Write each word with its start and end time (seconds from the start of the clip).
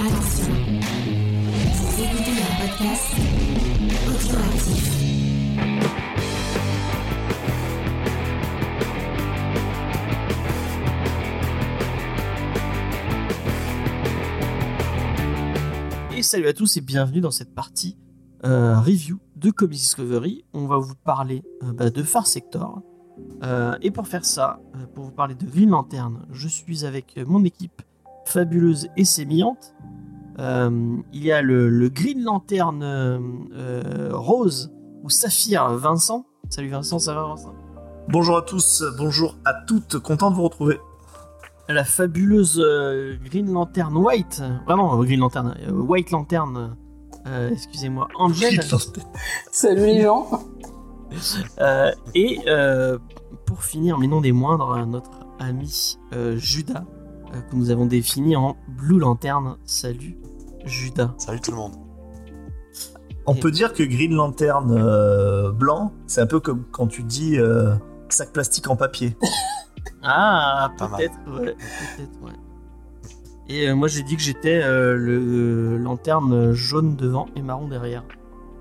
salut 16.22 16.46
à 16.46 16.52
tous 16.52 16.76
et 16.76 16.80
bienvenue 16.80 17.20
dans 17.20 17.32
cette 17.32 17.52
partie 17.52 17.98
euh, 18.44 18.78
review 18.78 19.18
de 19.34 19.50
Comic 19.50 19.78
Discovery. 19.78 20.44
On 20.52 20.66
va 20.66 20.78
vous 20.78 20.94
parler 20.94 21.42
euh, 21.64 21.72
bah, 21.72 21.90
de 21.90 22.04
Far 22.04 22.28
Sector. 22.28 22.82
Euh, 23.42 23.76
et 23.82 23.90
pour 23.90 24.06
faire 24.06 24.24
ça, 24.24 24.60
pour 24.94 25.06
vous 25.06 25.10
parler 25.10 25.34
de 25.34 25.44
Green 25.44 25.70
Lantern, 25.70 26.24
je 26.30 26.46
suis 26.46 26.84
avec 26.84 27.18
mon 27.26 27.44
équipe 27.44 27.82
fabuleuse 28.28 28.88
et 28.96 29.04
sémillante. 29.04 29.74
Euh, 30.38 30.96
il 31.12 31.24
y 31.24 31.32
a 31.32 31.42
le, 31.42 31.68
le 31.68 31.88
Green 31.88 32.22
Lantern 32.22 32.82
euh, 32.82 33.18
euh, 33.56 34.10
rose 34.12 34.72
ou 35.02 35.10
saphir 35.10 35.68
Vincent. 35.70 36.26
Salut 36.48 36.68
Vincent, 36.68 36.98
ça 36.98 37.14
va 37.14 37.24
Vincent? 37.24 37.54
Bonjour 38.08 38.38
à 38.38 38.42
tous, 38.42 38.84
bonjour 38.96 39.36
à 39.44 39.52
toutes, 39.66 39.98
content 39.98 40.30
de 40.30 40.36
vous 40.36 40.44
retrouver. 40.44 40.78
La 41.68 41.84
fabuleuse 41.84 42.62
euh, 42.64 43.16
Green 43.24 43.52
Lantern 43.52 43.94
White, 43.96 44.42
vraiment 44.64 44.98
euh, 44.98 45.04
Green 45.04 45.20
Lantern, 45.20 45.54
euh, 45.68 45.72
White 45.72 46.10
Lantern, 46.12 46.76
euh, 47.26 47.50
excusez-moi, 47.50 48.08
Angel. 48.18 48.60
Salut 49.50 49.86
les 49.86 50.02
gens. 50.02 50.28
Euh, 51.58 51.90
et 52.14 52.40
euh, 52.48 52.98
pour 53.46 53.64
finir, 53.64 53.96
mais 53.96 54.06
non 54.06 54.20
des 54.20 54.32
moindres, 54.32 54.84
notre 54.86 55.10
ami 55.38 55.96
euh, 56.12 56.36
Judas, 56.36 56.84
euh, 57.34 57.40
que 57.40 57.56
nous 57.56 57.70
avons 57.70 57.86
défini 57.86 58.36
en 58.36 58.58
Blue 58.68 58.98
Lantern. 58.98 59.56
Salut 59.64 60.18
Judas. 60.68 61.14
Salut 61.18 61.40
tout 61.40 61.50
le 61.50 61.56
monde. 61.56 61.72
On 63.26 63.34
Et- 63.34 63.40
peut 63.40 63.50
dire 63.50 63.72
que 63.72 63.82
Green 63.82 64.14
Lantern 64.14 64.70
euh, 64.72 65.52
blanc, 65.52 65.92
c'est 66.06 66.20
un 66.20 66.26
peu 66.26 66.40
comme 66.40 66.64
quand 66.70 66.86
tu 66.86 67.02
dis 67.02 67.38
euh, 67.38 67.74
sac 68.08 68.32
plastique 68.32 68.68
en 68.68 68.76
papier. 68.76 69.16
Ah, 70.02 70.70
Pas 70.78 70.86
mal. 70.88 70.98
peut-être, 71.00 71.40
ouais, 71.40 71.54
peut-être, 71.54 72.22
ouais. 72.22 72.32
Et 73.48 73.68
euh, 73.68 73.74
moi 73.74 73.88
j'ai 73.88 74.02
dit 74.02 74.16
que 74.16 74.22
j'étais 74.22 74.62
euh, 74.62 74.94
le 74.96 75.76
lanterne 75.78 76.52
jaune 76.52 76.94
devant 76.94 77.26
et 77.34 77.42
marron 77.42 77.66
derrière. 77.68 78.04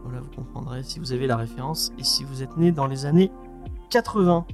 Voilà, 0.03 0.21
vous 0.21 0.29
comprendrez 0.35 0.81
si 0.83 0.99
vous 0.99 1.11
avez 1.11 1.27
la 1.27 1.35
référence 1.37 1.91
et 1.99 2.03
si 2.03 2.23
vous 2.23 2.41
êtes 2.41 2.55
né 2.57 2.71
dans 2.71 2.87
les 2.87 3.05
années 3.05 3.31
80. 3.91 4.45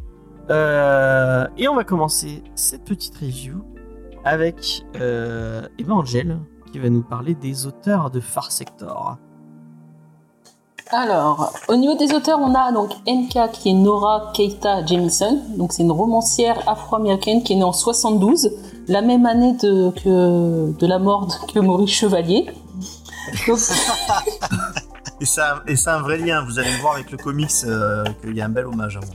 Euh, 0.49 1.47
et 1.57 1.67
on 1.69 1.75
va 1.75 1.83
commencer 1.83 2.43
cette 2.55 2.83
petite 2.83 3.15
review 3.17 3.63
avec 4.25 4.83
euh, 4.99 5.67
Angel 5.89 6.39
qui 6.73 6.79
va 6.79 6.89
nous 6.89 7.03
parler 7.03 7.35
des 7.35 7.67
auteurs 7.67 8.09
de 8.09 8.19
Far 8.19 8.51
Sector. 8.51 9.17
Alors, 10.89 11.53
au 11.69 11.75
niveau 11.75 11.95
des 11.95 12.13
auteurs, 12.13 12.39
on 12.39 12.53
a 12.55 12.71
donc 12.71 12.89
NK 13.07 13.51
qui 13.53 13.69
est 13.69 13.73
Nora 13.73 14.31
Keita 14.33 14.83
Jamison. 14.85 15.39
Donc, 15.55 15.71
c'est 15.71 15.83
une 15.83 15.91
romancière 15.91 16.57
afro-américaine 16.67 17.43
qui 17.43 17.53
est 17.53 17.57
née 17.57 17.63
en 17.63 17.71
72, 17.73 18.51
la 18.87 19.01
même 19.03 19.25
année 19.27 19.53
de, 19.53 19.91
que, 19.91 20.71
de 20.77 20.87
la 20.87 20.97
mort 20.99 21.27
de- 21.27 21.51
que 21.53 21.59
Maurice 21.59 21.91
Chevalier. 21.91 22.47
Donc, 23.47 23.59
Et 25.21 25.25
ça, 25.25 25.61
et 25.67 25.75
ça 25.77 25.95
un 25.95 26.01
vrai 26.01 26.17
lien, 26.17 26.43
vous 26.43 26.59
allez 26.59 26.71
le 26.71 26.81
voir 26.81 26.95
avec 26.95 27.09
le 27.11 27.17
comics, 27.17 27.49
euh, 27.65 28.03
qu'il 28.21 28.35
y 28.35 28.41
a 28.41 28.45
un 28.45 28.49
bel 28.49 28.65
hommage 28.65 28.97
à 28.97 28.99
donné. 28.99 29.13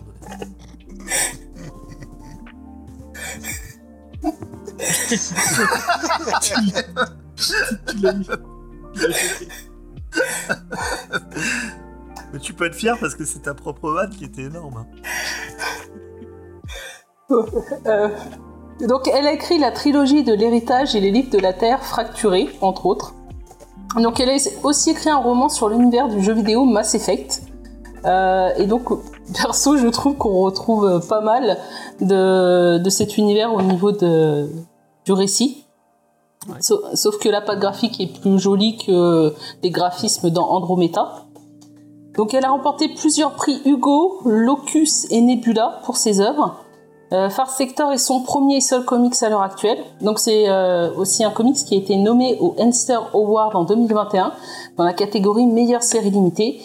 Mais 12.32 12.38
tu 12.40 12.52
peux 12.52 12.66
être 12.66 12.74
fier 12.74 12.96
parce 13.00 13.14
que 13.14 13.24
c'est 13.24 13.38
ta 13.40 13.54
propre 13.54 13.90
vanne 13.90 14.10
qui 14.10 14.24
était 14.24 14.42
énorme. 14.42 14.84
hein. 17.30 17.44
euh, 17.86 18.08
donc, 18.86 19.08
elle 19.12 19.26
a 19.26 19.32
écrit 19.32 19.58
la 19.58 19.72
trilogie 19.72 20.24
de 20.24 20.32
l'héritage 20.32 20.94
et 20.94 21.00
les 21.00 21.10
livres 21.10 21.30
de 21.30 21.38
la 21.38 21.52
Terre 21.52 21.82
fracturés, 21.82 22.48
entre 22.60 22.86
autres. 22.86 23.14
Donc, 23.96 24.20
elle 24.20 24.30
a 24.30 24.36
aussi 24.62 24.90
écrit 24.90 25.10
un 25.10 25.16
roman 25.16 25.48
sur 25.48 25.68
l'univers 25.68 26.06
du 26.08 26.22
jeu 26.22 26.34
vidéo 26.34 26.64
Mass 26.64 26.94
Effect. 26.94 27.42
Euh, 28.04 28.50
et 28.56 28.66
donc, 28.66 28.88
perso, 29.34 29.76
je 29.76 29.88
trouve 29.88 30.16
qu'on 30.16 30.42
retrouve 30.42 31.04
pas 31.08 31.20
mal 31.20 31.58
de, 32.00 32.88
cet 32.88 33.18
univers 33.18 33.52
au 33.52 33.62
niveau 33.62 33.90
du 33.92 35.12
récit. 35.12 35.64
Ouais. 36.46 36.60
Sauf, 36.60 37.18
que 37.18 37.28
la 37.28 37.40
patte 37.40 37.58
graphique 37.58 38.00
est 38.00 38.20
plus 38.20 38.38
jolie 38.38 38.78
que 38.78 39.34
les 39.62 39.70
graphismes 39.70 40.30
dans 40.30 40.48
Andromeda. 40.48 41.26
Donc, 42.16 42.34
elle 42.34 42.44
a 42.44 42.50
remporté 42.50 42.88
plusieurs 42.88 43.32
prix 43.32 43.60
Hugo, 43.64 44.20
Locus 44.24 45.10
et 45.10 45.20
Nebula 45.20 45.80
pour 45.84 45.96
ses 45.96 46.20
œuvres. 46.20 46.64
Euh, 47.12 47.30
Far 47.30 47.48
Sector 47.48 47.92
est 47.92 47.98
son 47.98 48.22
premier 48.22 48.56
et 48.56 48.60
seul 48.60 48.84
comics 48.84 49.22
à 49.22 49.30
l'heure 49.30 49.42
actuelle. 49.42 49.82
Donc 50.02 50.18
c'est 50.18 50.48
euh, 50.48 50.92
aussi 50.94 51.24
un 51.24 51.30
comics 51.30 51.56
qui 51.56 51.74
a 51.74 51.78
été 51.78 51.96
nommé 51.96 52.36
au 52.38 52.54
Enster 52.58 52.98
Award 53.14 53.56
en 53.56 53.64
2021 53.64 54.34
dans 54.76 54.84
la 54.84 54.92
catégorie 54.92 55.46
meilleure 55.46 55.82
série 55.82 56.10
limitée. 56.10 56.60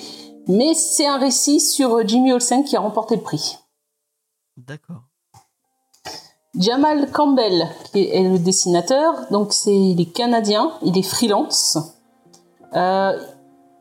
Mais 0.48 0.74
c'est 0.74 1.08
un 1.08 1.18
récit 1.18 1.62
sur 1.62 2.06
Jimmy 2.06 2.34
Olsen 2.34 2.66
qui 2.66 2.76
a 2.76 2.82
remporté 2.82 3.16
le 3.16 3.22
prix. 3.22 3.58
D'accord. 4.58 5.04
Jamal 6.56 7.10
Campbell 7.12 7.68
qui 7.92 8.08
est 8.10 8.24
le 8.24 8.38
dessinateur. 8.40 9.14
Donc 9.32 9.54
c'est 9.54 9.76
il 9.76 10.00
est 10.00 10.12
canadien, 10.12 10.72
il 10.84 10.98
est 10.98 11.04
freelance. 11.04 11.78
Euh, 12.76 13.18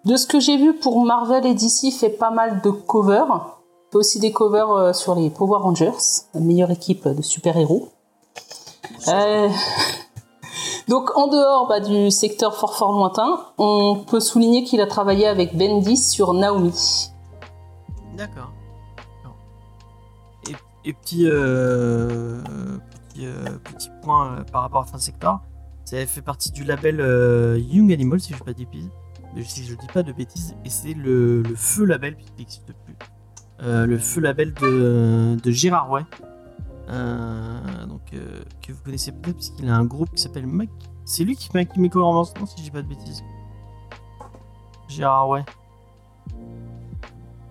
de 0.05 0.17
ce 0.17 0.27
que 0.27 0.41
j'ai 0.41 0.57
vu 0.57 0.75
pour 0.75 1.05
Marvel 1.05 1.47
et 1.47 1.55
DC, 1.55 1.85
il 1.85 1.93
fait 1.93 2.09
pas 2.09 2.31
mal 2.31 2.61
de 2.63 2.71
covers. 2.71 3.27
Il 3.27 3.93
fait 3.93 3.99
aussi 3.99 4.19
des 4.19 4.33
covers 4.33 4.71
euh, 4.71 4.93
sur 4.93 5.15
les 5.15 5.31
Power 5.31 5.59
Rangers, 5.63 5.93
la 6.35 6.41
meilleure 6.41 6.71
équipe 6.71 7.07
de 7.07 7.23
super-héros. 7.23 7.89
Euh, 9.09 9.49
Donc 10.89 11.17
en 11.17 11.29
dehors 11.29 11.69
bah, 11.69 11.81
du 11.81 12.11
secteur 12.11 12.57
fort 12.57 12.75
fort 12.75 12.93
lointain, 12.93 13.41
on 13.59 13.97
peut 13.97 14.21
souligner 14.21 14.65
qu'il 14.65 14.81
a 14.81 14.87
travaillé 14.87 15.27
avec 15.27 15.57
Bendis 15.57 15.97
sur 15.97 16.35
Naomi. 16.35 17.11
D'accord. 18.17 18.35
D'accord. 18.37 18.62
Et, 20.85 20.91
et 20.91 20.93
petit, 20.93 21.27
euh, 21.27 22.41
petit, 23.09 23.27
euh, 23.27 23.59
petit 23.65 23.91
point 24.03 24.33
euh, 24.33 24.45
par 24.45 24.63
rapport 24.63 24.83
à 24.83 24.85
Fin 24.85 24.99
Sector, 24.99 25.41
ça 25.85 26.05
fait 26.07 26.23
partie 26.23 26.51
du 26.53 26.65
label 26.65 26.97
Young 27.59 27.93
Animal, 27.93 28.21
si 28.21 28.33
je 28.33 28.35
ne 28.35 28.39
dis 28.39 28.45
pas 28.45 28.53
de 28.53 28.65
bêtises. 28.65 28.91
Si 29.45 29.65
je 29.65 29.75
dis 29.75 29.87
pas 29.87 30.03
de 30.03 30.13
bêtises, 30.13 30.55
et 30.65 30.69
c'est 30.69 30.95
le, 30.95 31.43
feu 31.57 31.85
label, 31.85 32.17
puisqu'il 32.17 32.39
n'existe 32.39 32.73
plus. 32.85 32.97
Le 33.61 33.99
feu 33.99 34.21
label 34.21 34.55
de, 34.55 35.37
de 35.43 35.51
Gérard 35.51 35.91
Way. 35.91 36.03
Donc, 37.89 38.03
que 38.11 38.73
vous 38.73 38.83
connaissez 38.85 39.13
peut-être, 39.13 39.37
puisqu'il 39.37 39.69
a 39.69 39.77
un 39.77 39.85
groupe 39.85 40.11
qui 40.15 40.23
s'appelle 40.23 40.47
Mac. 40.47 40.69
C'est 41.05 41.25
lui 41.25 41.35
qui 41.35 41.49
fait 41.49 41.67
qui 41.67 41.81
non, 41.81 42.25
si 42.25 42.33
je 42.59 42.63
dis 42.63 42.71
pas 42.71 42.83
de 42.83 42.89
bêtises. 42.89 43.25
Gérard 44.89 45.29
Way. 45.29 45.45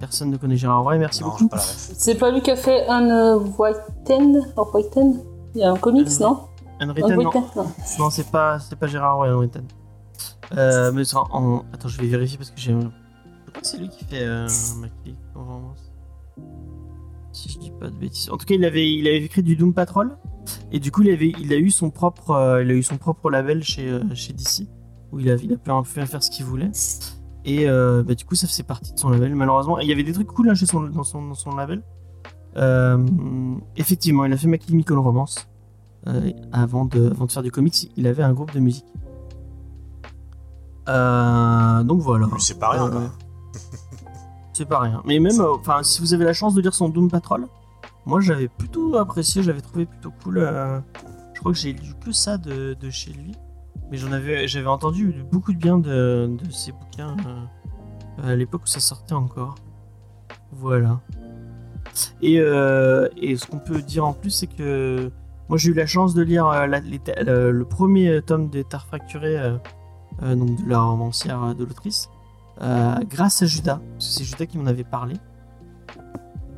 Personne 0.02 0.32
ne 0.32 0.38
connaît 0.38 0.58
Gérard 0.58 0.84
Way, 0.84 0.98
merci 0.98 1.22
Non, 1.22 1.30
beaucoup. 1.30 1.48
C'est 1.58 2.16
pas 2.16 2.32
lui 2.32 2.42
qui 2.42 2.50
a 2.50 2.56
fait 2.56 2.88
un 2.88 3.08
euh, 3.10 3.38
Whiten 3.38 4.42
Whiten 4.74 5.20
Il 5.54 5.62
y 5.62 5.64
a 5.64 5.72
un 5.72 5.78
comics, 5.78 6.08
Euh, 6.08 6.24
non? 6.24 6.40
Henrietta, 6.82 7.14
Un 7.14 7.16
non. 7.18 7.32
Non. 7.56 7.72
Non, 8.00 8.10
c'est 8.10 8.30
pas, 8.32 8.58
c'est 8.60 8.76
pas 8.76 8.88
Gérard 8.88 9.20
Way, 9.20 9.30
Henrietta. 9.30 9.60
Euh, 10.58 10.92
mais 10.92 11.04
ça, 11.06 11.24
en... 11.32 11.64
Attends, 11.72 11.88
je 11.88 12.02
vais 12.02 12.08
vérifier 12.08 12.38
parce 12.38 12.50
que 12.50 12.60
j'ai. 12.60 12.72
Je 12.74 12.80
crois 13.52 13.62
que 13.62 13.68
c'est 13.68 13.78
lui 13.78 13.90
qui 13.90 14.04
fait 14.06 14.24
euh, 14.24 14.48
romance. 15.36 15.94
Si 17.32 17.50
je 17.50 17.60
dis 17.60 17.72
pas 17.72 17.90
de 17.90 17.96
bêtises. 17.96 18.30
En 18.32 18.38
tout 18.38 18.46
cas, 18.46 18.56
il 18.56 18.66
avait, 18.66 18.92
il 18.92 19.08
avait 19.08 19.24
écrit 19.24 19.44
du 19.44 19.56
Doom 19.56 19.74
Patrol. 19.74 20.18
Et 20.72 20.80
du 20.80 20.92
coup, 20.92 21.04
il, 21.04 21.12
avait, 21.12 21.32
il 21.40 21.54
a 21.54 21.58
eu 21.58 21.70
son 21.70 21.92
propre, 21.92 22.32
euh, 22.32 22.64
il 22.64 22.72
a 22.72 22.74
eu 22.74 22.84
son 22.84 22.98
propre 22.98 23.30
label 23.30 23.64
chez, 23.64 23.88
euh, 23.88 24.02
chez 24.16 24.34
DC. 24.34 24.68
Où 25.12 25.20
il 25.20 25.30
a, 25.30 25.36
il 25.36 25.54
a 25.54 25.58
pu 25.58 25.70
un 25.70 25.84
peu 25.84 26.06
faire 26.06 26.24
ce 26.24 26.32
qu'il 26.32 26.46
voulait. 26.46 26.72
Et 27.46 27.68
euh, 27.68 28.04
bah, 28.04 28.14
du 28.14 28.26
coup, 28.26 28.36
ça 28.36 28.48
faisait 28.48 28.64
partie 28.64 28.94
de 28.94 29.00
son 29.00 29.10
label, 29.10 29.36
malheureusement. 29.36 29.80
Et 29.80 29.84
il 29.84 29.90
y 29.90 29.92
avait 29.92 30.04
des 30.04 30.14
trucs 30.14 30.28
cool 30.28 30.50
hein, 30.50 30.54
chez 30.54 30.66
son, 30.66 30.82
dans, 30.82 31.04
son, 31.04 31.26
dans 31.26 31.34
son 31.34 31.56
label. 31.56 31.82
Euh, 32.58 33.04
effectivement, 33.78 34.26
il 34.26 34.34
a 34.34 34.38
fait 34.38 34.48
My 34.48 34.60
Chemical 34.60 34.98
Romance. 34.98 35.48
Euh, 36.08 36.32
avant, 36.52 36.86
de, 36.86 37.12
avant 37.12 37.26
de 37.26 37.32
faire 37.32 37.44
du 37.44 37.52
comics, 37.52 37.92
il 37.96 38.08
avait 38.08 38.24
un 38.24 38.34
groupe 38.34 38.54
de 38.54 38.60
musique. 38.60 38.86
Donc 40.88 42.02
voilà. 42.02 42.28
C'est 42.38 42.60
pas 42.60 42.70
rien. 42.70 42.92
C'est 44.54 44.66
pas 44.66 44.80
rien. 44.80 45.02
Mais 45.06 45.20
même, 45.20 45.40
enfin, 45.42 45.82
si 45.84 46.02
vous 46.02 46.14
avez 46.14 46.26
la 46.26 46.34
chance 46.34 46.54
de 46.54 46.62
lire 46.62 46.74
son 46.74 46.90
Doom 46.90 47.10
Patrol, 47.10 47.48
moi 48.06 48.20
j'avais 48.20 48.48
plutôt 48.50 48.98
apprécié, 48.98 49.42
j'avais 49.42 49.62
trouvé 49.62 49.86
plutôt 49.86 50.12
cool. 50.24 50.40
je 51.34 51.40
crois 51.40 51.54
que 51.54 51.58
j'ai 51.58 51.72
lu 51.72 51.94
que 52.04 52.12
ça 52.12 52.38
de, 52.38 52.74
de 52.74 52.90
chez 52.90 53.14
lui, 53.14 53.32
mais 53.92 53.98
j'en 53.98 54.12
avais, 54.14 54.48
j'avais 54.48 54.68
entendu 54.68 55.14
beaucoup 55.32 55.52
de 55.54 55.58
bien 55.58 55.78
de, 55.78 56.38
ses 56.50 56.72
bouquins 56.72 57.16
euh, 57.28 58.32
à 58.32 58.36
l'époque 58.36 58.64
où 58.64 58.68
ça 58.68 58.80
sortait 58.80 59.14
encore. 59.14 59.56
Voilà. 60.54 61.02
Et, 62.22 62.40
euh, 62.40 63.10
et 63.18 63.36
ce 63.36 63.46
qu'on 63.46 63.60
peut 63.60 63.82
dire 63.82 64.06
en 64.06 64.14
plus, 64.14 64.32
c'est 64.32 64.48
que 64.48 65.12
Moi, 65.50 65.58
j'ai 65.58 65.72
eu 65.72 65.74
la 65.74 65.86
chance 65.86 66.14
de 66.14 66.22
lire 66.22 66.48
euh, 66.48 67.52
le, 67.52 67.66
premier 67.66 68.22
tome 68.22 68.50
des 68.50 68.64
euh, 68.64 69.58
euh, 70.24 70.36
donc 70.36 70.64
de 70.64 70.70
la 70.70 70.80
romancière 70.80 71.54
de 71.56 71.66
l'autrice, 71.66 72.10
grâce 72.58 73.42
à 73.42 73.46
Judas. 73.46 73.82
Parce 73.94 74.08
que 74.08 74.14
c'est 74.14 74.24
Judas 74.24 74.46
qui 74.46 74.58
m'en 74.58 74.68
avait 74.68 74.86
parlé. 74.86 75.16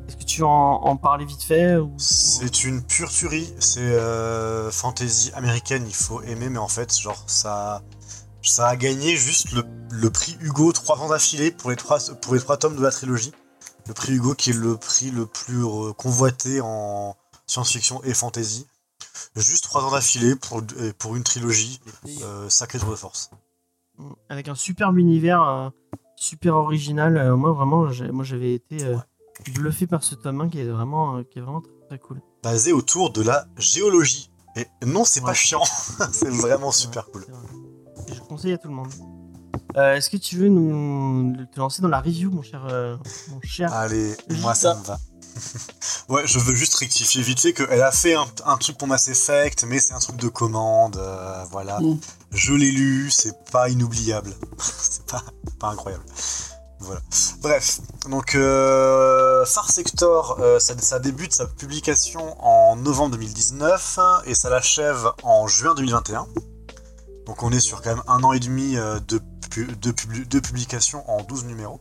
Est-ce 0.07 0.17
que 0.17 0.23
tu 0.23 0.41
veux 0.41 0.47
en, 0.47 0.83
en 0.83 0.97
parler 0.97 1.25
vite 1.25 1.43
fait 1.43 1.77
ou... 1.77 1.93
C'est 1.97 2.63
une 2.65 2.83
pure 2.83 3.09
tuerie. 3.09 3.53
C'est 3.59 3.79
euh, 3.81 4.69
fantasy 4.71 5.31
américaine, 5.33 5.85
il 5.87 5.95
faut 5.95 6.21
aimer, 6.21 6.49
mais 6.49 6.59
en 6.59 6.67
fait, 6.67 6.97
genre, 6.97 7.23
ça, 7.27 7.81
ça 8.41 8.67
a 8.67 8.75
gagné 8.75 9.15
juste 9.15 9.51
le, 9.53 9.63
le 9.91 10.09
prix 10.09 10.37
Hugo 10.41 10.71
trois 10.73 10.99
ans 10.99 11.09
d'affilée 11.09 11.51
pour, 11.51 11.69
les 11.69 11.75
trois- 11.75 11.99
pour 12.21 12.33
les 12.35 12.41
trois 12.41 12.57
tomes 12.57 12.75
de 12.75 12.81
la 12.81 12.91
trilogie. 12.91 13.31
Le 13.87 13.93
prix 13.93 14.13
Hugo 14.13 14.33
qui 14.33 14.51
est 14.51 14.53
le 14.53 14.77
prix 14.77 15.11
le 15.11 15.25
plus 15.25 15.65
euh, 15.65 15.93
convoité 15.93 16.61
en 16.61 17.15
science-fiction 17.47 18.01
et 18.03 18.13
fantasy. 18.13 18.67
Juste 19.35 19.63
trois 19.63 19.83
ans 19.83 19.91
d'affilée 19.91 20.35
pour, 20.35 20.61
pour 20.97 21.15
une 21.15 21.23
trilogie. 21.23 21.79
Euh, 22.23 22.49
sacré 22.49 22.79
tour 22.79 22.91
de 22.91 22.95
force. 22.95 23.29
Avec 24.29 24.47
un 24.47 24.55
superbe 24.55 24.97
univers, 24.97 25.41
euh, 25.43 25.69
super 26.15 26.55
original. 26.55 27.33
Moi, 27.35 27.51
vraiment, 27.51 27.87
moi, 28.11 28.23
j'avais 28.23 28.53
été 28.53 28.79
bluffé 29.51 29.87
par 29.87 30.03
ce 30.03 30.15
tome 30.15 30.41
1 30.41 30.49
qui 30.49 30.59
est 30.59 30.65
vraiment, 30.67 31.17
euh, 31.17 31.23
qui 31.23 31.39
est 31.39 31.41
vraiment 31.41 31.61
très, 31.61 31.71
très 31.87 31.99
cool. 31.99 32.21
Basé 32.43 32.73
autour 32.73 33.11
de 33.11 33.21
la 33.21 33.45
géologie. 33.57 34.29
Et 34.55 34.67
non, 34.85 35.03
c'est 35.03 35.21
pas 35.21 35.33
chiant. 35.33 35.63
c'est 36.11 36.29
vraiment 36.29 36.71
super 36.71 37.05
cool. 37.07 37.25
Vrai. 37.27 38.13
Je 38.13 38.19
conseille 38.21 38.53
à 38.53 38.57
tout 38.57 38.67
le 38.67 38.75
monde. 38.75 38.91
Euh, 39.77 39.95
Est-ce 39.95 40.09
que 40.09 40.17
tu 40.17 40.37
veux 40.37 40.49
nous 40.49 41.35
te 41.51 41.59
lancer 41.59 41.81
dans 41.81 41.87
la 41.87 41.99
review, 41.99 42.29
mon 42.29 42.43
cher, 42.43 42.65
euh, 42.69 42.95
mon 43.31 43.41
cher 43.41 43.73
Allez, 43.73 44.15
moi 44.41 44.53
ça. 44.53 44.73
ça 44.73 44.79
me 44.79 44.83
va. 44.85 44.99
ouais, 46.09 46.27
je 46.27 46.37
veux 46.37 46.53
juste 46.53 46.75
rectifier 46.75 47.23
vite 47.23 47.39
fait 47.39 47.53
qu'elle 47.53 47.81
a 47.81 47.91
fait 47.91 48.13
un, 48.13 48.25
un 48.45 48.57
truc 48.57 48.77
pour 48.77 48.87
Mass 48.87 49.07
Effect, 49.07 49.65
mais 49.67 49.79
c'est 49.79 49.93
un 49.93 49.99
truc 49.99 50.17
de 50.17 50.27
commande, 50.27 50.97
euh, 50.97 51.43
voilà. 51.51 51.79
Mm. 51.79 51.99
Je 52.31 52.53
l'ai 52.53 52.71
lu, 52.71 53.09
c'est 53.09 53.45
pas 53.51 53.69
inoubliable. 53.69 54.31
c'est 54.59 55.05
pas, 55.07 55.23
pas 55.59 55.69
incroyable. 55.69 56.03
Bref, 57.41 57.79
donc 58.09 58.35
euh, 58.35 59.45
Far 59.45 59.69
Sector, 59.69 60.37
euh, 60.39 60.59
ça, 60.59 60.99
débute 60.99 61.33
sa 61.33 61.45
publication 61.45 62.35
en 62.43 62.75
novembre 62.75 63.11
2019 63.11 63.99
et 64.25 64.33
ça 64.33 64.49
l'achève 64.49 65.09
en 65.23 65.47
juin 65.47 65.73
2021. 65.75 66.27
Donc 67.25 67.43
on 67.43 67.51
est 67.51 67.59
sur 67.59 67.81
quand 67.81 67.89
même 67.95 68.03
un 68.07 68.23
an 68.23 68.33
et 68.33 68.39
demi 68.39 68.77
euh, 68.77 68.99
de, 69.07 69.19
pu- 69.49 69.67
de, 69.67 69.91
publi- 69.91 70.27
de 70.27 70.39
publication 70.39 71.09
en 71.09 71.21
12 71.23 71.45
numéros. 71.45 71.79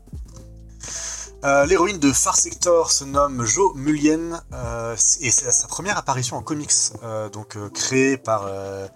Euh, 1.45 1.67
L'héroïne 1.67 1.99
de 1.99 2.13
Far 2.13 2.37
Sector 2.37 2.93
se 2.93 3.03
nomme 3.05 3.45
Jo 3.45 3.73
Mullion 3.75 4.41
euh, 4.53 4.95
et 5.21 5.31
c'est 5.33 5.51
sa 5.51 5.67
première 5.67 5.99
apparition 5.99 6.37
en 6.37 6.43
comics, 6.43 6.71
euh, 7.03 7.29
donc 7.29 7.57
euh, 7.57 7.69
créée 7.71 8.17
par, 8.17 8.45
euh, 8.47 8.87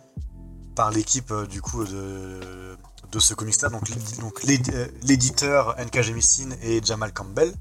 par 0.76 0.92
l'équipe 0.92 1.32
euh, 1.32 1.46
du 1.46 1.60
coup 1.60 1.84
de, 1.84 2.76
de 3.12 3.18
ce 3.18 3.34
comics-là, 3.34 3.68
donc, 3.68 3.90
euh, 3.90 4.86
l'éditeur 5.02 5.74
N.K. 5.78 6.02
Jemisin 6.02 6.50
et 6.62 6.80
Jamal 6.84 7.12
Campbell. 7.12 7.52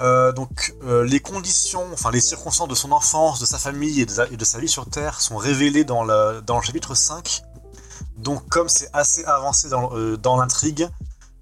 Euh, 0.00 0.32
donc 0.32 0.74
euh, 0.82 1.04
les 1.04 1.20
conditions, 1.20 1.84
enfin 1.92 2.10
les 2.10 2.22
circonstances 2.22 2.68
de 2.68 2.74
son 2.74 2.90
enfance, 2.90 3.38
de 3.38 3.44
sa 3.44 3.58
famille 3.58 4.00
et 4.00 4.06
de 4.06 4.44
sa, 4.44 4.58
vie 4.58 4.68
sur 4.68 4.88
Terre 4.88 5.20
sont 5.20 5.36
révélées 5.36 5.84
dans 5.84 6.04
le, 6.04 6.42
chapitre 6.62 6.94
5. 6.94 7.42
Donc 8.16 8.48
comme 8.48 8.68
c'est 8.68 8.88
assez 8.94 9.24
avancé 9.24 9.68
dans, 9.68 10.36
l'intrigue, 10.36 10.88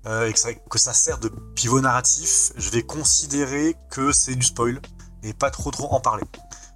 et 0.07 0.33
que 0.33 0.39
ça, 0.39 0.55
que 0.55 0.79
ça 0.79 0.93
sert 0.93 1.19
de 1.19 1.29
pivot 1.55 1.81
narratif, 1.81 2.53
je 2.57 2.71
vais 2.71 2.83
considérer 2.83 3.77
que 3.91 4.11
c'est 4.11 4.35
du 4.35 4.45
spoil 4.45 4.81
et 5.23 5.35
pas 5.35 5.51
trop 5.51 5.71
trop 5.71 5.93
en 5.93 6.01
parler. 6.01 6.25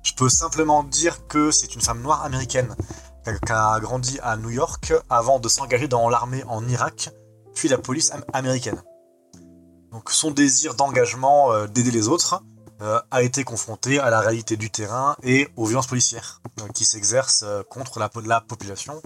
Je 0.02 0.12
peux 0.12 0.28
simplement 0.28 0.84
dire 0.84 1.26
que 1.26 1.50
c'est 1.50 1.74
une 1.74 1.80
femme 1.80 2.02
noire 2.02 2.24
américaine 2.24 2.76
qui 3.24 3.52
a- 3.52 3.78
grandi 3.80 4.18
à 4.22 4.36
New 4.36 4.50
York 4.50 4.92
avant 5.10 5.38
de 5.40 5.48
s'engager 5.48 5.88
dans 5.88 6.08
l'armée 6.08 6.44
en 6.44 6.66
Irak, 6.68 7.10
puis 7.54 7.68
la 7.68 7.78
police 7.78 8.10
am- 8.12 8.24
américaine. 8.32 8.82
Donc 9.90 10.10
son 10.10 10.30
désir 10.30 10.74
d'engagement, 10.74 11.52
euh, 11.52 11.66
d'aider 11.66 11.90
les 11.90 12.08
autres, 12.08 12.42
euh, 12.80 13.00
a 13.10 13.22
été 13.22 13.44
confronté 13.44 13.98
à 14.00 14.10
la 14.10 14.20
réalité 14.20 14.56
du 14.56 14.70
terrain 14.70 15.16
et 15.22 15.48
aux 15.56 15.66
violences 15.66 15.86
policières 15.86 16.40
euh, 16.60 16.68
qui 16.68 16.84
s'exercent 16.84 17.44
contre 17.70 17.98
la, 18.00 18.08
po- 18.08 18.20
la 18.22 18.40
population, 18.40 19.00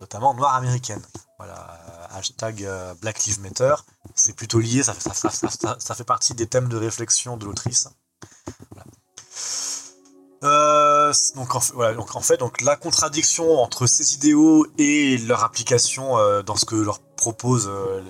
notamment 0.00 0.32
noire 0.34 0.54
américaine. 0.54 1.02
Hashtag 2.12 2.68
Black 3.00 3.24
Lives 3.24 3.40
Matter, 3.40 3.74
c'est 4.14 4.34
plutôt 4.34 4.58
lié, 4.58 4.82
ça, 4.82 4.92
fait 5.94 6.04
partie 6.04 6.34
des 6.34 6.46
thèmes 6.46 6.68
de 6.68 6.76
réflexion 6.76 7.36
de 7.38 7.46
l'autrice. 7.46 7.88
Euh, 10.42 11.12
donc, 11.36 11.54
en, 11.54 11.60
fait- 12.20 12.38
donc 12.38 12.62
la 12.62 12.74
contradiction 12.76 13.58
entre 13.58 13.86
ces 13.86 14.14
idéaux 14.14 14.66
et 14.78 15.18
leur 15.18 15.44
application 15.44 16.16
euh, 16.16 16.42
dans 16.42 16.56
ce 16.56 16.64
que 16.64 16.76
leur 16.76 17.00
proposent 17.00 17.68
euh, 17.68 18.00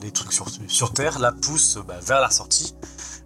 les, 0.00 0.10
trucs 0.12 0.32
sur, 0.32 0.92
Terre 0.94 1.18
la 1.18 1.32
pousse 1.32 1.78
bah, 1.86 1.98
vers 2.00 2.20
la 2.20 2.30
sortie. 2.30 2.74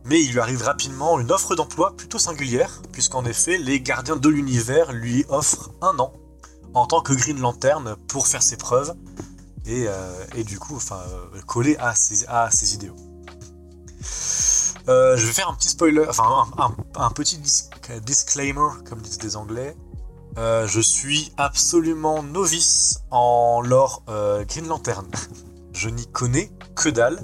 Mais 0.05 0.21
il 0.21 0.33
lui 0.33 0.41
arrive 0.41 0.63
rapidement 0.63 1.21
une 1.21 1.31
offre 1.31 1.55
d'emploi 1.55 1.95
plutôt 1.97 2.19
singulière, 2.19 2.83
puisqu'en 2.91 3.25
effet, 3.25 3.59
les 3.59 3.81
gardiens 3.81 4.17
de 4.17 4.29
l'univers 4.29 4.93
lui 4.93 5.25
offrent 5.29 5.71
un 5.81 5.97
an 6.01 6.13
en 6.75 6.87
tant 6.87 7.03
que 7.03 7.13
Green 7.13 7.39
Lantern 7.39 7.95
pour 8.09 8.27
faire 8.27 8.43
ses 8.43 8.57
preuves 8.57 8.95
et, 9.67 9.87
du 10.45 10.59
coup 10.59 10.75
enfin, 10.75 11.01
coller 11.47 11.77
à 11.77 11.95
ses, 11.95 12.27
à 12.27 12.51
ses 12.51 12.75
idéaux. 12.75 12.97
Euh, 14.89 15.17
je 15.17 15.27
vais 15.27 15.33
faire 15.33 15.49
un 15.49 15.55
petit 15.55 15.69
spoiler, 15.69 16.05
enfin 16.09 16.25
un, 16.59 16.63
un- 16.65 16.77
un 17.07 17.11
petit 17.11 17.39
dis- 17.39 17.69
disclaimer, 18.05 18.69
comme 18.89 19.01
disent 19.01 19.23
les 19.23 19.37
Anglais. 19.37 19.77
Euh, 20.39 20.67
je 20.67 20.81
suis 20.81 21.31
absolument 21.37 22.23
novice 22.23 23.01
en 23.11 23.61
lore 23.61 24.03
euh, 24.09 24.45
Green 24.45 24.67
Lantern. 24.67 25.07
Je 25.75 25.89
n'y 25.89 26.07
connais 26.07 26.51
que 26.77 26.91
dalle. 26.91 27.19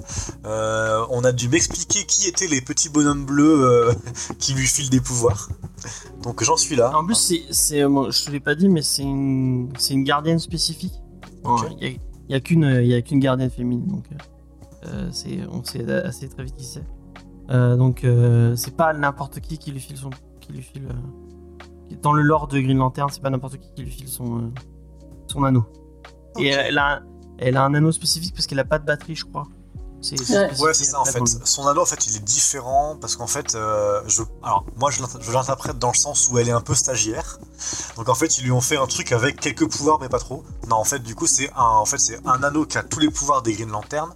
Euh, 0.45 1.05
on 1.11 1.23
a 1.23 1.31
dû 1.31 1.49
m'expliquer 1.49 2.03
qui 2.07 2.27
étaient 2.27 2.47
les 2.47 2.61
petits 2.61 2.89
bonhommes 2.89 3.23
bleus 3.23 3.63
euh, 3.63 3.93
qui 4.39 4.53
lui 4.53 4.65
filent 4.65 4.89
des 4.89 4.99
pouvoirs. 5.01 5.49
Donc 6.23 6.43
j'en 6.43 6.57
suis 6.57 6.75
là. 6.75 6.97
En 6.97 7.05
plus, 7.05 7.13
c'est, 7.15 7.43
c'est, 7.51 7.85
moi, 7.87 8.09
je 8.09 8.25
te 8.25 8.31
l'ai 8.31 8.39
pas 8.39 8.55
dit, 8.55 8.67
mais 8.67 8.81
c'est 8.81 9.03
une, 9.03 9.71
c'est 9.77 9.93
une 9.93 10.03
gardienne 10.03 10.39
spécifique. 10.39 10.93
Il 11.79 11.99
y 12.29 12.33
a, 12.35 12.39
qu'une, 12.39 12.63
il 12.81 12.87
y 12.87 12.95
a 12.95 13.01
qu'une 13.03 13.19
gardienne 13.19 13.51
féminine, 13.51 13.85
donc 13.87 14.05
euh, 14.87 15.09
c'est, 15.11 15.39
on 15.51 15.63
sait 15.63 15.87
assez 15.91 16.27
très 16.27 16.43
vite 16.43 16.55
qui 16.55 16.65
c'est. 16.65 16.83
Euh, 17.49 17.75
donc 17.75 18.03
euh, 18.03 18.55
c'est 18.55 18.75
pas 18.75 18.93
n'importe 18.93 19.39
qui 19.39 19.57
qui 19.57 19.71
lui 19.71 19.79
file 19.79 19.97
son, 19.97 20.09
qui 20.39 20.53
lui 20.53 20.61
file. 20.61 20.87
euh, 20.89 21.95
dans 22.01 22.13
le 22.13 22.21
lore 22.21 22.47
de 22.47 22.59
Green 22.59 22.77
Lantern, 22.77 23.09
c'est 23.11 23.21
pas 23.21 23.29
n'importe 23.31 23.57
qui 23.57 23.71
qui 23.75 23.81
lui 23.83 23.91
file 23.91 24.07
son, 24.07 24.37
euh, 24.39 24.51
son 25.27 25.43
anneau. 25.43 25.65
Et 26.37 26.47
elle 26.49 26.77
a, 26.77 26.97
un- 26.97 27.01
elle 27.39 27.57
a 27.57 27.63
un 27.63 27.73
anneau 27.73 27.91
spécifique 27.91 28.33
parce 28.35 28.45
qu'elle 28.45 28.59
a 28.59 28.65
pas 28.65 28.77
de 28.79 28.85
batterie, 28.85 29.15
je 29.15 29.25
crois. 29.25 29.47
C'est, 30.01 30.15
Ouais. 30.61 30.73
c'est 30.73 30.85
ça 30.85 31.01
en 31.01 31.05
fait. 31.05 31.19
Son 31.43 31.67
anneau, 31.67 31.81
en 31.81 31.85
fait, 31.85 32.07
il 32.07 32.15
est 32.15 32.23
différent 32.23 32.95
parce 33.01 33.17
qu'en 33.17 33.27
fait, 33.27 33.55
euh, 33.55 34.01
je, 34.07 34.21
alors 34.43 34.63
moi, 34.77 34.91
je 34.91 35.01
l'int- 35.01 35.19
je 35.19 35.31
l'interprète 35.33 35.77
dans 35.77 35.89
le 35.91 35.97
sens 35.97 36.29
où 36.29 36.37
elle 36.37 36.47
est 36.47 36.53
un 36.53 36.61
peu 36.61 36.73
stagiaire. 36.75 37.37
Donc 37.97 38.07
en 38.07 38.15
fait, 38.15 38.37
ils 38.37 38.45
lui 38.45 38.51
ont 38.51 38.61
fait 38.61 38.77
un 38.77 38.87
truc 38.87 39.11
avec 39.11 39.41
quelques 39.41 39.69
pouvoirs, 39.69 39.97
mais 39.99 40.07
pas 40.07 40.19
trop. 40.19 40.43
Non, 40.69 40.77
en 40.77 40.85
fait, 40.85 40.99
du 40.99 41.15
coup, 41.15 41.27
c'est 41.27 41.51
un, 41.53 41.63
en 41.65 41.85
fait, 41.85 41.97
c'est 41.97 42.25
un 42.25 42.43
anneau 42.43 42.65
qui 42.65 42.77
a 42.77 42.83
tous 42.83 42.99
les 42.99 43.09
pouvoirs 43.09 43.41
des 43.41 43.53
Green 43.53 43.69
Lantern. 43.71 44.11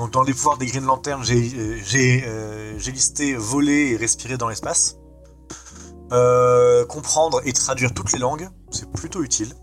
Donc 0.00 0.12
dans 0.12 0.22
les 0.22 0.32
pouvoirs 0.32 0.56
des 0.56 0.64
Green 0.64 0.86
Lantern, 0.86 1.22
j'ai, 1.22 1.52
euh, 1.58 1.78
euh, 1.94 2.74
j'ai 2.78 2.90
listé 2.90 3.34
voler 3.34 3.90
et 3.90 3.96
respirer 3.98 4.38
dans 4.38 4.48
l'espace. 4.48 4.96
Euh, 6.10 6.86
comprendre 6.86 7.42
et 7.44 7.52
traduire 7.52 7.92
toutes 7.92 8.10
les 8.12 8.18
langues, 8.18 8.48
c'est 8.70 8.90
plutôt 8.90 9.22
utile. 9.22 9.54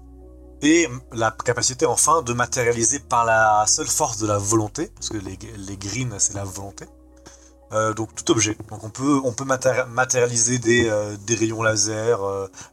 Et 0.62 0.88
la 1.12 1.32
capacité 1.32 1.88
enfin 1.88 2.22
de 2.22 2.34
matérialiser 2.34 3.00
par 3.00 3.26
la 3.26 3.66
seule 3.66 3.88
force 3.88 4.20
de 4.20 4.28
la 4.28 4.38
volonté, 4.38 4.92
parce 4.94 5.10
que 5.10 5.18
les, 5.18 5.38
greens 5.76 6.14
c'est 6.20 6.36
la 6.36 6.44
volonté. 6.44 6.86
Donc 7.96 8.14
tout 8.14 8.30
objet. 8.30 8.56
Donc 8.70 8.84
on 8.84 8.92
peut, 8.92 9.20
on 9.24 9.34
peut 9.34 9.44
matéri- 9.44 9.88
matérialiser 9.90 10.60
des, 10.60 10.88
rayons 11.36 11.64
laser, 11.64 12.20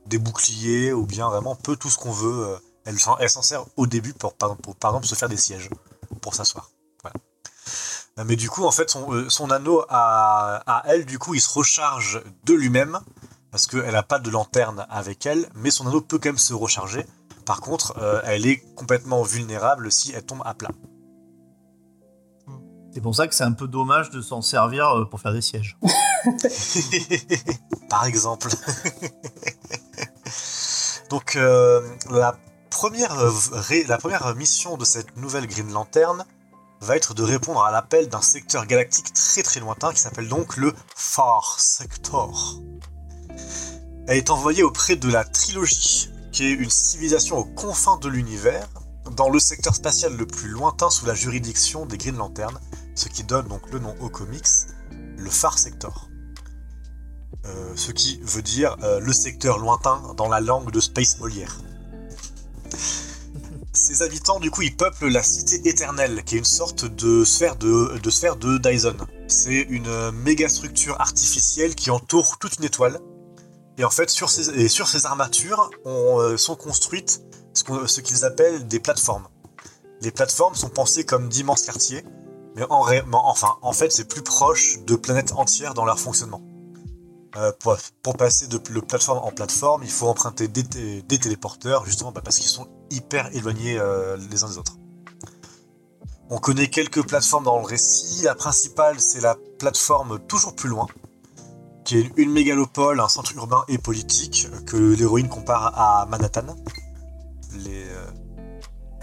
des 0.04 0.18
boucliers, 0.18 0.92
ou 0.92 1.06
bien 1.06 1.30
vraiment 1.30 1.54
peu 1.56 1.76
tout 1.76 1.88
ce 1.88 1.96
qu'on 1.96 2.12
veut. 2.12 2.46
elle 2.84 2.98
s'en 2.98 3.42
sert 3.42 3.64
au 3.78 3.86
début 3.86 4.12
pour, 4.12 4.34
pour, 4.34 4.76
par 4.76 4.90
exemple 4.90 5.06
se 5.06 5.14
faire 5.14 5.30
des 5.30 5.38
sièges, 5.38 5.70
pour 6.20 6.34
s'asseoir. 6.34 6.73
Euh, 8.18 8.24
Mais 8.26 8.36
du 8.36 8.48
coup 8.48 8.64
en 8.64 8.70
fait 8.70 8.90
son, 8.90 9.12
euh, 9.12 9.28
son 9.28 9.50
anneau 9.50 9.84
à, 9.88 10.62
à 10.66 10.82
elle, 10.86 11.04
du 11.04 11.18
coup 11.18 11.34
il 11.34 11.40
se 11.40 11.52
recharge 11.52 12.22
de 12.44 12.54
lui-même, 12.54 12.98
parce 13.50 13.66
qu'elle 13.66 13.92
n'a 13.92 14.02
pas 14.02 14.18
de 14.18 14.30
lanterne 14.30 14.86
avec 14.90 15.26
elle, 15.26 15.48
mais 15.54 15.70
son 15.70 15.86
anneau 15.86 16.00
peut 16.00 16.18
quand 16.18 16.30
même 16.30 16.38
se 16.38 16.54
recharger. 16.54 17.06
Par 17.46 17.60
contre, 17.60 17.94
euh, 17.98 18.20
elle 18.24 18.46
est 18.46 18.58
complètement 18.74 19.22
vulnérable 19.22 19.92
si 19.92 20.12
elle 20.12 20.24
tombe 20.24 20.42
à 20.44 20.54
plat. 20.54 20.70
C'est 22.92 23.00
pour 23.00 23.14
ça 23.14 23.26
que 23.28 23.34
c'est 23.34 23.44
un 23.44 23.52
peu 23.52 23.66
dommage 23.68 24.10
de 24.10 24.22
s'en 24.22 24.40
servir 24.40 24.88
euh, 24.88 25.04
pour 25.04 25.20
faire 25.20 25.32
des 25.32 25.42
sièges. 25.42 25.76
Par 27.90 28.06
exemple. 28.06 28.48
Donc, 31.10 31.34
euh, 31.36 31.82
la, 32.10 32.36
première, 32.70 33.12
euh, 33.18 33.30
ré- 33.52 33.84
la 33.84 33.98
première 33.98 34.34
mission 34.36 34.76
de 34.76 34.84
cette 34.84 35.16
nouvelle 35.16 35.46
Green 35.48 35.70
Lantern 35.72 36.24
va 36.84 36.96
être 36.96 37.14
de 37.14 37.22
répondre 37.22 37.64
à 37.64 37.72
l'appel 37.72 38.08
d'un 38.08 38.20
secteur 38.20 38.66
galactique 38.66 39.12
très 39.14 39.42
très 39.42 39.58
lointain 39.58 39.92
qui 39.92 40.00
s'appelle 40.00 40.28
donc 40.28 40.58
le 40.58 40.74
Far 40.94 41.58
Sector. 41.58 42.60
Elle 44.06 44.18
est 44.18 44.30
envoyée 44.30 44.62
auprès 44.62 44.94
de 44.96 45.10
la 45.10 45.24
Trilogie, 45.24 46.10
qui 46.30 46.44
est 46.44 46.52
une 46.52 46.68
civilisation 46.68 47.38
aux 47.38 47.44
confins 47.44 47.96
de 47.96 48.08
l'univers, 48.08 48.68
dans 49.16 49.30
le 49.30 49.38
secteur 49.38 49.74
spatial 49.74 50.14
le 50.14 50.26
plus 50.26 50.48
lointain 50.48 50.90
sous 50.90 51.06
la 51.06 51.14
juridiction 51.14 51.86
des 51.86 51.96
Green 51.96 52.16
Lantern, 52.16 52.58
ce 52.94 53.08
qui 53.08 53.24
donne 53.24 53.48
donc 53.48 53.70
le 53.72 53.78
nom 53.78 53.94
au 54.00 54.10
comics, 54.10 54.46
le 54.90 55.30
Far 55.30 55.58
Sector. 55.58 56.10
Euh, 57.46 57.72
ce 57.76 57.92
qui 57.92 58.20
veut 58.22 58.42
dire 58.42 58.76
euh, 58.82 59.00
le 59.00 59.12
secteur 59.12 59.58
lointain 59.58 60.02
dans 60.18 60.28
la 60.28 60.40
langue 60.40 60.70
de 60.70 60.80
Space 60.80 61.18
Molière. 61.18 61.58
Ces 63.86 64.00
habitants, 64.00 64.40
du 64.40 64.50
coup, 64.50 64.62
ils 64.62 64.74
peuplent 64.74 65.08
la 65.08 65.22
cité 65.22 65.60
éternelle, 65.68 66.24
qui 66.24 66.36
est 66.36 66.38
une 66.38 66.44
sorte 66.46 66.86
de 66.86 67.22
sphère 67.22 67.54
de, 67.56 68.00
sphère 68.08 68.36
de 68.36 68.56
Dyson. 68.56 68.96
C'est 69.28 69.60
une 69.60 70.10
méga 70.10 70.48
structure 70.48 70.98
artificielle 71.02 71.74
qui 71.74 71.90
entoure 71.90 72.38
toute 72.38 72.56
une 72.56 72.64
étoile. 72.64 72.98
Et 73.76 73.84
en 73.84 73.90
fait, 73.90 74.08
sur 74.08 74.30
ces, 74.30 75.04
armatures 75.04 75.68
euh, 75.84 76.38
sont 76.38 76.56
construites 76.56 77.20
ce, 77.52 78.00
qu'ils 78.00 78.24
appellent 78.24 78.66
des 78.66 78.80
plateformes. 78.80 79.28
Les 80.00 80.10
plateformes 80.10 80.54
sont 80.54 80.70
pensées 80.70 81.04
comme 81.04 81.28
d'immenses 81.28 81.60
quartiers, 81.60 82.04
mais 82.56 82.64
en, 82.70 82.86
enfin, 83.12 83.58
en 83.60 83.74
fait, 83.74 83.92
c'est 83.92 84.08
plus 84.08 84.22
proche 84.22 84.78
de 84.86 84.96
planètes 84.96 85.32
entières 85.32 85.74
dans 85.74 85.84
leur 85.84 86.00
fonctionnement. 86.00 86.40
Euh, 87.36 87.50
pour, 88.02 88.16
passer 88.16 88.46
de 88.46 88.58
plateforme 88.58 89.18
en 89.18 89.32
plateforme, 89.32 89.82
il 89.82 89.90
faut 89.90 90.06
emprunter 90.06 90.46
des, 90.46 90.62
té- 90.62 91.02
des 91.02 91.18
téléporteurs, 91.18 91.84
justement 91.84 92.12
bah, 92.12 92.20
parce 92.22 92.38
qu'ils 92.38 92.48
sont 92.50 92.68
hyper 92.90 93.34
éloignés 93.34 93.76
euh, 93.76 94.16
les 94.30 94.44
uns 94.44 94.48
des 94.48 94.58
autres. 94.58 94.76
On 96.30 96.38
connaît 96.38 96.68
quelques 96.68 97.04
plateformes 97.06 97.44
dans 97.44 97.58
le 97.58 97.66
récit. 97.66 98.22
La 98.22 98.36
principale, 98.36 99.00
c'est 99.00 99.20
la 99.20 99.36
plateforme 99.58 100.20
toujours 100.26 100.54
plus 100.54 100.68
loin, 100.68 100.86
qui 101.84 101.98
est 101.98 102.10
une 102.16 102.30
mégalopole, 102.30 103.00
un 103.00 103.08
centre 103.08 103.34
urbain 103.34 103.64
et 103.66 103.78
politique 103.78 104.48
que 104.64 104.76
l'héroïne 104.76 105.28
compare 105.28 105.76
à 105.76 106.06
Manhattan. 106.06 106.56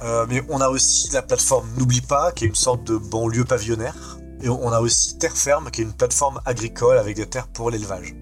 Euh, 0.04 0.26
mais 0.30 0.42
on 0.50 0.62
a 0.62 0.70
aussi 0.70 1.12
la 1.12 1.22
plateforme 1.22 1.68
N'oublie 1.78 2.02
pas, 2.02 2.32
qui 2.32 2.46
est 2.46 2.48
une 2.48 2.56
sorte 2.56 2.84
de 2.86 2.98
banlieue 2.98 3.46
pavillonnaire. 3.46 4.18
Et 4.44 4.50
on 4.50 4.70
a 4.70 4.80
aussi 4.80 5.18
Terre 5.18 5.38
Ferme, 5.38 5.70
qui 5.72 5.82
est 5.82 5.84
une 5.84 5.94
plateforme 5.94 6.42
agricole 6.46 6.98
avec 6.98 7.16
des 7.16 7.28
terres 7.28 7.48
pour 7.48 7.70
l'élevage. 7.70 8.16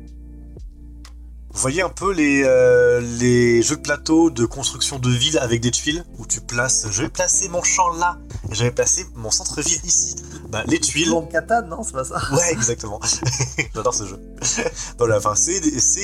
Vous 1.51 1.61
voyez 1.61 1.81
un 1.81 1.89
peu 1.89 2.13
les, 2.13 2.43
euh, 2.45 3.01
les 3.19 3.63
jeux 3.63 3.77
de 3.77 3.81
plateau 3.81 4.29
de 4.29 4.45
construction 4.45 4.99
de 4.99 5.09
ville 5.09 5.39
avec 5.39 5.61
des 5.61 5.71
tuiles 5.71 6.05
où 6.19 6.25
tu 6.27 6.41
places, 6.41 6.87
je 6.91 7.01
vais 7.01 7.09
placer 7.09 7.49
mon 7.49 7.63
champ 7.63 7.89
là 7.95 8.19
et 8.51 8.55
je 8.55 8.63
vais 8.63 8.71
placer 8.71 9.05
mon 9.15 9.31
centre-ville 9.31 9.79
ici. 9.83 10.15
Bah, 10.49 10.63
les 10.67 10.79
tuiles, 10.79 11.09
Long 11.09 11.25
Catan, 11.25 11.63
non, 11.67 11.83
c'est 11.83 11.93
pas 11.93 12.03
ça 12.03 12.21
Ouais, 12.31 12.51
exactement. 12.51 12.99
J'adore 13.75 13.93
ce 13.93 14.05
jeu. 14.05 14.19
voilà, 14.99 15.17
enfin, 15.17 15.33
c'est 15.35 15.59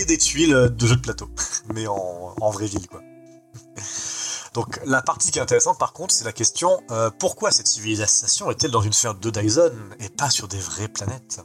des, 0.05 0.17
tuiles 0.17 0.73
de 0.75 0.87
jeu 0.87 0.95
de 0.95 1.01
plateau, 1.01 1.29
mais 1.73 1.85
en, 1.87 2.35
en 2.41 2.49
vraie 2.49 2.67
ville, 2.67 2.87
quoi. 2.87 3.01
Donc, 4.55 4.79
la 4.85 5.01
partie 5.01 5.31
qui 5.31 5.39
est 5.39 5.41
intéressante, 5.41 5.77
par 5.77 5.91
contre, 5.91 6.13
c'est 6.13 6.23
la 6.23 6.31
question 6.31 6.81
euh, 6.89 7.09
pourquoi 7.19 7.51
cette 7.51 7.67
civilisation 7.67 8.49
est-elle 8.49 8.71
dans 8.71 8.81
une 8.81 8.93
sphère 8.93 9.13
de 9.13 9.29
Dyson 9.29 9.73
et 9.99 10.07
pas 10.07 10.29
sur 10.29 10.47
des 10.47 10.57
vraies 10.57 10.87
planètes? 10.87 11.41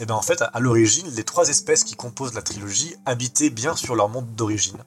Et 0.00 0.04
bien, 0.04 0.16
en 0.16 0.20
fait, 0.20 0.42
à, 0.42 0.46
à 0.46 0.58
l'origine, 0.58 1.06
les 1.14 1.22
trois 1.22 1.48
espèces 1.48 1.84
qui 1.84 1.94
composent 1.94 2.34
la 2.34 2.42
trilogie 2.42 2.96
habitaient 3.06 3.50
bien 3.50 3.76
sur 3.76 3.94
leur 3.94 4.08
monde 4.08 4.34
d'origine. 4.34 4.78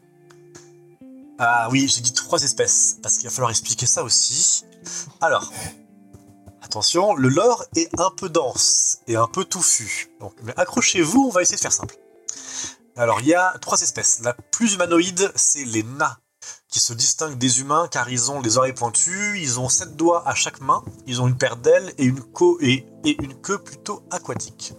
Ah 1.39 1.69
oui, 1.71 1.87
j'ai 1.87 2.01
dit 2.01 2.11
trois 2.11 2.43
espèces, 2.43 2.97
parce 3.01 3.15
qu'il 3.15 3.29
va 3.29 3.33
falloir 3.33 3.49
expliquer 3.49 3.85
ça 3.85 4.03
aussi. 4.03 4.65
Alors, 5.21 5.49
Attention, 6.61 7.13
le 7.13 7.29
lore 7.29 7.63
est 7.75 7.89
un 7.99 8.09
peu 8.09 8.29
dense 8.29 8.99
et 9.07 9.15
un 9.15 9.27
peu 9.27 9.45
touffu. 9.45 10.09
Donc, 10.19 10.33
mais 10.43 10.53
accrochez-vous, 10.57 11.27
on 11.27 11.29
va 11.29 11.41
essayer 11.41 11.57
de 11.57 11.61
faire 11.61 11.71
simple. 11.71 11.95
Alors, 12.97 13.21
il 13.21 13.27
y 13.27 13.35
a 13.35 13.53
trois 13.61 13.81
espèces. 13.81 14.21
La 14.21 14.33
plus 14.33 14.73
humanoïde, 14.73 15.31
c'est 15.35 15.65
les 15.65 15.83
Na, 15.83 16.19
qui 16.73 16.79
se 16.79 16.91
distinguent 16.93 17.37
des 17.37 17.59
humains 17.61 17.87
car 17.87 18.09
ils 18.09 18.31
ont 18.31 18.41
les 18.41 18.57
oreilles 18.57 18.73
pointues, 18.73 19.39
ils 19.39 19.59
ont 19.59 19.69
sept 19.69 19.95
doigts 19.95 20.27
à 20.27 20.33
chaque 20.33 20.59
main, 20.59 20.83
ils 21.05 21.21
ont 21.21 21.27
une 21.27 21.37
paire 21.37 21.55
d'ailes 21.55 21.93
et 21.99 22.05
une, 22.05 22.19
queue 22.19 22.57
et, 22.61 22.87
et 23.05 23.15
une 23.21 23.35
queue 23.35 23.59
plutôt 23.59 24.01
aquatique. 24.09 24.73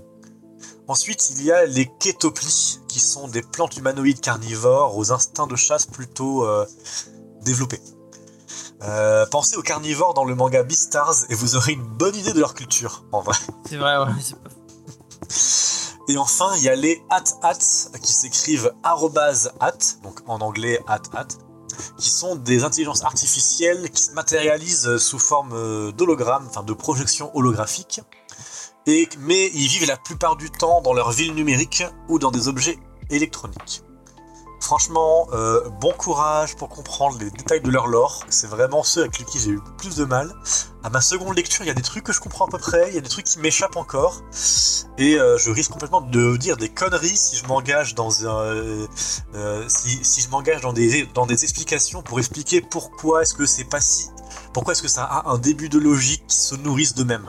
Ensuite, 0.89 1.31
il 1.31 1.45
y 1.45 1.53
a 1.53 1.65
les 1.67 1.87
Ketopli, 2.01 2.81
qui 2.89 2.99
sont 2.99 3.29
des 3.29 3.43
plantes 3.43 3.77
humanoïdes 3.77 4.21
carnivores 4.21 4.99
aux 4.99 5.13
instincts 5.13 5.47
de 5.47 5.55
chasse 5.55 5.87
plutôt 5.87 6.45
euh, 6.45 6.67
développés. 7.43 7.81
Euh, 8.83 9.25
pensez 9.27 9.57
aux 9.57 9.63
carnivores 9.63 10.15
dans 10.15 10.25
le 10.25 10.35
manga 10.35 10.65
Beastars 10.65 11.15
et 11.31 11.37
vous 11.37 11.55
aurez 11.55 11.75
une 11.75 11.87
bonne 11.87 12.17
idée 12.17 12.33
de 12.33 12.41
leur 12.41 12.55
culture, 12.55 13.05
en 13.13 13.21
vrai. 13.23 13.37
C'est 13.69 13.77
vrai, 13.77 13.97
ouais. 13.99 14.07
pas- 14.07 15.31
Et 16.09 16.19
enfin, 16.19 16.51
il 16.57 16.65
y 16.65 16.69
a 16.69 16.75
les 16.75 17.01
at-at 17.09 17.57
qui 18.03 18.13
s'écrivent 18.13 18.73
arrobase 18.83 19.53
at, 19.61 19.79
donc 20.03 20.21
en 20.27 20.41
anglais 20.41 20.79
at-at, 20.87 21.29
qui 21.97 22.11
sont 22.11 22.37
des 22.37 22.65
intelligences 22.65 23.05
artificielles 23.05 23.91
qui 23.91 24.03
se 24.03 24.13
matérialisent 24.13 24.97
sous 24.99 25.19
forme 25.19 25.53
euh, 25.53 25.93
d'hologramme, 25.93 26.47
enfin 26.49 26.63
de 26.63 26.73
projection 26.73 27.31
holographique. 27.37 28.01
Et, 28.87 29.09
mais 29.21 29.51
ils 29.55 29.69
vivent 29.69 29.87
la 29.87 29.97
plupart 29.97 30.37
du 30.37 30.51
temps 30.51 30.83
dans 30.83 30.93
leur 30.93 31.11
ville 31.11 31.35
numérique 31.35 31.85
ou 32.09 32.19
dans 32.19 32.31
des 32.31 32.49
objets 32.49 32.79
électroniques. 33.11 33.83
Franchement, 34.65 35.29
euh, 35.35 35.69
bon 35.79 35.93
courage 35.93 36.57
pour 36.57 36.71
comprendre 36.71 37.19
les 37.19 37.31
détails 37.31 37.61
de 37.61 37.71
leur 37.71 37.87
lore. 37.87 38.25
C'est 38.31 38.47
vraiment 38.47 38.83
ceux 38.83 39.03
avec 39.03 39.13
qui 39.13 39.39
j'ai 39.39 39.51
eu 39.51 39.57
le 39.57 39.77
plus 39.77 39.95
de 39.95 40.07
mal. 40.07 40.35
À 40.83 40.89
ma 40.89 41.03
seconde 41.03 41.37
lecture, 41.37 41.67
il 41.67 41.69
y 41.69 41.71
a 41.71 41.75
des 41.75 41.83
trucs 41.83 42.03
que 42.03 42.15
je 42.15 42.21
comprends 42.21 42.47
à 42.47 42.49
peu 42.49 42.57
près, 42.57 42.89
il 42.89 42.95
y 42.95 42.99
a 42.99 43.03
des 43.03 43.11
trucs 43.11 43.27
qui 43.27 43.39
m'échappent 43.41 43.77
encore. 43.77 44.23
Et 44.97 45.21
euh, 45.21 45.37
je 45.37 45.51
risque 45.51 45.71
complètement 45.71 46.01
de 46.01 46.39
dire 46.39 46.57
des 46.57 46.71
conneries 46.71 47.15
si 47.15 47.37
je 47.37 47.47
m'engage 47.47 47.95
dans 47.95 48.27
un, 48.27 48.39
euh, 48.39 48.87
des 51.27 51.45
explications 51.45 52.01
pour 52.01 52.19
expliquer 52.19 52.63
pourquoi 52.63 53.21
est-ce 53.21 53.35
que 53.35 53.45
c'est 53.45 53.65
pas 53.65 53.83
si, 53.83 54.09
pourquoi 54.55 54.73
est-ce 54.73 54.83
que 54.83 54.89
ça 54.89 55.05
a 55.05 55.29
un 55.29 55.37
début 55.37 55.69
de 55.69 55.79
logique 55.79 56.27
qui 56.27 56.37
se 56.37 56.55
nourrissent 56.55 56.95
d'eux-mêmes. 56.95 57.29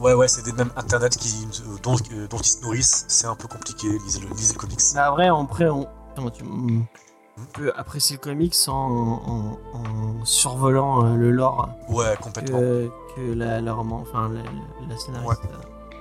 Ouais 0.00 0.14
ouais, 0.14 0.28
c'est 0.28 0.42
des 0.42 0.52
mêmes 0.52 0.70
internet 0.76 1.16
qui 1.16 1.48
euh, 1.66 1.78
dont, 1.82 1.96
ils 1.96 2.44
se 2.44 2.60
nourrissent. 2.60 3.06
C'est 3.08 3.26
un 3.26 3.34
peu 3.34 3.48
compliqué. 3.48 3.88
Lisez 4.04 4.20
le, 4.20 4.58
comics. 4.58 4.78
On, 4.94 4.98
après, 4.98 5.68
on, 5.68 5.88
comment 6.18 6.30
tu- 6.30 6.44
on 6.44 7.44
peut 7.52 7.72
apprécier 7.76 8.16
le 8.16 8.20
comics 8.20 8.54
en, 8.66 8.72
en- 8.72 9.58
en 9.74 10.24
survolant 10.24 11.04
euh, 11.06 11.14
le 11.16 11.30
lore 11.30 11.68
Ouais, 11.88 12.16
complètement. 12.20 12.58
que, 12.58 12.90
que 13.14 13.20
la, 13.32 13.60
la 13.60 13.72
roman, 13.72 14.00
enfin 14.02 14.28
la, 14.28 14.42
la- 14.42 14.98
scénariste 14.98 15.42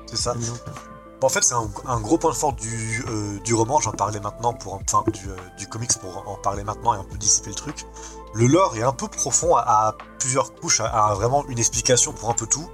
C'est 0.08 0.16
ça. 0.18 0.32
en 0.32 0.34
place. 0.34 0.56
Bon, 1.22 1.28
en 1.28 1.30
fait, 1.30 1.44
c'est 1.44 1.54
un, 1.56 1.68
un 1.88 2.00
gros 2.00 2.18
point 2.18 2.32
fort 2.34 2.54
du, 2.54 3.04
euh, 3.10 3.40
du 3.40 3.54
roman, 3.56 3.80
j'en 3.80 3.92
parlais 3.92 4.20
maintenant, 4.20 4.54
pour, 4.54 4.76
enfin, 4.76 5.04
du, 5.12 5.30
euh, 5.30 5.36
du 5.58 5.68
comics 5.68 5.96
pour 6.00 6.28
en 6.28 6.36
parler 6.36 6.64
maintenant 6.64 6.94
et 6.96 6.98
un 6.98 7.04
peu 7.04 7.18
dissiper 7.18 7.50
le 7.50 7.56
truc. 7.56 7.86
Le 8.34 8.46
lore 8.48 8.76
est 8.78 8.84
un 8.84 8.92
peu 8.94 9.08
profond, 9.08 9.56
à, 9.56 9.62
à 9.62 9.96
plusieurs 10.20 10.54
couches, 10.56 10.80
à, 10.82 10.86
à 10.88 11.14
vraiment 11.16 11.46
une 11.48 11.58
explication 11.60 12.14
pour 12.14 12.30
un 12.30 12.34
peu 12.34 12.46
tout. 12.48 12.68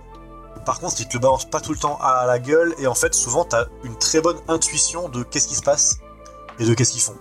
Par 0.66 0.80
contre, 0.80 0.96
il 1.00 1.08
te 1.08 1.14
le 1.14 1.20
balance 1.20 1.46
pas 1.46 1.60
tout 1.62 1.72
le 1.74 1.78
temps 1.78 1.98
à 2.02 2.26
la 2.26 2.40
gueule, 2.40 2.74
et 2.78 2.88
en 2.88 2.96
fait, 2.96 3.14
souvent, 3.14 3.44
t'as 3.46 3.66
une 3.84 3.98
très 3.98 4.22
bonne 4.22 4.38
intuition 4.48 5.10
de 5.10 5.24
qu'est-ce 5.24 5.48
qui 5.50 5.56
se 5.56 5.62
passe 5.62 5.98
et 6.60 6.66
de 6.66 6.74
qu'est-ce 6.74 6.92
qu'ils 6.92 7.02
font? 7.02 7.16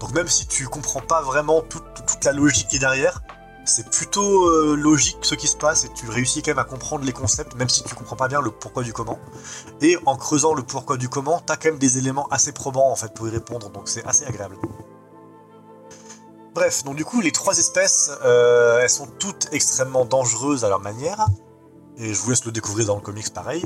Donc, 0.00 0.12
même 0.14 0.28
si 0.28 0.46
tu 0.46 0.66
comprends 0.66 1.00
pas 1.00 1.22
vraiment 1.22 1.60
toute, 1.60 1.84
toute 2.06 2.24
la 2.24 2.32
logique 2.32 2.68
qui 2.68 2.76
est 2.76 2.80
derrière, 2.80 3.22
c'est 3.64 3.88
plutôt 3.88 4.48
euh, 4.48 4.74
logique 4.74 5.18
ce 5.22 5.34
qui 5.34 5.46
se 5.46 5.56
passe, 5.56 5.84
et 5.84 5.88
tu 5.94 6.08
réussis 6.08 6.42
quand 6.42 6.50
même 6.50 6.58
à 6.58 6.64
comprendre 6.64 7.04
les 7.04 7.12
concepts, 7.12 7.54
même 7.54 7.68
si 7.68 7.84
tu 7.84 7.94
comprends 7.94 8.16
pas 8.16 8.28
bien 8.28 8.40
le 8.40 8.50
pourquoi 8.50 8.82
du 8.82 8.92
comment. 8.92 9.18
Et 9.80 9.96
en 10.06 10.16
creusant 10.16 10.54
le 10.54 10.62
pourquoi 10.62 10.96
du 10.96 11.08
comment, 11.08 11.40
t'as 11.40 11.56
quand 11.56 11.70
même 11.70 11.78
des 11.78 11.98
éléments 11.98 12.26
assez 12.30 12.52
probants 12.52 12.90
en 12.90 12.96
fait 12.96 13.14
pour 13.14 13.28
y 13.28 13.30
répondre, 13.30 13.70
donc 13.70 13.88
c'est 13.88 14.04
assez 14.04 14.24
agréable. 14.24 14.56
Bref, 16.54 16.84
donc 16.84 16.96
du 16.96 17.04
coup, 17.04 17.20
les 17.20 17.32
trois 17.32 17.56
espèces, 17.58 18.10
euh, 18.24 18.80
elles 18.82 18.90
sont 18.90 19.06
toutes 19.06 19.48
extrêmement 19.52 20.04
dangereuses 20.04 20.64
à 20.64 20.68
leur 20.68 20.80
manière, 20.80 21.26
et 21.98 22.14
je 22.14 22.20
vous 22.20 22.30
laisse 22.30 22.44
le 22.44 22.52
découvrir 22.52 22.86
dans 22.86 22.94
le 22.94 23.00
comics 23.00 23.32
pareil. 23.32 23.64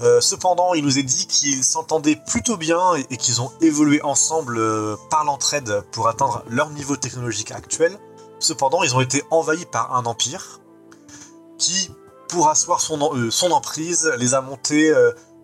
Euh, 0.00 0.20
cependant, 0.20 0.74
il 0.74 0.84
nous 0.84 0.98
est 0.98 1.02
dit 1.02 1.26
qu'ils 1.26 1.64
s'entendaient 1.64 2.18
plutôt 2.26 2.56
bien 2.56 2.94
et, 2.94 3.16
qu'ils 3.16 3.40
ont 3.40 3.52
évolué 3.60 4.02
ensemble 4.02 4.58
euh, 4.58 4.96
par 5.10 5.24
l'entraide 5.24 5.82
pour 5.92 6.08
atteindre 6.08 6.44
leur 6.48 6.70
niveau 6.70 6.96
technologique 6.96 7.52
actuel. 7.52 7.98
Cependant, 8.38 8.82
ils 8.82 8.96
ont 8.96 9.00
été 9.00 9.22
envahis 9.30 9.66
par 9.66 9.94
un 9.94 10.04
empire 10.04 10.60
qui, 11.58 11.90
pour 12.28 12.48
asseoir 12.48 12.80
son, 12.80 12.98
euh, 13.14 13.50
emprise, 13.50 14.10
les 14.18 14.34
a 14.34 14.40
montés 14.40 14.92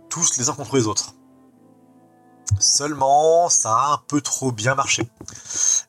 tous 0.08 0.38
les 0.38 0.48
uns 0.48 0.54
contre 0.54 0.76
les 0.76 0.86
autres. 0.86 1.14
Seulement, 2.60 3.48
ça 3.48 3.72
a 3.72 3.92
un 3.94 3.98
peu 4.08 4.20
trop 4.20 4.52
bien 4.52 4.74
marché. 4.74 5.08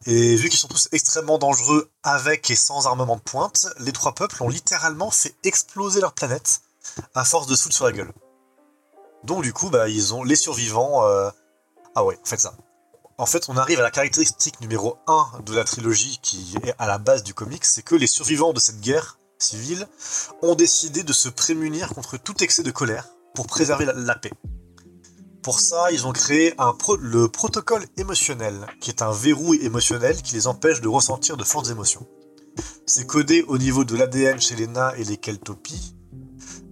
Et 0.05 0.35
vu 0.35 0.49
qu'ils 0.49 0.59
sont 0.59 0.67
tous 0.67 0.87
extrêmement 0.91 1.37
dangereux 1.37 1.89
avec 2.03 2.49
et 2.51 2.55
sans 2.55 2.85
armement 2.87 3.15
de 3.15 3.21
pointe, 3.21 3.67
les 3.79 3.91
trois 3.91 4.13
peuples 4.13 4.41
ont 4.43 4.49
littéralement 4.49 5.11
fait 5.11 5.35
exploser 5.43 6.01
leur 6.01 6.13
planète 6.13 6.61
à 7.15 7.25
force 7.25 7.47
de 7.47 7.55
se 7.55 7.63
foutre 7.63 7.75
sur 7.75 7.85
la 7.85 7.91
gueule. 7.91 8.11
Donc 9.23 9.43
du 9.43 9.53
coup, 9.53 9.69
bah, 9.69 9.89
ils 9.89 10.13
ont 10.13 10.23
les 10.23 10.35
survivants. 10.35 11.03
euh, 11.05 11.29
Ah 11.95 12.05
ouais, 12.05 12.19
faites 12.23 12.39
ça. 12.39 12.53
En 13.17 13.25
fait, 13.25 13.49
on 13.49 13.57
arrive 13.57 13.79
à 13.79 13.83
la 13.83 13.91
caractéristique 13.91 14.61
numéro 14.61 14.97
1 15.07 15.41
de 15.45 15.53
la 15.53 15.65
trilogie 15.65 16.19
qui 16.21 16.55
est 16.63 16.73
à 16.79 16.87
la 16.87 16.97
base 16.97 17.23
du 17.23 17.33
comic, 17.33 17.65
c'est 17.65 17.81
que 17.81 17.95
les 17.95 18.07
survivants 18.07 18.53
de 18.53 18.59
cette 18.59 18.79
guerre 18.79 19.19
civile 19.39 19.87
ont 20.41 20.55
décidé 20.55 21.03
de 21.03 21.11
se 21.13 21.27
prémunir 21.27 21.89
contre 21.89 22.17
tout 22.17 22.41
excès 22.43 22.63
de 22.63 22.71
colère 22.71 23.05
pour 23.35 23.47
préserver 23.47 23.85
la 23.93 24.15
paix. 24.15 24.31
Pour 25.41 25.59
ça, 25.59 25.91
ils 25.91 26.05
ont 26.05 26.11
créé 26.11 26.53
le 26.99 27.27
protocole 27.27 27.85
émotionnel, 27.97 28.67
qui 28.81 28.89
est 28.89 29.01
un 29.01 29.11
verrou 29.11 29.53
émotionnel 29.53 30.21
qui 30.21 30.35
les 30.35 30.47
empêche 30.47 30.81
de 30.81 30.87
ressentir 30.87 31.37
de 31.37 31.43
fortes 31.43 31.69
émotions. 31.69 32.05
C'est 32.85 33.05
codé 33.07 33.43
au 33.47 33.57
niveau 33.57 33.85
de 33.85 33.95
l'ADN 33.95 34.39
chez 34.41 34.55
les 34.55 34.67
nains 34.67 34.91
et 34.97 35.03
les 35.03 35.17
keltopies, 35.17 35.95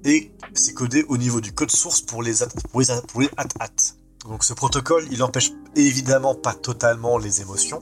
et 0.04 0.34
c'est 0.54 0.74
codé 0.74 1.06
au 1.08 1.18
niveau 1.18 1.40
du 1.40 1.54
code 1.54 1.72
source 1.72 2.02
pour 2.02 2.24
les 2.24 2.44
at-. 2.44 2.50
Donc 4.28 4.44
ce 4.44 4.54
protocole, 4.54 5.08
il 5.12 5.24
empêche 5.24 5.52
évidemment 5.76 6.36
pas 6.36 6.54
totalement 6.54 7.18
les 7.18 7.42
émotions. 7.42 7.82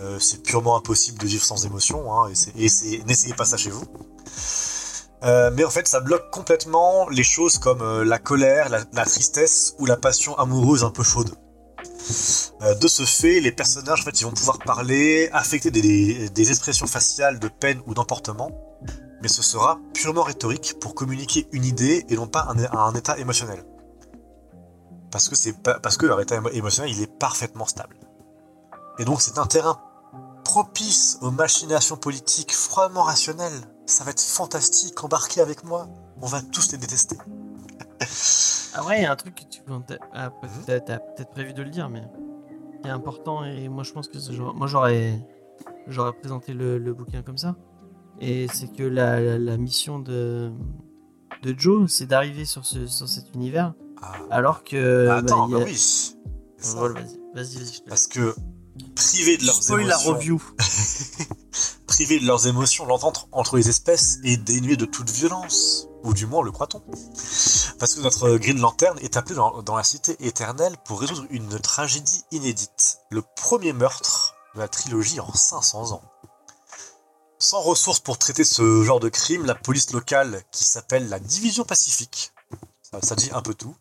Euh, 0.00 0.18
c'est 0.18 0.42
purement 0.42 0.76
impossible 0.76 1.18
de 1.18 1.26
vivre 1.26 1.44
sans 1.44 1.64
émotion, 1.64 2.12
hein, 2.12 2.30
et 2.56 2.64
et 2.64 3.04
n'essayez 3.04 3.34
pas 3.34 3.44
ça 3.44 3.56
chez 3.56 3.70
vous. 3.70 3.84
Euh, 5.24 5.50
mais 5.54 5.64
en 5.64 5.70
fait, 5.70 5.88
ça 5.88 6.00
bloque 6.00 6.30
complètement 6.30 7.08
les 7.08 7.22
choses 7.22 7.58
comme 7.58 7.80
euh, 7.80 8.04
la 8.04 8.18
colère, 8.18 8.68
la, 8.68 9.04
tristesse 9.04 9.74
ou 9.78 9.86
la 9.86 9.96
passion 9.96 10.36
amoureuse 10.38 10.84
un 10.84 10.90
peu 10.90 11.02
chaude. 11.02 11.30
Euh, 12.62 12.74
de 12.74 12.88
ce 12.88 13.04
fait, 13.04 13.40
les 13.40 13.52
personnages, 13.52 14.00
en 14.00 14.04
fait, 14.04 14.20
ils 14.20 14.24
vont 14.24 14.32
pouvoir 14.32 14.58
parler, 14.58 15.28
affecter 15.32 15.70
des, 15.70 16.50
expressions 16.50 16.86
faciales 16.86 17.38
de 17.38 17.48
peine 17.48 17.80
ou 17.86 17.94
d'emportement, 17.94 18.50
mais 19.22 19.28
ce 19.28 19.42
sera 19.42 19.80
purement 19.94 20.22
rhétorique 20.22 20.78
pour 20.80 20.94
communiquer 20.94 21.48
une 21.52 21.64
idée 21.64 22.04
et 22.08 22.16
non 22.16 22.26
pas 22.26 22.48
un, 22.72 22.94
état 22.94 23.18
émotionnel. 23.18 23.64
Parce 25.10 25.28
que, 25.28 25.78
parce 25.78 25.96
que 25.96 26.06
leur 26.06 26.20
état 26.20 26.36
émo- 26.36 26.52
émotionnel, 26.52 26.92
il 26.94 27.02
est 27.02 27.18
parfaitement 27.18 27.66
stable. 27.66 27.96
Et 28.98 29.04
donc, 29.04 29.22
c'est 29.22 29.38
un 29.38 29.46
terrain 29.46 29.80
propice 30.44 31.18
aux 31.22 31.30
machinations 31.30 31.96
politiques 31.96 32.54
froidement 32.54 33.02
rationnelles. 33.02 33.75
Ça 33.86 34.04
va 34.04 34.10
être 34.10 34.20
fantastique, 34.20 35.02
embarquez 35.04 35.40
avec 35.40 35.64
moi. 35.64 35.88
On 36.20 36.26
va 36.26 36.42
tous 36.42 36.72
les 36.72 36.78
détester. 36.78 37.16
Ah 38.74 38.84
ouais, 38.84 39.00
il 39.00 39.02
y 39.02 39.06
a 39.06 39.12
un 39.12 39.16
truc 39.16 39.34
que 39.34 39.44
tu 39.44 39.60
ah, 40.12 40.30
t'as 40.66 40.98
peut-être 40.98 41.30
prévu 41.30 41.52
de 41.54 41.62
le 41.62 41.70
dire, 41.70 41.88
mais 41.88 42.02
qui 42.82 42.88
est 42.88 42.90
important 42.90 43.44
et 43.44 43.68
moi 43.68 43.82
je 43.84 43.92
pense 43.92 44.08
que 44.08 44.18
moi 44.52 44.66
j'aurais 44.66 45.18
j'aurais 45.86 46.12
présenté 46.12 46.52
le, 46.52 46.78
le 46.78 46.92
bouquin 46.92 47.22
comme 47.22 47.38
ça. 47.38 47.56
Et 48.20 48.48
c'est 48.52 48.72
que 48.72 48.82
la, 48.82 49.20
la- 49.20 49.38
la 49.38 49.56
mission 49.56 49.98
de 49.98 50.50
de 51.42 51.54
Joe, 51.58 51.90
c'est 51.90 52.06
d'arriver 52.06 52.44
sur 52.44 52.64
ce 52.66 52.86
sur 52.86 53.08
cet 53.08 53.34
univers, 53.34 53.74
Ah, 54.02 54.12
alors 54.30 54.64
que 54.64 55.06
bah, 55.06 55.16
attends, 55.16 55.48
bah, 55.48 55.48
il 55.48 55.52
y 55.52 55.54
a- 55.54 55.58
bah 55.58 55.64
oui. 55.70 56.16
Vas-y, 56.58 56.74
vas-y, 56.94 57.18
vas-y. 57.34 57.54
je 57.54 57.58
te 57.58 57.62
laisse. 57.66 57.82
Parce 57.88 58.06
que 58.06 58.34
privés 58.94 59.36
de 59.36 59.46
leurs 59.46 59.62
Spoil 59.62 59.86
la 59.86 59.94
émotions, 59.94 60.12
review. 60.12 60.42
privés 61.86 62.18
de 62.20 62.26
leurs 62.26 62.46
émotions, 62.46 62.86
l'entente 62.86 63.28
entre 63.32 63.56
les 63.56 63.68
espèces 63.68 64.18
est 64.24 64.36
dénuée 64.36 64.76
de 64.76 64.86
toute 64.86 65.10
violence, 65.10 65.88
ou 66.02 66.12
du 66.12 66.26
moins 66.26 66.42
le 66.42 66.50
croit-on. 66.52 66.80
Parce 67.78 67.94
que 67.94 68.00
notre 68.00 68.36
Green 68.36 68.58
Lantern 68.58 68.98
est 69.00 69.16
appelé 69.16 69.34
dans, 69.34 69.62
dans 69.62 69.76
la 69.76 69.84
cité 69.84 70.16
éternelle 70.20 70.76
pour 70.84 71.00
résoudre 71.00 71.26
une 71.30 71.58
tragédie 71.58 72.24
inédite, 72.30 72.98
le 73.10 73.22
premier 73.36 73.72
meurtre 73.72 74.34
de 74.54 74.60
la 74.60 74.68
trilogie 74.68 75.20
en 75.20 75.32
500 75.32 75.92
ans. 75.92 76.02
Sans 77.38 77.60
ressources 77.60 78.00
pour 78.00 78.18
traiter 78.18 78.44
ce 78.44 78.82
genre 78.82 79.00
de 79.00 79.10
crime, 79.10 79.44
la 79.44 79.54
police 79.54 79.92
locale, 79.92 80.42
qui 80.52 80.64
s'appelle 80.64 81.08
la 81.08 81.18
Division 81.18 81.64
Pacifique, 81.64 82.32
ça, 82.82 83.00
ça 83.02 83.14
dit 83.14 83.30
un 83.32 83.42
peu 83.42 83.52
tout, 83.52 83.76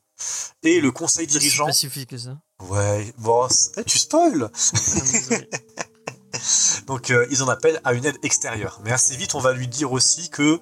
et 0.63 0.81
le 0.81 0.91
conseil 0.91 1.27
C'est 1.29 1.39
dirigeant... 1.39 1.65
spécifique 1.65 2.09
que 2.09 2.17
ça. 2.17 2.37
Ouais, 2.61 3.13
bon, 3.17 3.47
eh, 3.77 3.83
tu 3.83 3.99
spoil 3.99 4.49
Ah. 4.53 5.35
Donc 6.87 7.11
euh, 7.11 7.25
ils 7.31 7.43
en 7.43 7.47
appellent 7.47 7.81
à 7.83 7.93
une 7.93 8.05
aide 8.05 8.17
extérieure. 8.23 8.79
Mais 8.83 8.91
assez 8.91 9.15
vite, 9.15 9.35
on 9.35 9.39
va 9.39 9.53
lui 9.53 9.67
dire 9.67 9.91
aussi 9.91 10.29
que 10.29 10.59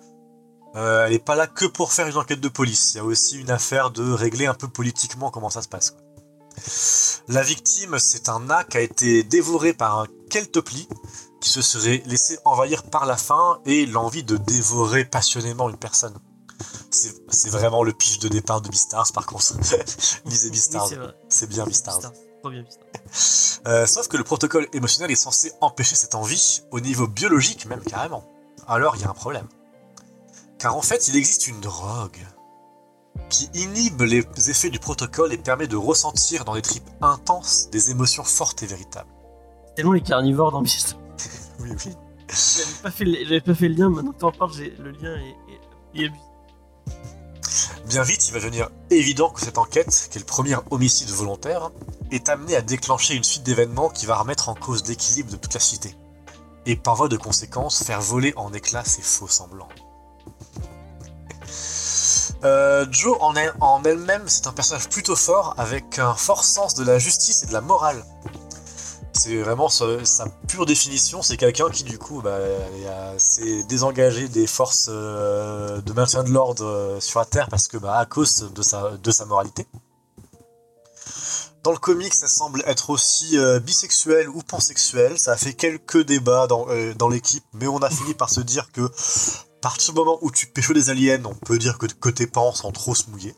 euh, 0.76 1.06
elle 1.06 1.12
n'est 1.12 1.20
pas 1.20 1.36
là 1.36 1.48
que 1.48 1.66
pour 1.66 1.94
faire 1.94 2.08
une 2.08 2.18
enquête 2.18 2.40
de 2.42 2.50
police. 2.50 2.94
Il 2.94 2.98
y 2.98 3.00
a 3.00 3.04
aussi 3.04 3.40
une 3.40 3.52
affaire 3.52 3.92
de 3.92 4.12
régler 4.12 4.46
un 4.48 4.54
peu 4.54 4.68
politiquement 4.68 5.30
comment 5.32 5.50
ça 5.50 5.62
se 5.62 5.68
passe. 5.68 5.92
quoi. 5.92 6.00
La 7.28 7.42
victime, 7.42 7.98
c'est 8.00 8.30
un 8.30 8.40
nain 8.42 8.64
qui 8.64 8.78
a 8.78 8.82
été 8.82 9.24
dévoré 9.24 9.74
par 9.74 10.00
un 10.00 10.08
keltopli 10.30 10.88
qui 11.42 11.50
se 11.50 11.62
serait 11.62 12.02
laissé 12.06 12.38
envahir 12.46 12.84
par 12.84 13.06
la 13.06 13.18
faim 13.18 13.60
et 13.66 13.86
l'envie 13.86 14.24
de 14.24 14.38
dévorer 14.38 15.06
passionnément 15.06 15.70
une 15.70 15.78
personne. 15.78 16.18
C'est 16.94 17.14
c'est 17.30 17.50
vraiment 17.50 17.84
le 17.84 17.92
pitch 17.92 18.20
de 18.20 18.28
départ 18.28 18.62
de 18.62 18.70
Beastars 18.70 19.12
par 19.14 19.26
contre. 19.26 19.54
Lisez 20.26 20.50
Beastars, 20.52 20.88
c'est 20.88 20.98
c'est 21.30 21.48
bien 21.50 21.66
Beastars. 21.66 21.96
Beastars, 21.96 22.14
Trop 22.42 22.50
bien, 22.52 22.62
Beastars. 22.64 22.88
Euh, 23.66 23.86
sauf 23.88 24.10
que 24.10 24.18
le 24.18 24.26
protocole 24.26 24.68
émotionnel 24.74 25.10
est 25.10 25.16
censé 25.16 25.54
empêcher 25.62 25.96
cette 25.96 26.16
envie, 26.16 26.62
au 26.72 26.82
niveau 26.82 27.08
biologique 27.08 27.66
même 27.66 27.80
carrément. 27.82 28.26
Alors 28.68 28.98
il 28.98 29.02
y 29.02 29.06
a 29.06 29.10
un 29.10 29.14
problème. 29.14 29.48
Car 30.60 30.76
en 30.76 30.82
fait, 30.82 31.08
il 31.08 31.16
existe 31.16 31.48
une 31.48 31.62
drogue 31.62 32.18
qui 33.30 33.50
inhibe 33.54 34.02
les 34.02 34.26
effets 34.50 34.70
du 34.70 34.80
protocole 34.80 35.32
et 35.32 35.38
permet 35.38 35.68
de 35.68 35.78
ressentir 35.78 36.44
dans 36.44 36.56
des 36.56 36.62
tripes 36.62 36.90
intenses 37.02 37.70
des 37.72 37.90
émotions 37.92 38.24
fortes 38.26 38.64
et 38.64 38.66
véritables. 38.66 39.10
Tellement 39.78 39.94
les 39.94 40.02
carnivores 40.02 40.52
dans 40.52 40.62
Beastars. 40.62 41.00
Oui, 41.60 41.70
oui. 41.86 41.94
J'avais 42.28 42.82
pas, 42.82 42.92
fait 42.92 43.06
le- 43.06 43.24
j'avais 43.24 43.42
pas 43.42 43.54
fait 43.56 43.70
le 43.70 43.76
lien, 43.76 43.90
maintenant 43.90 44.12
que 44.12 44.20
t'en 44.20 44.32
parles, 44.32 44.52
le 44.58 44.92
lien 44.92 45.16
est, 45.16 46.02
est, 46.02 46.06
est. 46.06 46.12
Bien 47.86 48.04
vite, 48.04 48.28
il 48.28 48.34
va 48.34 48.40
devenir 48.40 48.70
évident 48.90 49.30
que 49.30 49.42
cette 49.42 49.58
enquête, 49.58 50.08
qui 50.10 50.18
est 50.18 50.22
le 50.22 50.26
premier 50.26 50.56
homicide 50.72 51.10
volontaire, 51.10 51.70
est 52.12 52.30
amenée 52.30 52.56
à 52.56 52.62
déclencher 52.62 53.16
une 53.16 53.24
suite 53.24 53.44
d'événements 53.44 53.90
qui 53.90 54.06
va 54.06 54.16
remettre 54.16 54.50
en 54.50 54.56
cause 54.56 54.88
l'équilibre 54.88 55.32
de 55.32 55.36
toute 55.36 55.54
la 55.54 55.60
cité. 55.60 55.96
Et 56.66 56.76
par 56.76 56.96
voie 56.96 57.10
de 57.10 57.18
conséquence, 57.18 57.84
faire 57.84 58.02
voler 58.02 58.34
en 58.36 58.54
éclats 58.54 58.86
ses 58.86 59.02
faux 59.02 59.28
semblants. 59.28 59.70
Euh, 62.44 62.86
Joe 62.92 63.18
en 63.22 63.84
elle-même, 63.84 64.24
c'est 64.28 64.48
un 64.48 64.52
personnage 64.52 64.90
plutôt 64.90 65.16
fort 65.16 65.54
avec 65.58 66.00
un 66.00 66.14
fort 66.14 66.44
sens 66.44 66.76
de 66.76 66.84
la 66.84 67.00
justice 67.00 67.44
et 67.44 67.46
de 67.48 67.54
la 67.54 67.62
morale. 67.62 68.04
C'est 69.16 69.38
vraiment 69.38 69.70
sa, 69.70 69.86
pure 70.48 70.66
définition, 70.66 71.22
c'est 71.22 71.38
quelqu'un 71.38 71.70
qui 71.70 71.84
du 71.84 72.00
coup 72.00 72.22
bah, 72.22 72.40
est, 72.40 73.20
s'est 73.20 73.64
désengagé 73.64 74.28
des 74.28 74.48
forces 74.48 74.88
euh, 74.90 75.82
de 75.82 75.94
maintien 75.94 76.24
de 76.24 76.32
l'ordre 76.32 76.66
euh, 76.66 77.00
sur 77.00 77.20
la 77.20 77.26
Terre 77.26 77.48
parce 77.48 77.68
que 77.68 77.78
bah, 77.78 77.96
à 77.98 78.06
cause 78.06 78.52
de 78.54 78.62
sa, 78.64 79.26
moralité. 79.26 79.68
Dans 81.64 81.72
le 81.72 81.78
comic, 81.78 82.14
ça 82.14 82.28
semble 82.28 82.64
être 82.66 82.90
aussi 82.90 83.38
euh, 83.38 83.60
bisexuel 83.60 84.28
ou 84.30 84.42
pansexuel. 84.42 85.18
Ça 85.20 85.34
a 85.34 85.38
fait 85.38 85.54
quelques 85.54 86.04
débats 86.04 86.48
dans, 86.48 87.10
l'équipe, 87.10 87.46
mais 87.54 87.68
on 87.68 87.78
a 87.78 87.90
fini 87.90 88.16
par 88.16 88.32
se 88.32 88.42
dire 88.42 88.72
que 88.72 88.82
à 88.82 89.62
partir 89.62 89.94
du 89.94 90.00
moment 90.00 90.18
où 90.22 90.32
tu 90.32 90.48
pécho 90.48 90.74
des 90.74 90.90
aliens, 90.90 91.24
on 91.24 91.36
peut 91.36 91.60
dire 91.60 91.78
que, 91.78 91.86
que 91.86 92.10
tes 92.10 92.28
pans 92.28 92.52
sans 92.52 92.72
trop 92.72 92.96
se 92.96 93.10
mouiller. 93.10 93.36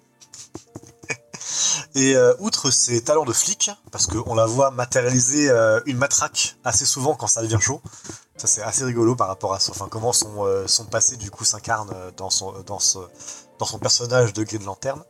Et 1.96 2.16
euh, 2.16 2.34
outre 2.40 2.72
ses 2.72 3.02
talents 3.02 3.26
de 3.26 3.34
flic, 3.34 3.72
parce 3.92 4.08
qu'on 4.08 4.36
la 4.36 4.46
voit 4.46 4.72
matérialiser 4.72 5.50
euh, 5.50 5.80
une 5.86 5.98
matraque 5.98 6.58
assez 6.64 6.86
souvent 6.86 7.16
quand 7.16 7.28
ça 7.28 7.42
devient 7.42 7.60
chaud, 7.62 7.82
ça 8.38 8.48
c'est 8.48 8.62
assez 8.62 8.84
rigolo 8.84 9.16
par 9.16 9.28
rapport 9.28 9.54
à 9.54 9.60
son, 9.60 9.72
enfin, 9.72 9.88
comment 9.90 10.14
son, 10.14 10.46
euh, 10.46 10.66
passé 10.92 11.18
du 11.18 11.32
coup 11.32 11.46
s'incarne 11.46 11.92
dans 12.18 12.30
son, 12.30 12.54
dans, 12.66 12.80
ce, 12.80 13.00
dans 13.60 13.66
son 13.66 13.80
personnage 13.80 14.34
de 14.34 14.44
Green 14.44 14.64
Lantern. 14.64 15.04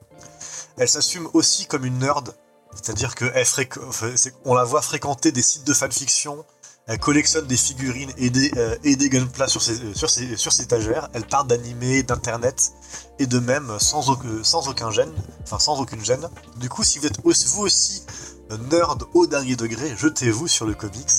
Elle 0.78 0.90
s'assume 0.90 1.30
aussi 1.34 1.66
comme 1.66 1.86
une 1.86 2.00
nerd, 2.00 2.36
c'est-à-dire 2.76 3.16
qu'on 3.16 4.54
la 4.54 4.64
voit 4.64 4.82
fréquenter 4.82 5.32
des 5.32 5.42
sites 5.42 5.66
de 5.66 5.74
fanfiction, 5.74 6.46
elle 6.88 7.00
collectionne 7.00 7.48
des 7.48 7.58
figurines 7.58 8.12
et 8.18 8.30
des, 8.30 8.52
euh, 8.58 8.76
et 8.84 8.96
des 8.96 9.10
gunpla 9.10 9.48
sur 9.48 9.62
ses, 9.62 9.82
euh, 9.82 9.94
sur, 9.94 10.10
ses, 10.10 10.38
sur 10.38 10.52
ses 10.54 10.64
étagères, 10.64 11.10
elle 11.14 11.26
parle 11.26 11.48
d'animé, 11.48 12.04
d'internet, 12.04 12.74
et 13.20 13.26
de 13.26 13.40
même 13.40 13.72
sans, 13.80 14.10
aucun- 14.10 14.44
sans 14.44 14.68
aucun 14.68 14.92
gêne, 14.92 15.12
enfin 15.44 15.58
sans 15.60 15.80
aucune 15.82 16.04
gêne. 16.06 16.30
Du 16.58 16.70
coup, 16.70 16.84
si 16.84 17.00
vous 17.00 17.08
êtes 17.08 17.18
aussi, 17.24 17.48
vous 17.56 17.64
aussi 17.64 18.04
euh, 18.52 18.58
nerd 18.72 19.04
au 19.16 19.26
dernier 19.26 19.56
degré, 19.56 19.96
jetez-vous 19.98 20.48
sur 20.48 20.66
le 20.68 20.74
comics. 20.76 21.10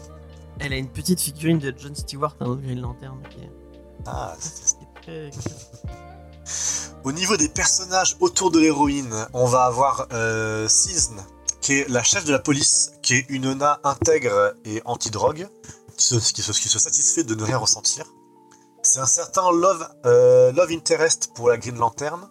Elle 0.58 0.72
a 0.72 0.76
une 0.76 0.88
petite 0.88 1.20
figurine 1.20 1.58
de 1.58 1.72
John 1.76 1.94
Stewart, 1.94 2.34
un 2.40 2.46
autre 2.46 2.62
Green 2.62 2.80
Lantern. 2.80 3.18
Qui 3.30 3.38
Ah, 4.06 4.34
c'est-. 4.38 4.76
Au 7.04 7.12
niveau 7.12 7.36
des 7.36 7.48
personnages 7.48 8.16
autour 8.20 8.50
de 8.50 8.58
l'héroïne, 8.58 9.14
on 9.32 9.46
va 9.46 9.64
avoir 9.64 10.08
euh, 10.12 10.66
Season, 10.68 11.14
qui 11.60 11.74
est 11.74 11.88
la 11.88 12.02
chef 12.02 12.24
de 12.24 12.32
la 12.32 12.38
police, 12.38 12.92
qui 13.02 13.14
est 13.14 13.26
une 13.28 13.42
nana 13.42 13.80
intègre 13.84 14.54
et 14.64 14.82
anti-drogue, 14.84 15.48
qui 15.96 16.06
se, 16.06 16.32
qui, 16.32 16.42
se, 16.42 16.78
satisfait 16.78 17.24
de 17.24 17.34
ne 17.34 17.42
rien 17.42 17.58
ressentir. 17.58 18.04
C'est 18.82 19.00
un 19.00 19.06
certain 19.06 19.50
love, 19.50 19.88
euh, 20.04 20.52
love 20.52 20.70
interest 20.70 21.30
pour 21.34 21.48
la 21.48 21.56
Green 21.56 21.76
Lantern. 21.76 22.28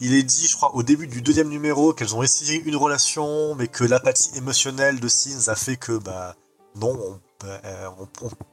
Il 0.00 0.14
est 0.14 0.22
dit, 0.22 0.46
je 0.46 0.56
crois, 0.56 0.74
au 0.74 0.82
début 0.82 1.06
du 1.06 1.20
deuxième 1.20 1.48
numéro 1.48 1.92
qu'elles 1.92 2.14
ont 2.14 2.22
essayé 2.22 2.62
une 2.62 2.76
relation, 2.76 3.54
mais 3.54 3.68
que 3.68 3.84
l'apathie 3.84 4.30
émotionnelle 4.36 4.98
de 4.98 5.08
Sins 5.08 5.50
a 5.50 5.54
fait 5.54 5.76
que, 5.76 5.98
bah, 5.98 6.34
non, 6.76 6.98
on, 6.98 7.20
euh, 7.44 7.88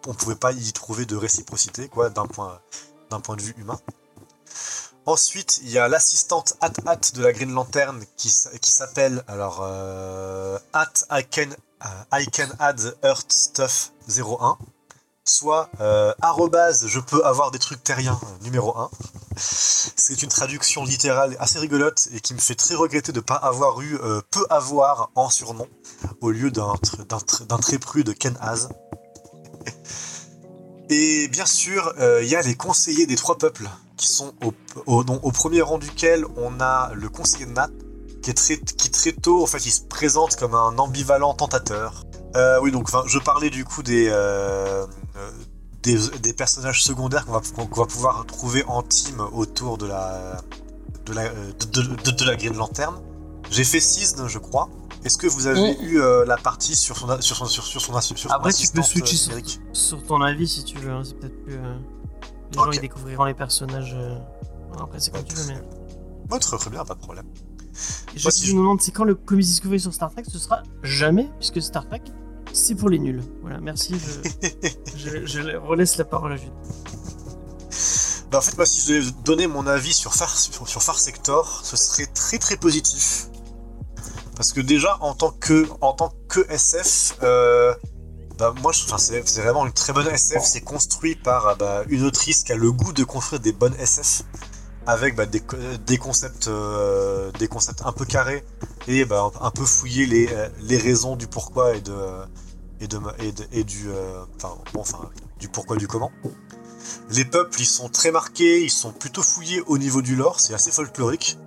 on 0.08 0.14
pouvait 0.14 0.36
pas 0.36 0.52
y 0.52 0.74
trouver 0.74 1.06
de 1.06 1.16
réciprocité, 1.16 1.88
quoi, 1.88 2.10
d'un 2.10 2.26
point, 2.26 2.60
d'un 3.10 3.22
point 3.22 3.38
de 3.38 3.42
vue 3.42 3.56
humain. 3.58 3.80
Ensuite, 5.08 5.62
il 5.64 5.70
y 5.70 5.78
a 5.78 5.88
l'assistante 5.88 6.58
At 6.60 6.74
At 6.86 7.00
de 7.14 7.24
la 7.24 7.32
Green 7.32 7.54
Lantern 7.54 8.04
qui, 8.18 8.28
s'appelle 8.30 9.24
alors 9.30 9.62
euh, 9.62 10.60
At 10.74 10.92
I 11.10 11.24
can, 11.24 11.50
euh, 11.86 11.88
I 12.12 12.28
can 12.28 12.50
add 12.60 12.94
Earth 13.06 13.32
Stuff 13.32 13.94
01, 14.10 14.58
soit 15.24 15.70
euh, 15.80 16.14
je 16.86 17.00
peux 17.00 17.24
avoir 17.24 17.52
des 17.52 17.58
trucs 17.60 17.82
terriens 17.86 18.20
euh, 18.22 18.44
numéro 18.44 18.78
1. 18.78 18.92
C'est 19.38 20.24
une 20.24 20.30
traduction 20.30 20.84
littérale 20.84 21.38
assez 21.40 21.58
rigolote 21.58 22.10
et 22.12 22.20
qui 22.20 22.34
me 22.34 22.40
fait 22.40 22.56
très 22.56 22.76
regretter 22.76 23.14
de 23.14 23.20
ne 23.20 23.24
pas 23.24 23.36
avoir 23.36 23.80
eu 23.80 23.98
euh, 24.02 24.20
peu 24.30 24.46
avoir 24.50 25.10
en 25.16 25.30
surnom 25.30 25.70
au 26.20 26.32
lieu 26.32 26.52
d'un 26.52 26.74
tr- 26.74 27.08
d'un 27.08 27.20
tr- 27.20 27.48
d'un 27.48 27.60
très 27.60 27.80
pru 27.80 28.04
de 28.04 28.12
Ken 28.12 28.38
Haz. 28.42 28.68
Et 30.90 31.30
bien 31.30 31.46
sûr, 31.46 31.94
euh, 31.98 32.22
il 32.24 32.28
y 32.28 32.36
a 32.36 32.42
les 32.42 32.56
conseillers 32.56 33.06
des 33.06 33.16
trois 33.16 33.38
peuples 33.38 33.70
qui 33.98 34.08
sont 34.08 34.34
au, 34.46 34.54
au, 34.86 35.04
dont- 35.04 35.20
au 35.24 35.32
premier 35.32 35.62
rang 35.62 35.78
duquel 35.78 36.26
on 36.38 36.60
a 36.62 36.92
le 36.94 37.10
conseiller 37.10 37.46
de 37.46 37.52
Nat 37.52 37.70
qui 38.22 38.30
est 38.32 38.34
très, 38.34 38.58
qui 38.58 38.90
très 38.92 39.12
tôt 39.12 39.44
en 39.44 39.48
fait 39.48 39.66
il 39.66 39.72
se 39.72 39.82
présente 39.82 40.36
comme 40.36 40.54
un 40.56 40.78
ambivalent 40.78 41.34
tentateur. 41.34 42.04
Euh, 42.36 42.60
oui 42.62 42.72
donc 42.72 42.90
je 43.08 43.20
parlais 43.20 43.50
du 43.50 43.66
coup 43.66 43.84
des 43.84 44.08
euh, 44.10 44.86
euh, 45.16 45.32
des, 45.84 45.98
des 46.22 46.34
personnages 46.34 46.84
secondaires 46.84 47.26
qu'on 47.26 47.32
va, 47.34 47.42
qu'on 47.66 47.82
va 47.82 47.86
pouvoir 47.88 48.26
trouver 48.26 48.64
en 48.68 48.84
team 48.84 49.20
autour 49.34 49.78
de 49.78 49.86
la 49.88 50.38
de 51.06 51.14
la 51.14 51.30
de, 51.30 51.82
de- 51.82 51.96
de- 52.04 52.12
de 52.12 52.24
la 52.26 52.36
Green 52.36 52.56
Lantern. 52.56 53.00
J'ai 53.50 53.64
fait 53.64 53.80
Cisne 53.80 54.28
je 54.28 54.40
crois. 54.40 54.70
Est-ce 55.06 55.18
que 55.18 55.28
vous 55.28 55.48
avez 55.48 55.78
eu 55.80 56.02
euh, 56.02 56.26
la 56.26 56.36
partie 56.38 56.76
sur 56.76 56.98
son 56.98 57.22
sur 57.22 57.38
son 57.38 57.46
sur, 57.46 57.64
sur 57.64 57.80
son, 57.82 58.02
sur 58.02 58.18
son 58.18 58.30
Après, 58.30 58.52
tu 58.52 58.68
peux 58.74 58.82
switcher 58.84 59.16
sur, 59.16 59.34
sur 59.74 60.04
ton 60.04 60.22
avis 60.22 60.48
si 60.48 60.64
tu 60.66 60.78
veux. 60.80 60.92
hein, 60.92 61.04
C'est 61.06 61.14
peut-être 61.18 61.44
plus. 61.46 61.56
Euh, 62.58 62.62
Les 62.62 62.64
gens 62.64 62.68
Ok. 62.70 62.76
ils 62.76 62.82
découvriront 62.82 63.26
les 63.26 63.34
personnages. 63.34 63.94
euh, 63.98 64.18
Après, 64.80 65.00
c'est 65.00 65.12
comme 65.12 65.24
tu 65.24 65.36
veux, 65.36 65.46
mais. 65.48 65.62
Ouais, 66.32 66.40
très, 66.40 66.58
très 66.58 66.70
bien, 66.70 66.84
pas 66.86 66.94
de 66.96 67.00
problème. 67.00 67.26
Et 68.16 68.20
je 68.20 68.24
Moi, 68.24 68.32
si 68.32 68.42
me 68.44 68.48
je- 68.48 68.56
demande 68.56 68.82
c'est 68.82 68.92
quand 68.92 69.04
le 69.04 69.16
Comics 69.16 69.46
Discovery 69.46 69.80
sur 69.80 69.94
Star 69.94 70.12
Trek 70.12 70.24
Ce 70.28 70.40
sera 70.40 70.64
jamais, 70.84 71.30
puisque 71.40 71.62
Star 71.62 71.88
Trek, 71.88 72.02
c'est 72.54 72.76
pour 72.76 72.90
les 72.90 73.00
nuls. 73.00 73.24
Voilà, 73.42 73.60
merci. 73.60 73.96
Je, 73.96 74.70
je, 74.98 75.26
je 75.26 75.56
relaisse 75.58 75.98
la 75.98 76.06
parole 76.06 76.34
à 76.34 76.36
Jules. 76.38 76.52
Bah, 78.32 78.40
en 78.40 78.42
fait, 78.42 78.58
moi, 78.58 78.66
si 78.66 78.82
je 78.82 78.94
devais 79.00 79.12
donner 79.24 79.48
mon 79.48 79.68
avis 79.68 79.94
sur 79.94 80.14
Far, 80.14 80.36
sur, 80.38 80.68
sur 80.68 80.82
Far 80.84 81.00
Sector, 81.00 81.62
ce 81.64 81.78
serait 81.78 82.08
très 82.08 82.38
très 82.40 82.58
positif. 82.58 83.28
Parce 84.36 84.52
que 84.54 84.60
déjà, 84.62 84.98
en 85.02 85.14
tant 85.14 85.32
que, 85.32 85.68
en 85.82 85.94
tant 85.94 86.12
que 86.28 86.42
SF, 86.52 87.18
euh, 87.24 87.74
bah, 88.38 88.54
moi, 88.62 88.72
c'est 88.74 89.42
vraiment 89.42 89.66
une 89.66 89.74
très 89.74 89.94
bonne 89.94 90.08
SF. 90.08 90.44
C'est 90.44 90.62
construit 90.62 91.16
par 91.16 91.48
euh, 91.48 91.56
bah, 91.56 91.84
une 91.90 92.04
autrice 92.04 92.44
qui 92.44 92.52
a 92.52 92.56
le 92.56 92.72
goût 92.72 92.94
de 92.94 93.04
construire 93.04 93.40
des 93.42 93.52
bonnes 93.52 93.76
SF 93.80 94.24
avec 94.86 95.16
bah, 95.16 95.26
des, 95.26 95.42
des 95.86 95.98
concepts, 95.98 96.48
euh, 96.48 97.32
des 97.40 97.48
concepts 97.48 97.82
un 97.86 97.92
peu 97.92 98.06
carrés 98.06 98.46
et 98.88 99.04
bah, 99.06 99.30
un 99.42 99.52
peu 99.52 99.66
fouiller 99.66 100.06
les, 100.06 100.28
euh, 100.32 100.48
les 100.62 100.78
raisons 100.78 101.16
du 101.16 101.28
pourquoi 101.28 101.76
et 101.76 101.82
de 101.82 101.94
et 102.80 102.88
de 102.88 103.00
et, 103.20 103.32
de- 103.32 103.48
et 103.52 103.64
du 103.64 103.90
euh, 103.90 104.24
bon, 104.74 104.82
enfin 104.82 105.00
du 105.40 105.50
pourquoi 105.50 105.76
du 105.78 105.88
comment. 105.88 106.12
Les 107.10 107.26
peuples, 107.26 107.60
ils 107.60 107.66
sont 107.66 107.90
très 107.90 108.12
marqués, 108.12 108.64
ils 108.64 108.70
sont 108.72 108.92
plutôt 108.92 109.24
fouillés 109.24 109.62
au 109.68 109.78
niveau 109.78 110.02
du 110.02 110.16
lore, 110.16 110.40
c'est 110.40 110.54
assez 110.54 110.72
folklorique. 110.72 111.38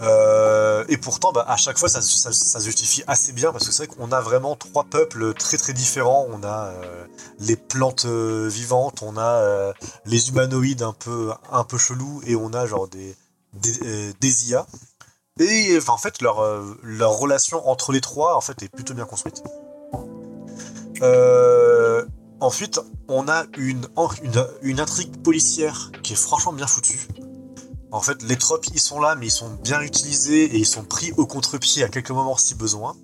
Euh, 0.00 0.84
et 0.88 0.96
pourtant, 0.96 1.32
bah, 1.32 1.44
à 1.46 1.56
chaque 1.56 1.78
fois, 1.78 1.88
ça, 1.88 2.00
se 2.00 2.58
justifie 2.64 3.02
assez 3.06 3.32
bien 3.32 3.52
parce 3.52 3.66
que 3.66 3.72
c'est 3.72 3.86
vrai 3.86 3.96
qu'on 3.96 4.12
a 4.12 4.20
vraiment 4.20 4.56
trois 4.56 4.84
peuples 4.84 5.34
très 5.34 5.58
très 5.58 5.72
différents. 5.72 6.26
On 6.30 6.42
a 6.42 6.68
euh, 6.68 7.06
les 7.38 7.56
plantes 7.56 8.06
euh, 8.06 8.48
vivantes, 8.48 9.02
on 9.02 9.16
a 9.18 9.72
les 10.06 10.28
humanoïdes 10.30 10.82
un 10.82 10.92
peu 10.92 11.32
un 11.50 11.64
peu 11.64 11.78
chelous 11.78 12.22
et 12.26 12.36
on 12.36 12.52
a 12.52 12.66
genre 12.66 12.88
des 12.88 13.14
des, 13.52 14.50
IA. 14.50 14.66
Et 15.38 15.78
en 15.88 15.98
fait, 15.98 16.22
leur, 16.22 16.42
leur 16.82 17.12
relation 17.12 17.68
entre 17.68 17.92
les 17.92 18.00
trois 18.00 18.36
en 18.36 18.40
fait 18.40 18.62
est 18.62 18.68
plutôt 18.68 18.94
bien 18.94 19.04
construite. 19.04 19.42
Ensuite, 22.42 22.80
on 23.08 23.28
a 23.28 23.44
une, 23.58 23.86
une 24.62 24.80
intrigue 24.80 25.22
policière 25.22 25.90
qui 26.02 26.14
est 26.14 26.16
franchement 26.16 26.54
bien 26.54 26.66
foutue. 26.66 27.06
En 27.92 28.00
fait, 28.00 28.22
les 28.22 28.36
tropes, 28.36 28.66
ils 28.72 28.80
sont 28.80 29.00
là, 29.00 29.16
mais 29.16 29.26
ils 29.26 29.32
sont 29.32 29.48
bien 29.48 29.80
utilisés 29.80 30.44
et 30.44 30.56
ils 30.56 30.66
sont 30.66 30.84
pris 30.84 31.12
au 31.16 31.26
contre-pied 31.26 31.82
à 31.82 31.88
quelques 31.88 32.10
moments 32.10 32.36
si 32.36 32.54
besoin. 32.54 32.94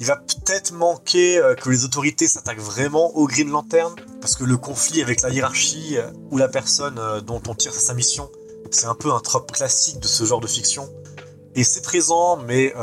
Il 0.00 0.06
va 0.06 0.16
peut-être 0.16 0.72
manquer 0.72 1.38
euh, 1.38 1.54
que 1.54 1.70
les 1.70 1.84
autorités 1.84 2.26
s'attaquent 2.26 2.58
vraiment 2.58 3.16
au 3.16 3.28
Green 3.28 3.48
Lantern, 3.48 3.94
parce 4.20 4.34
que 4.34 4.42
le 4.42 4.56
conflit 4.56 5.00
avec 5.00 5.22
la 5.22 5.30
hiérarchie 5.30 5.96
euh, 5.96 6.10
ou 6.32 6.38
la 6.38 6.48
personne 6.48 6.98
euh, 6.98 7.20
dont 7.20 7.40
on 7.46 7.54
tire 7.54 7.72
sa 7.72 7.94
mission, 7.94 8.28
c'est 8.72 8.86
un 8.86 8.96
peu 8.96 9.12
un 9.12 9.20
trope 9.20 9.52
classique 9.52 10.00
de 10.00 10.08
ce 10.08 10.24
genre 10.24 10.40
de 10.40 10.48
fiction. 10.48 10.88
Et 11.54 11.62
c'est 11.62 11.82
présent, 11.82 12.36
mais 12.36 12.74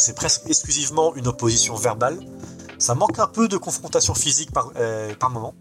c'est 0.00 0.16
presque 0.16 0.42
exclusivement 0.48 1.14
une 1.14 1.28
opposition 1.28 1.76
verbale. 1.76 2.18
Ça 2.76 2.96
manque 2.96 3.20
un 3.20 3.28
peu 3.28 3.46
de 3.46 3.56
confrontation 3.56 4.14
physique 4.14 4.50
par, 4.50 4.72
par 5.20 5.30
moment. 5.30 5.54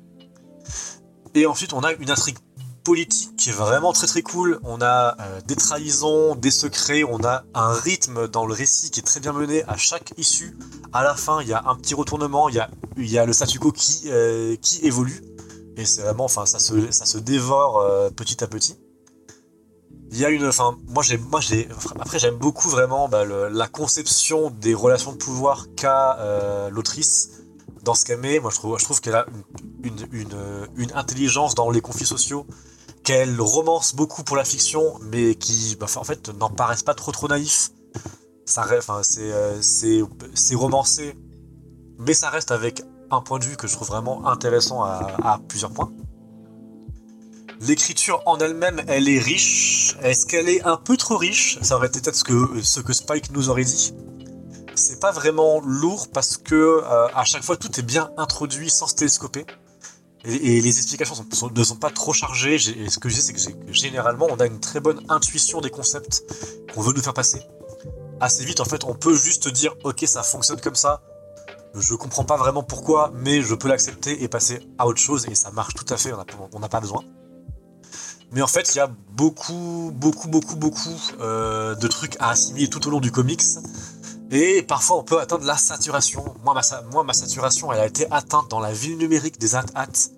Et 1.35 1.45
ensuite, 1.45 1.73
on 1.73 1.81
a 1.81 1.91
une 1.91 2.09
intrigue 2.09 2.39
politique 2.85 3.35
qui 3.35 3.49
est 3.49 3.53
vraiment 3.53 3.91
très 3.91 4.07
très 4.07 4.21
cool. 4.21 4.59
On 4.63 4.79
a 4.81 5.17
euh, 5.19 5.41
des 5.45 5.55
trahisons, 5.55 6.35
des 6.35 6.51
secrets, 6.51 7.03
on 7.03 7.21
a 7.25 7.43
un 7.53 7.73
rythme 7.73 8.29
dans 8.29 8.45
le 8.45 8.53
récit 8.53 8.91
qui 8.91 9.01
est 9.01 9.03
très 9.03 9.19
bien 9.19 9.33
mené 9.33 9.65
à 9.65 9.75
chaque 9.75 10.13
issue. 10.17 10.57
À 10.93 11.03
la 11.03 11.15
fin, 11.15 11.41
il 11.41 11.49
y 11.49 11.53
a 11.53 11.63
un 11.65 11.75
petit 11.75 11.95
retournement, 11.95 12.47
il 12.47 12.55
y 12.55 12.59
a, 12.59 12.69
il 12.95 13.11
y 13.11 13.17
a 13.17 13.25
le 13.25 13.33
statu 13.33 13.59
quo 13.59 13.73
qui, 13.73 14.03
euh, 14.05 14.55
qui 14.61 14.85
évolue. 14.85 15.21
Et 15.75 15.83
c'est 15.83 16.03
vraiment, 16.03 16.25
enfin, 16.25 16.45
ça 16.45 16.59
se, 16.59 16.91
ça 16.91 17.05
se 17.05 17.17
dévore 17.17 17.79
euh, 17.79 18.09
petit 18.09 18.41
à 18.43 18.47
petit. 18.47 18.77
Il 20.11 20.19
y 20.19 20.23
a 20.23 20.29
une, 20.29 20.45
enfin, 20.45 20.77
moi 20.87 21.03
j'ai, 21.03 21.17
moi 21.17 21.41
j'ai, 21.41 21.67
après 21.99 22.19
j'aime 22.19 22.37
beaucoup 22.37 22.69
vraiment 22.69 23.09
bah, 23.09 23.25
la 23.25 23.67
conception 23.67 24.51
des 24.51 24.73
relations 24.73 25.11
de 25.11 25.17
pouvoir 25.17 25.65
qu'a 25.75 26.69
l'autrice 26.71 27.31
dans 27.83 27.95
ce 27.95 28.05
qu'elle 28.05 28.19
met. 28.19 28.39
Moi 28.39 28.51
je 28.51 28.55
trouve, 28.55 28.79
je 28.79 28.85
trouve 28.85 29.01
qu'elle 29.01 29.15
a 29.15 29.25
une, 29.83 30.27
une 30.77 30.91
intelligence 30.93 31.55
dans 31.55 31.69
les 31.71 31.81
conflits 31.81 32.05
sociaux 32.05 32.45
qu'elle 33.05 33.39
romance 33.39 33.95
beaucoup 33.95 34.23
pour 34.23 34.35
la 34.35 34.43
fiction, 34.43 34.99
mais 35.03 35.35
qui, 35.35 35.77
bah, 35.79 35.85
en 35.95 36.03
fait, 36.03 36.29
n'en 36.29 36.49
paraissent 36.49 36.83
pas 36.83 36.95
trop 36.95 37.11
trop 37.11 37.27
naïfs. 37.29 37.69
Ça, 38.45 38.65
enfin, 38.77 39.01
c'est, 39.03 39.31
euh, 39.31 39.61
c'est, 39.61 40.55
romancé, 40.55 41.15
mais 41.99 42.13
ça 42.13 42.29
reste 42.29 42.51
avec 42.51 42.83
un 43.11 43.21
point 43.21 43.39
de 43.39 43.45
vue 43.45 43.55
que 43.55 43.67
je 43.67 43.73
trouve 43.73 43.87
vraiment 43.87 44.27
intéressant 44.27 44.83
à, 44.83 45.39
plusieurs 45.47 45.71
points. 45.71 45.91
L'écriture 47.61 48.21
en 48.25 48.37
elle-même, 48.37 48.81
elle 48.87 49.07
est 49.07 49.19
riche. 49.19 49.95
Est-ce 50.01 50.25
qu'elle 50.25 50.49
est 50.49 50.63
un 50.63 50.77
peu 50.77 50.97
trop 50.97 51.17
riche? 51.17 51.57
Ça 51.61 51.77
aurait 51.77 51.87
été 51.87 52.01
peut-être 52.01 52.15
ce 52.15 52.23
que, 52.23 52.61
ce 52.61 52.79
que 52.81 52.91
Spike 52.91 53.31
nous 53.31 53.49
aurait 53.49 53.63
dit. 53.63 53.93
C'est 54.75 54.99
pas 54.99 55.11
vraiment 55.11 55.61
lourd 55.61 56.09
parce 56.11 56.37
que 56.37 56.55
euh, 56.83 57.07
à 57.15 57.23
chaque 57.23 57.43
fois 57.43 57.55
tout 57.55 57.79
est 57.79 57.83
bien 57.83 58.11
introduit 58.17 58.69
sans 58.69 58.87
se 58.87 58.95
télescoper. 58.95 59.45
Et, 60.27 60.61
les 60.61 60.77
explications 60.77 61.15
ne 61.55 61.63
sont 61.63 61.75
pas 61.75 61.91
trop 61.91 62.13
chargées. 62.13 62.55
Et 62.55 62.89
ce 62.89 62.99
que 62.99 63.09
je 63.09 63.15
dis, 63.15 63.21
c'est 63.21 63.33
que 63.33 63.71
généralement, 63.71 64.27
on 64.29 64.37
a 64.37 64.45
une 64.45 64.59
très 64.59 64.79
bonne 64.79 65.01
intuition 65.09 65.61
des 65.61 65.69
concepts 65.69 66.23
qu'on 66.73 66.81
veut 66.81 66.93
nous 66.93 67.01
faire 67.01 67.13
passer. 67.13 67.41
Assez 68.19 68.43
vite, 68.45 68.59
en 68.59 68.65
fait, 68.65 68.83
on 68.85 68.95
peut 68.95 69.15
juste 69.15 69.47
dire, 69.49 69.75
ok, 69.83 70.03
ça 70.07 70.23
fonctionne 70.23 70.59
comme 70.61 70.75
ça. 70.75 71.01
Je 71.75 71.93
comprends 71.93 72.23
pas 72.23 72.37
vraiment 72.37 72.63
pourquoi, 72.63 73.11
mais 73.13 73.41
je 73.41 73.53
peux 73.53 73.67
l'accepter 73.67 74.23
et 74.23 74.27
passer 74.27 74.59
à 74.77 74.87
autre 74.87 74.99
chose. 75.01 75.27
Et 75.29 75.35
ça 75.35 75.51
marche 75.51 75.73
tout 75.73 75.85
à 75.93 75.97
fait, 75.97 76.13
on 76.53 76.59
n'a 76.59 76.69
pas- 76.69 76.79
besoin. 76.79 77.01
Mais 78.31 78.41
en 78.41 78.47
fait, 78.47 78.73
il 78.73 78.77
y 78.77 78.81
a 78.81 78.87
beaucoup, 79.11 79.91
beaucoup, 79.93 80.27
beaucoup, 80.27 80.55
beaucoup 80.55 80.99
euh, 81.19 81.75
de 81.75 81.87
trucs 81.87 82.15
à 82.19 82.29
assimiler 82.31 82.69
tout 82.69 82.85
au 82.87 82.89
long 82.89 82.99
du 82.99 83.11
comics. 83.11 83.43
Et 84.31 84.63
parfois, 84.63 84.97
on 84.97 85.03
peut 85.03 85.19
atteindre 85.19 85.45
la 85.45 85.55
saturation. 85.57 86.23
Moi 86.43 86.53
ma, 86.53 86.63
sa- 86.63 86.81
moi, 86.91 87.03
ma 87.03 87.13
saturation, 87.13 87.71
elle 87.71 87.79
a 87.79 87.85
été 87.85 88.07
atteinte 88.11 88.49
dans 88.49 88.59
la 88.59 88.73
ville 88.73 88.97
numérique 88.97 89.37
des 89.39 89.55
At-At, 89.55 90.09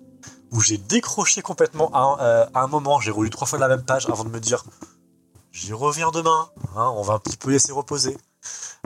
où 0.52 0.60
j'ai 0.60 0.78
décroché 0.78 1.42
complètement 1.42 1.90
à 1.92 1.98
un, 2.00 2.18
euh, 2.20 2.46
à 2.54 2.62
un 2.62 2.66
moment. 2.66 3.00
J'ai 3.00 3.10
relu 3.10 3.30
trois 3.30 3.46
fois 3.46 3.58
la 3.58 3.68
même 3.68 3.84
page 3.84 4.06
avant 4.08 4.24
de 4.24 4.30
me 4.30 4.40
dire 4.40 4.64
j'y 5.52 5.72
reviens 5.72 6.10
demain. 6.10 6.50
hein, 6.76 6.92
on 6.96 7.02
va 7.02 7.14
un 7.14 7.18
petit 7.18 7.36
peu 7.36 7.50
laisser 7.50 7.72
reposer. 7.72 8.16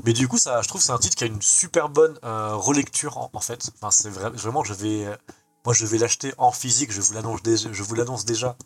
Mais 0.04 0.12
du 0.12 0.26
coup, 0.28 0.38
ça, 0.38 0.62
je 0.62 0.68
trouve 0.68 0.80
que 0.80 0.86
c'est 0.86 0.92
un 0.92 0.98
titre 0.98 1.16
qui 1.16 1.24
a 1.24 1.26
une 1.26 1.42
super 1.42 1.88
bonne 1.88 2.18
euh, 2.24 2.54
relecture 2.54 3.18
en, 3.18 3.40
fait. 3.40 3.70
Enfin, 3.76 3.90
c'est 3.90 4.08
vrai- 4.10 4.30
vraiment, 4.30 4.64
je 4.64 4.74
vais, 4.74 5.04
euh, 5.04 5.16
moi, 5.64 5.74
je 5.74 5.84
vais 5.86 5.98
l'acheter 5.98 6.32
en 6.38 6.50
physique. 6.50 6.90
Je 6.90 7.00
vous 7.00 7.94
l'annonce 7.94 8.24
déjà. 8.24 8.56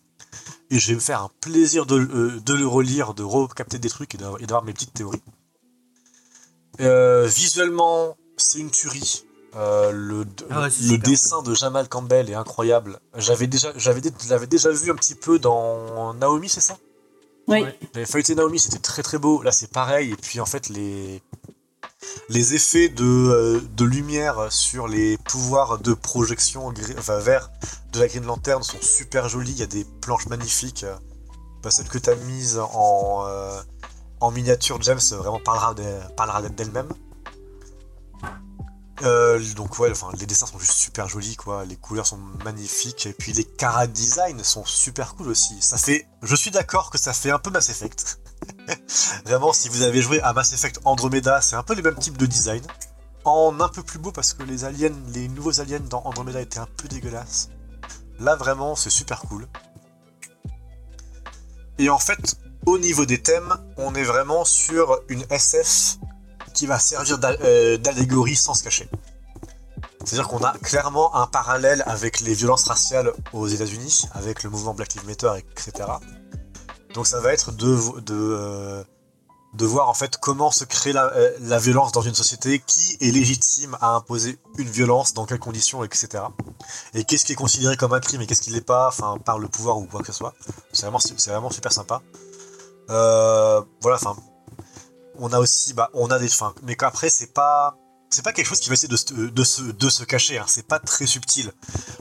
Et 0.71 0.79
je 0.79 0.89
vais 0.89 0.95
me 0.95 1.01
faire 1.01 1.23
un 1.23 1.31
plaisir 1.41 1.87
de, 1.87 1.99
de 2.39 2.55
le 2.55 2.67
relire, 2.67 3.15
de 3.15 3.23
recapter 3.23 3.79
des 3.79 3.89
trucs 3.89 4.15
et 4.15 4.19
d'avoir 4.19 4.63
mes 4.63 4.73
petites 4.73 4.95
théories. 4.95 5.23
Visuellement, 6.79 8.17
c'est 8.37 8.59
une 8.59 8.71
tuerie. 8.71 9.25
Euh, 9.57 9.91
le 9.91 10.27
Ah 10.51 10.63
ouais, 10.63 10.69
le 10.83 10.99
dessin 10.99 11.43
de 11.43 11.55
Jamal 11.55 11.89
Campbell 11.89 12.29
est 12.29 12.35
incroyable. 12.35 13.01
J'avais 13.17 13.47
déjà, 13.47 13.73
j'avais, 13.77 14.03
l'avais 14.29 14.47
déjà 14.47 14.71
vu 14.71 14.91
un 14.91 14.95
petit 14.95 15.15
peu 15.15 15.39
dans 15.39 16.13
Naomi, 16.15 16.49
c'est 16.49 16.61
ça? 16.61 16.77
Oui. 17.49 17.63
Ouais. 17.63 17.79
J'avais 17.95 18.07
feuilleté 18.07 18.35
Naomi, 18.35 18.59
c'était 18.59 18.79
très 18.81 19.03
très 19.03 19.19
beau. 19.19 19.41
Là, 19.43 19.53
c'est 19.53 19.71
pareil. 19.71 20.13
Et 20.13 20.17
puis 20.17 20.41
en 20.41 20.47
fait, 20.47 20.69
les 20.69 21.23
les 22.29 22.55
effets 22.55 22.89
de, 22.89 23.05
euh, 23.05 23.61
de 23.77 23.85
lumière 23.85 24.49
sur 24.53 24.89
les 24.89 25.17
pouvoirs 25.19 25.79
de 25.79 25.95
projection 25.95 26.71
gris- 26.73 26.95
enfin, 26.99 27.19
vert 27.19 27.51
de 27.93 28.01
la 28.01 28.09
Green 28.09 28.25
Lantern 28.27 28.63
sont 28.63 28.81
super 28.83 29.29
jolis. 29.29 29.53
Il 29.53 29.59
y 29.59 29.63
a 29.63 29.67
des 29.67 29.85
planches 30.03 30.27
magnifiques. 30.27 30.85
Bah, 31.63 31.71
celle 31.71 31.89
que 31.89 31.99
tu 31.99 32.11
as 32.11 32.15
mise 32.17 32.59
en, 32.59 33.25
euh, 33.27 33.59
en 34.21 34.31
miniature, 34.31 34.81
James, 34.83 35.01
vraiment 35.13 35.41
parlera 35.41 35.73
de- 35.75 36.15
parlera 36.17 36.43
d'elle-même. 36.43 36.89
Euh, 39.03 39.39
donc 39.55 39.79
ouais, 39.79 39.93
les 40.19 40.27
dessins 40.27 40.47
sont 40.47 40.59
juste 40.59 40.73
super 40.73 41.09
jolis, 41.09 41.37
quoi. 41.37 41.65
Les 41.65 41.77
couleurs 41.77 42.07
sont 42.07 42.19
magnifiques, 42.45 43.07
et 43.07 43.13
puis 43.13 43.33
les 43.33 43.45
cara 43.45 43.87
design 43.87 44.43
sont 44.43 44.65
super 44.65 45.15
cool 45.15 45.29
aussi. 45.29 45.61
Ça 45.61 45.77
fait, 45.77 46.07
je 46.23 46.35
suis 46.35 46.51
d'accord 46.51 46.91
que 46.91 46.99
ça 46.99 47.13
fait 47.13 47.31
un 47.31 47.39
peu 47.39 47.51
Mass 47.51 47.69
Effect. 47.69 48.21
Vraiment, 49.25 49.53
si 49.53 49.69
vous 49.69 49.83
avez 49.83 50.01
joué 50.01 50.21
à 50.21 50.33
Mass 50.33 50.53
Effect 50.53 50.81
Andromeda, 50.85 51.41
c'est 51.41 51.57
un 51.57 51.63
peu 51.63 51.75
les 51.75 51.83
mêmes 51.83 51.97
types 51.97 52.17
de 52.17 52.27
design. 52.27 52.63
En 53.25 53.59
un 53.61 53.69
peu 53.69 53.83
plus 53.83 53.99
beau 53.99 54.13
parce 54.13 54.33
que 54.33 54.45
les 54.45 54.65
aliens, 54.65 54.95
les 55.09 55.29
nouveaux 55.29 55.61
aliens 55.61 55.81
dans 55.81 56.03
Andromeda 56.05 56.41
étaient 56.41 56.61
un 56.61 56.69
peu 56.77 56.87
dégueulasses. 56.87 57.51
Là 58.21 58.37
vraiment, 58.37 58.77
c'est 58.77 58.91
super 58.91 59.21
cool. 59.23 59.49
Et 61.79 61.91
en 61.91 61.99
fait, 61.99 62.37
au 62.65 62.79
niveau 62.79 63.05
des 63.05 63.21
thèmes, 63.21 63.55
on 63.77 63.95
est 63.95 64.05
vraiment 64.05 64.45
sur 64.45 65.01
une 65.09 65.25
SF 65.29 65.99
qui 66.57 66.67
va 66.67 66.79
servir 66.79 67.19
euh, 67.23 67.77
d'allégorie 67.77 68.35
sans 68.35 68.55
se 68.55 68.65
cacher. 68.65 68.89
C'est-à-dire 70.05 70.27
qu'on 70.27 70.43
a 70.43 70.57
clairement 70.59 71.15
un 71.15 71.27
parallèle 71.27 71.85
avec 71.87 72.21
les 72.21 72.33
violences 72.33 72.65
raciales 72.65 73.13
aux 73.33 73.47
États-Unis, 73.47 74.07
avec 74.13 74.43
le 74.43 74.51
mouvement 74.51 74.73
Black 74.73 74.95
Lives 74.95 75.07
Matter, 75.07 75.31
etc. 75.39 75.89
Donc 76.95 77.07
ça 77.07 77.21
va 77.21 77.33
être 77.33 77.53
euh, 77.61 78.85
de 79.55 79.67
voir 79.67 79.89
en 79.91 79.95
fait 79.95 80.17
comment 80.17 80.51
se 80.51 80.65
crée 80.65 80.93
la, 80.93 81.13
euh, 81.13 81.31
la 81.41 81.59
violence 81.59 81.93
dans 81.93 82.01
une 82.01 82.15
société, 82.15 82.63
qui 82.67 82.97
est 83.01 83.11
légitime 83.11 83.77
à 83.83 83.95
imposer 83.95 84.39
une 84.57 84.69
violence, 84.69 85.13
dans 85.13 85.27
quelles 85.27 85.41
conditions, 85.41 85.85
etc. 85.85 86.25
Et 86.95 87.05
qu'est-ce 87.05 87.27
qui 87.27 87.33
est 87.33 87.37
considéré 87.37 87.77
comme 87.77 87.93
un 87.93 88.01
crime 88.01 88.23
et 88.23 88.27
qu'est-ce 88.27 88.43
qui 88.43 88.51
l'est 88.51 88.61
pas, 88.63 88.89
enfin 88.89 89.19
par 89.19 89.39
le 89.39 89.49
pouvoir 89.49 89.77
ou 89.77 89.85
quoi 89.85 90.01
que 90.01 90.07
ce 90.07 90.15
soit. 90.15 90.33
C'est 90.73 90.87
vraiment, 90.87 91.51
super 91.51 91.73
sympa. 91.73 92.01
Voilà, 92.89 93.97
enfin, 93.97 94.17
on 95.19 95.33
a 95.33 95.39
aussi, 95.39 95.73
bah, 95.75 95.91
on 95.95 96.11
a 96.11 96.19
des, 96.19 96.27
enfin, 96.27 96.55
mais 96.63 96.77
qu'après 96.77 97.09
c'est 97.11 97.33
pas, 97.33 97.77
c'est 98.11 98.23
pas 98.23 98.33
quelque 98.33 98.47
chose 98.47 98.61
qui 98.61 98.69
va 98.69 98.75
essayer 98.75 98.89
de, 98.89 98.97
se- 98.97 99.13
de 99.15 99.45
se, 99.45 99.63
de 99.63 99.89
se 99.89 100.05
cacher. 100.05 100.39
Hein, 100.39 100.45
c'est 100.47 100.67
pas 100.67 100.79
très 100.79 101.07
subtil. 101.07 101.53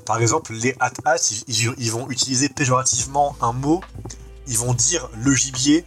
Par 0.05 0.17
exemple, 0.19 0.53
les 0.53 0.75
hat-hats, 0.79 1.17
ils, 1.47 1.73
ils- 1.77 1.91
vont 1.91 2.09
utiliser 2.09 2.47
péjorativement 2.49 3.35
un 3.41 3.53
mot. 3.53 3.81
Ils 4.47 4.57
vont 4.57 4.73
dire 4.73 5.09
le 5.17 5.33
gibier 5.33 5.85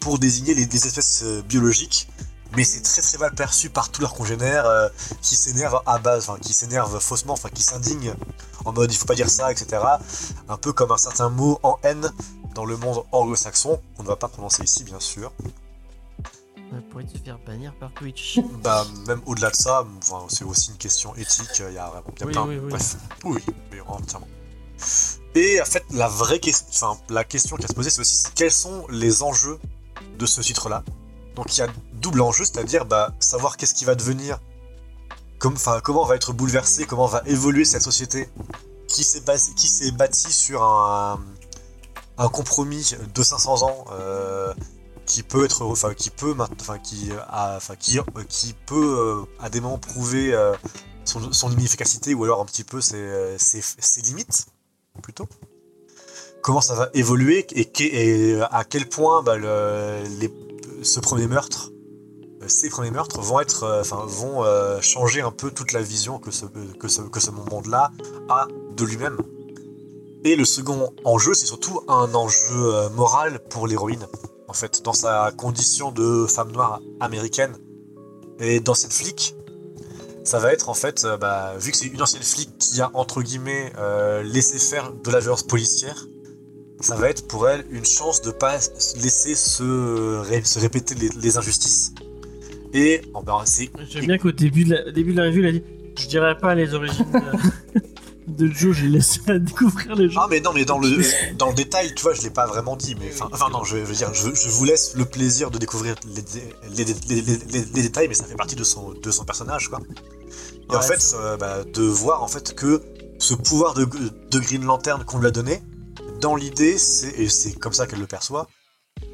pour 0.00 0.18
désigner 0.18 0.54
les, 0.54 0.64
espèces 0.74 1.22
euh, 1.22 1.42
biologiques. 1.42 2.08
Mais 2.56 2.64
c'est 2.64 2.82
très 2.82 3.00
très 3.00 3.16
mal 3.16 3.34
perçu 3.34 3.70
par 3.70 3.90
tous 3.90 4.02
leurs 4.02 4.12
congénères 4.12 4.66
euh, 4.66 4.88
qui 5.22 5.36
s'énervent 5.36 5.80
à 5.86 5.98
base, 5.98 6.30
qui 6.42 6.52
s'énervent 6.52 6.98
faussement, 7.00 7.32
enfin 7.32 7.48
qui 7.48 7.62
s'indignent 7.62 8.14
en 8.66 8.72
mode 8.72 8.92
il 8.92 8.96
faut 8.98 9.06
pas 9.06 9.14
dire 9.14 9.30
ça, 9.30 9.50
etc. 9.50 9.80
Un 10.50 10.56
peu 10.58 10.72
comme 10.74 10.92
un 10.92 10.98
certain 10.98 11.30
mot 11.30 11.58
en 11.62 11.78
haine 11.82 12.12
dans 12.54 12.66
le 12.66 12.76
monde 12.76 13.04
anglo-saxon, 13.12 13.80
qu'on 13.96 14.02
ne 14.02 14.08
va 14.08 14.16
pas 14.16 14.28
prononcer 14.28 14.64
ici 14.64 14.84
bien 14.84 15.00
sûr. 15.00 15.32
Pourrait 16.90 17.04
te 17.04 17.18
faire 17.18 17.38
bannir 17.46 17.74
par 17.78 17.92
Twitch. 17.92 18.38
Bah, 18.62 18.84
même 19.06 19.20
au-delà 19.26 19.50
de 19.50 19.56
ça, 19.56 19.84
enfin, 19.98 20.24
c'est 20.28 20.44
aussi 20.44 20.70
une 20.70 20.76
question 20.78 21.14
éthique. 21.16 21.48
Il 21.58 21.62
y 21.64 21.66
a 21.66 21.70
y 21.72 21.78
a 21.78 22.02
Oui, 22.24 22.32
plein- 22.32 22.46
oui, 22.46 22.58
oui. 22.62 22.70
Bref, 22.70 22.96
oui, 23.24 23.40
entièrement. 23.86 24.28
Et 25.34 25.60
en 25.60 25.64
fait, 25.64 25.84
la 25.90 26.08
vraie 26.08 26.38
question, 26.40 26.66
enfin, 26.88 27.00
la 27.08 27.24
question 27.24 27.56
qui 27.56 27.64
a 27.64 27.68
se 27.68 27.72
poser, 27.74 27.90
c'est 27.90 28.00
aussi 28.00 28.24
quels 28.34 28.50
sont 28.50 28.86
les 28.88 29.22
enjeux 29.22 29.58
de 30.18 30.26
ce 30.26 30.40
titre-là. 30.40 30.82
Donc, 31.36 31.56
il 31.56 31.60
y 31.60 31.62
a 31.62 31.68
double 31.94 32.20
enjeu, 32.20 32.44
c'est-à-dire 32.44 32.84
bah, 32.84 33.12
savoir 33.20 33.56
qu'est-ce 33.56 33.74
qui 33.74 33.84
va 33.84 33.94
devenir, 33.94 34.38
comme, 35.38 35.56
comment 35.82 36.04
va 36.04 36.16
être 36.16 36.32
bouleversé, 36.32 36.84
comment 36.84 37.06
va 37.06 37.22
évoluer 37.26 37.64
cette 37.64 37.82
société 37.82 38.28
qui 38.88 39.04
s'est 39.04 39.20
bas- 39.22 39.38
qui 39.56 39.68
s'est 39.68 39.90
bâtie 39.92 40.32
sur 40.32 40.62
un, 40.62 41.20
un 42.18 42.28
compromis 42.28 42.92
de 43.14 43.22
500 43.22 43.62
ans. 43.62 43.84
euh, 43.92 44.52
qui 45.12 45.22
peut 45.22 45.44
être 45.44 45.62
enfin 45.66 45.92
qui 45.92 46.08
peut 46.08 46.34
enfin 46.38 46.78
qui 46.78 47.10
a 47.28 47.56
enfin 47.58 47.76
qui 47.76 47.98
euh, 47.98 48.02
qui 48.30 48.54
peut 48.54 48.96
euh, 48.98 49.44
à 49.44 49.50
des 49.50 49.60
moments 49.60 49.76
prouver 49.76 50.32
euh, 50.32 50.54
son, 51.04 51.32
son 51.32 51.50
inefficacité 51.50 52.14
ou 52.14 52.24
alors 52.24 52.40
un 52.40 52.46
petit 52.46 52.64
peu 52.64 52.80
ses, 52.80 52.96
euh, 52.96 53.36
ses, 53.36 54.00
limites 54.00 54.46
plutôt. 55.02 55.28
Comment 56.42 56.62
ça 56.62 56.74
va 56.74 56.88
évoluer 56.94 57.46
et, 57.54 58.40
à 58.50 58.64
quel 58.64 58.88
point 58.88 59.22
bah, 59.22 59.36
le- 59.36 60.02
les, 60.18 60.32
ce 60.82 60.98
premier 60.98 61.26
meurtre 61.26 61.70
euh, 62.42 62.48
ces 62.48 62.70
premiers 62.70 62.90
meurtres 62.90 63.20
vont 63.20 63.38
être 63.40 63.64
euh, 63.64 63.82
enfin 63.82 64.04
vont 64.06 64.42
euh, 64.44 64.80
changer 64.80 65.20
un 65.20 65.30
peu 65.30 65.50
toute 65.50 65.72
la 65.72 65.82
vision 65.82 66.18
que 66.18 66.30
ce 66.30 66.46
que 66.46 66.88
ce, 66.88 67.02
que 67.02 67.20
ce 67.20 67.30
monde 67.30 67.66
là 67.66 67.92
a 68.30 68.48
de 68.78 68.84
lui-même. 68.86 69.18
Et 70.24 70.36
le 70.36 70.46
second 70.46 70.94
enjeu 71.04 71.34
c'est 71.34 71.46
surtout 71.46 71.82
un 71.86 72.14
enjeu 72.14 72.74
euh, 72.74 72.88
moral 72.88 73.40
pour 73.50 73.66
l'héroïne 73.66 74.06
en 74.52 74.54
fait, 74.54 74.82
dans 74.84 74.92
sa 74.92 75.32
condition 75.34 75.90
de 75.92 76.26
femme 76.26 76.52
noire 76.52 76.82
américaine. 77.00 77.54
Et 78.38 78.60
dans 78.60 78.74
cette 78.74 78.92
flic, 78.92 79.34
ça 80.24 80.38
va 80.38 80.52
être 80.52 80.68
en 80.68 80.74
fait, 80.74 81.04
euh, 81.06 81.16
bah, 81.16 81.54
vu 81.58 81.70
que 81.70 81.76
c'est 81.78 81.86
une 81.86 82.02
ancienne 82.02 82.22
flic 82.22 82.50
qui 82.58 82.82
a 82.82 82.90
entre 82.92 83.22
guillemets 83.22 83.72
euh, 83.78 84.22
laissé 84.22 84.58
faire 84.58 84.92
de 84.92 85.10
la 85.10 85.20
violence 85.20 85.42
policière, 85.42 86.06
ça 86.80 86.96
va 86.96 87.08
être 87.08 87.26
pour 87.28 87.48
elle 87.48 87.64
une 87.70 87.86
chance 87.86 88.20
de 88.20 88.30
pas 88.30 88.58
laisser 89.02 89.34
se, 89.34 90.18
ré- 90.20 90.44
se 90.44 90.58
répéter 90.58 90.94
les, 90.96 91.08
les 91.18 91.38
injustices. 91.38 91.92
Et 92.74 93.00
oh, 93.14 93.22
ben, 93.22 93.38
c'est 93.46 93.70
J'aime 93.88 94.06
bien 94.06 94.18
qu'au 94.18 94.32
début, 94.32 94.64
de 94.64 94.74
la- 94.74 94.86
au 94.88 94.90
début 94.90 95.12
de 95.12 95.18
la 95.18 95.28
revue, 95.28 95.40
il 95.40 95.46
a 95.46 95.52
dit 95.52 95.62
Je 95.98 96.08
dirais 96.08 96.36
pas 96.36 96.54
les 96.54 96.74
origines 96.74 97.06
de, 98.26 98.46
Joe, 98.46 98.74
j'ai 98.76 98.88
laissé 98.88 99.20
à 99.28 99.38
découvrir 99.38 99.94
les 99.96 100.08
gens. 100.08 100.20
Ah 100.22 100.26
mais 100.30 100.40
non 100.40 100.52
mais 100.52 100.64
dans 100.64 100.78
le 100.78 100.88
dans 101.36 101.48
le 101.48 101.54
détail 101.54 101.94
tu 101.94 102.02
vois 102.02 102.14
je 102.14 102.22
l'ai 102.22 102.30
pas 102.30 102.46
vraiment 102.46 102.76
dit 102.76 102.94
mais 103.00 103.10
enfin 103.12 103.28
enfin 103.32 103.48
non 103.50 103.64
je 103.64 103.76
veux 103.76 103.94
dire 103.94 104.12
je, 104.14 104.28
je 104.34 104.48
vous 104.48 104.64
laisse 104.64 104.94
le 104.94 105.04
plaisir 105.04 105.50
de 105.50 105.58
découvrir 105.58 105.94
les, 106.06 106.84
les, 106.84 106.94
les, 107.08 107.36
les- 107.50 107.82
détails 107.82 108.08
mais 108.08 108.14
ça 108.14 108.24
fait 108.24 108.36
partie 108.36 108.54
de 108.56 108.64
son 108.64 108.92
de 108.92 109.10
son 109.10 109.24
personnage 109.24 109.68
quoi 109.68 109.80
et 110.72 110.76
en 110.76 110.80
fait 110.82 111.14
euh, 111.14 111.36
bah, 111.36 111.64
de 111.64 111.82
voir 111.82 112.22
en 112.22 112.28
fait 112.28 112.54
que 112.54 112.82
ce 113.18 113.34
pouvoir 113.34 113.74
de, 113.74 113.84
de 114.30 114.38
Green 114.38 114.64
Lantern 114.64 115.04
qu'on 115.04 115.18
lui 115.18 115.26
a 115.26 115.30
donné 115.32 115.60
dans 116.20 116.36
l'idée 116.36 116.78
c'est 116.78 117.10
et 117.18 117.28
c'est 117.28 117.52
comme 117.54 117.72
ça 117.72 117.86
qu'elle 117.86 118.00
le 118.00 118.06
perçoit 118.06 118.46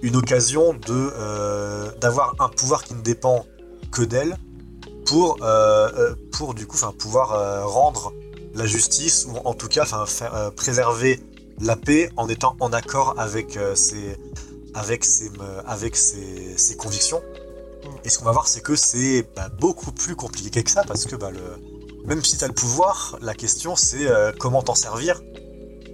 une 0.02 0.16
occasion 0.16 0.74
de 0.74 0.80
euh, 0.90 1.90
d'avoir 2.00 2.34
un 2.40 2.48
pouvoir 2.48 2.84
qui 2.84 2.94
ne 2.94 3.00
dépend 3.02 3.46
que 3.90 4.02
d'elle 4.02 4.36
pour 5.06 5.38
euh, 5.42 6.14
pour 6.32 6.52
du 6.54 6.66
coup 6.66 6.76
enfin 6.76 6.92
pouvoir 6.98 7.66
rendre 7.66 8.12
la 8.54 8.66
justice 8.66 9.26
ou 9.28 9.36
en 9.36 9.54
tout 9.54 9.68
cas 9.68 9.84
faire 10.06 10.34
euh, 10.34 10.50
préserver 10.50 11.20
la 11.60 11.76
paix 11.76 12.10
en 12.16 12.28
étant 12.28 12.56
en 12.60 12.72
accord 12.72 13.14
avec 13.18 13.56
euh, 13.56 13.74
ses 13.74 14.16
avec 14.74 15.04
ses 15.04 15.30
euh, 15.40 15.62
avec 15.66 15.96
ses, 15.96 16.56
ses 16.56 16.76
convictions 16.76 17.22
et 18.04 18.08
ce 18.08 18.18
qu'on 18.18 18.24
va 18.24 18.32
voir 18.32 18.48
c'est 18.48 18.60
que 18.60 18.76
c'est 18.76 19.26
bah, 19.36 19.48
beaucoup 19.58 19.92
plus 19.92 20.16
compliqué 20.16 20.62
que 20.62 20.70
ça 20.70 20.84
parce 20.84 21.04
que 21.04 21.16
bah, 21.16 21.30
le 21.30 22.06
même 22.06 22.24
si 22.24 22.36
tu 22.36 22.44
as 22.44 22.48
le 22.48 22.54
pouvoir 22.54 23.18
la 23.20 23.34
question 23.34 23.76
c'est 23.76 24.08
comment 24.38 24.62
t'en 24.62 24.74
servir 24.74 25.20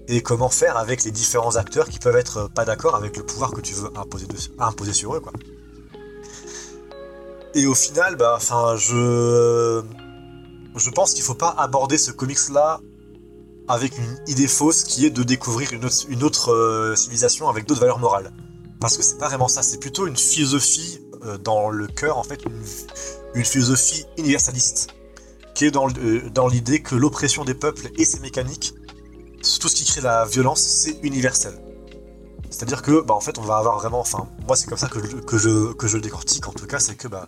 et 0.07 0.23
comment 0.23 0.51
faire 0.51 0.77
avec 0.77 1.03
les 1.05 1.11
différents 1.11 1.57
acteurs 1.57 1.89
qui 1.89 1.99
peuvent 1.99 2.17
être 2.17 2.49
pas 2.55 2.65
d'accord 2.65 2.95
avec 2.95 3.17
le 3.17 3.25
pouvoir 3.25 3.53
que 3.53 3.61
tu 3.61 3.73
veux 3.75 3.91
imposer, 3.97 4.27
imposer 4.59 4.93
sur 4.93 5.15
eux 5.17 5.21
quoi. 5.21 5.33
Et 7.55 7.67
au 7.67 7.75
final, 7.75 8.17
bah, 8.17 8.35
enfin, 8.37 8.75
je, 8.77 9.81
je 10.77 10.91
pense 10.91 11.15
qu'il 11.15 11.23
faut 11.23 11.35
pas 11.35 11.51
aborder 11.51 11.99
ce 11.99 12.11
comics-là 12.11 12.81
avec 13.69 13.97
une 13.97 14.19
idée 14.27 14.49
fausse 14.49 14.85
qui 14.85 15.07
est 15.07 15.11
de 15.11 15.23
découvrir 15.23 15.73
une 15.73 16.25
autre, 16.25 16.53
euh, 16.53 16.97
civilisation 16.97 17.49
avec 17.49 17.67
d'autres 17.67 17.81
valeurs 17.81 17.99
morales. 17.99 18.33
Parce 18.81 18.97
que 18.97 19.03
c'est 19.03 19.17
pas 19.17 19.29
vraiment 19.29 19.49
ça, 19.49 19.63
c'est 19.63 19.79
plutôt 19.79 20.07
une 20.07 20.17
philosophie 20.17 21.01
euh, 21.25 21.39
dans 21.39 21.71
le 21.71 21.87
cœur, 21.87 22.19
en 22.19 22.23
fait, 22.23 22.45
une, 22.45 23.45
philosophie 23.45 24.05
universaliste, 24.19 24.89
qui 25.55 25.65
est 25.65 25.75
euh, 25.77 26.29
dans 26.31 26.49
l'idée 26.49 26.83
que 26.83 26.95
l'oppression 26.95 27.45
des 27.45 27.55
peuples 27.55 27.89
et 27.97 28.05
ses 28.05 28.21
mécaniques, 28.21 28.75
tout 29.61 29.69
ce 29.69 29.75
qui 29.75 29.85
crée 29.85 30.03
la 30.03 30.25
violence, 30.27 30.61
c'est 30.61 30.99
universel. 31.03 31.59
C'est-à-dire 32.51 32.83
que, 32.83 33.01
bah, 33.01 33.15
en 33.15 33.21
fait, 33.21 33.39
on 33.39 33.43
va 33.43 33.57
avoir 33.57 33.79
vraiment, 33.79 34.01
enfin, 34.01 34.29
moi 34.47 34.57
c'est 34.57 34.69
comme 34.69 34.79
ça 34.79 34.89
que 34.89 35.01
je, 35.05 35.17
que 35.17 35.39
je, 35.39 35.73
que 35.73 35.87
je 35.87 35.97
le 35.97 36.03
décortique, 36.03 36.47
en 36.49 36.53
tout 36.53 36.67
cas, 36.67 36.79
c'est 36.79 36.97
que, 36.97 37.09
bah, 37.09 37.27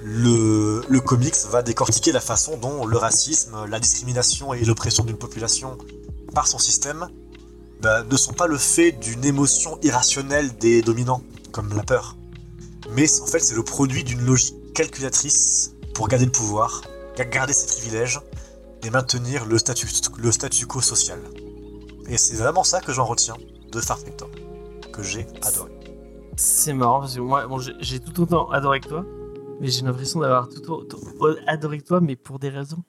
le, 0.00 0.82
le 0.88 1.00
comics 1.00 1.34
va 1.50 1.62
décortiquer 1.62 2.12
la 2.12 2.20
façon 2.20 2.56
dont 2.56 2.86
le 2.86 2.96
racisme, 2.96 3.56
la 3.68 3.80
discrimination 3.80 4.54
et 4.54 4.64
l'oppression 4.64 5.04
d'une 5.04 5.16
population 5.18 5.76
par 6.34 6.46
son 6.46 6.58
système 6.58 7.08
bah, 7.82 8.04
ne 8.08 8.16
sont 8.16 8.32
pas 8.32 8.46
le 8.46 8.58
fait 8.58 8.92
d'une 8.92 9.24
émotion 9.24 9.78
irrationnelle 9.82 10.56
des 10.58 10.82
dominants, 10.82 11.22
comme 11.52 11.74
la 11.74 11.82
peur. 11.82 12.16
Mais 12.90 13.06
en 13.20 13.26
fait, 13.26 13.40
c'est 13.40 13.54
le 13.54 13.62
produit 13.64 14.04
d'une 14.04 14.24
logique 14.24 14.72
calculatrice 14.74 15.72
pour 15.94 16.08
garder 16.08 16.26
le 16.26 16.32
pouvoir, 16.32 16.82
ga- 17.16 17.24
garder 17.24 17.52
ses 17.52 17.66
privilèges 17.66 18.20
et 18.84 18.90
maintenir 18.90 19.44
le 19.46 19.58
statu, 19.58 19.88
le 20.18 20.32
statu 20.32 20.66
quo 20.66 20.80
social. 20.80 21.18
Et 22.08 22.16
c'est 22.16 22.36
vraiment 22.36 22.64
ça 22.64 22.80
que 22.80 22.92
j'en 22.92 23.04
retiens 23.04 23.36
de 23.72 23.80
Far 23.80 23.98
que 24.92 25.02
j'ai 25.02 25.26
adoré. 25.42 25.70
C'est 26.36 26.72
marrant 26.72 27.00
parce 27.00 27.14
que 27.16 27.20
moi, 27.20 27.46
bon, 27.46 27.58
j'ai 27.58 28.00
tout 28.00 28.22
autant 28.22 28.48
adoré 28.50 28.80
que 28.80 28.88
toi, 28.88 29.04
mais 29.60 29.68
j'ai 29.68 29.82
l'impression 29.82 30.20
d'avoir 30.20 30.48
tout 30.48 30.70
autant 30.70 30.98
adoré 31.46 31.78
que 31.78 31.84
toi, 31.84 32.00
mais 32.00 32.16
pour 32.16 32.38
des 32.38 32.48
raisons 32.48 32.82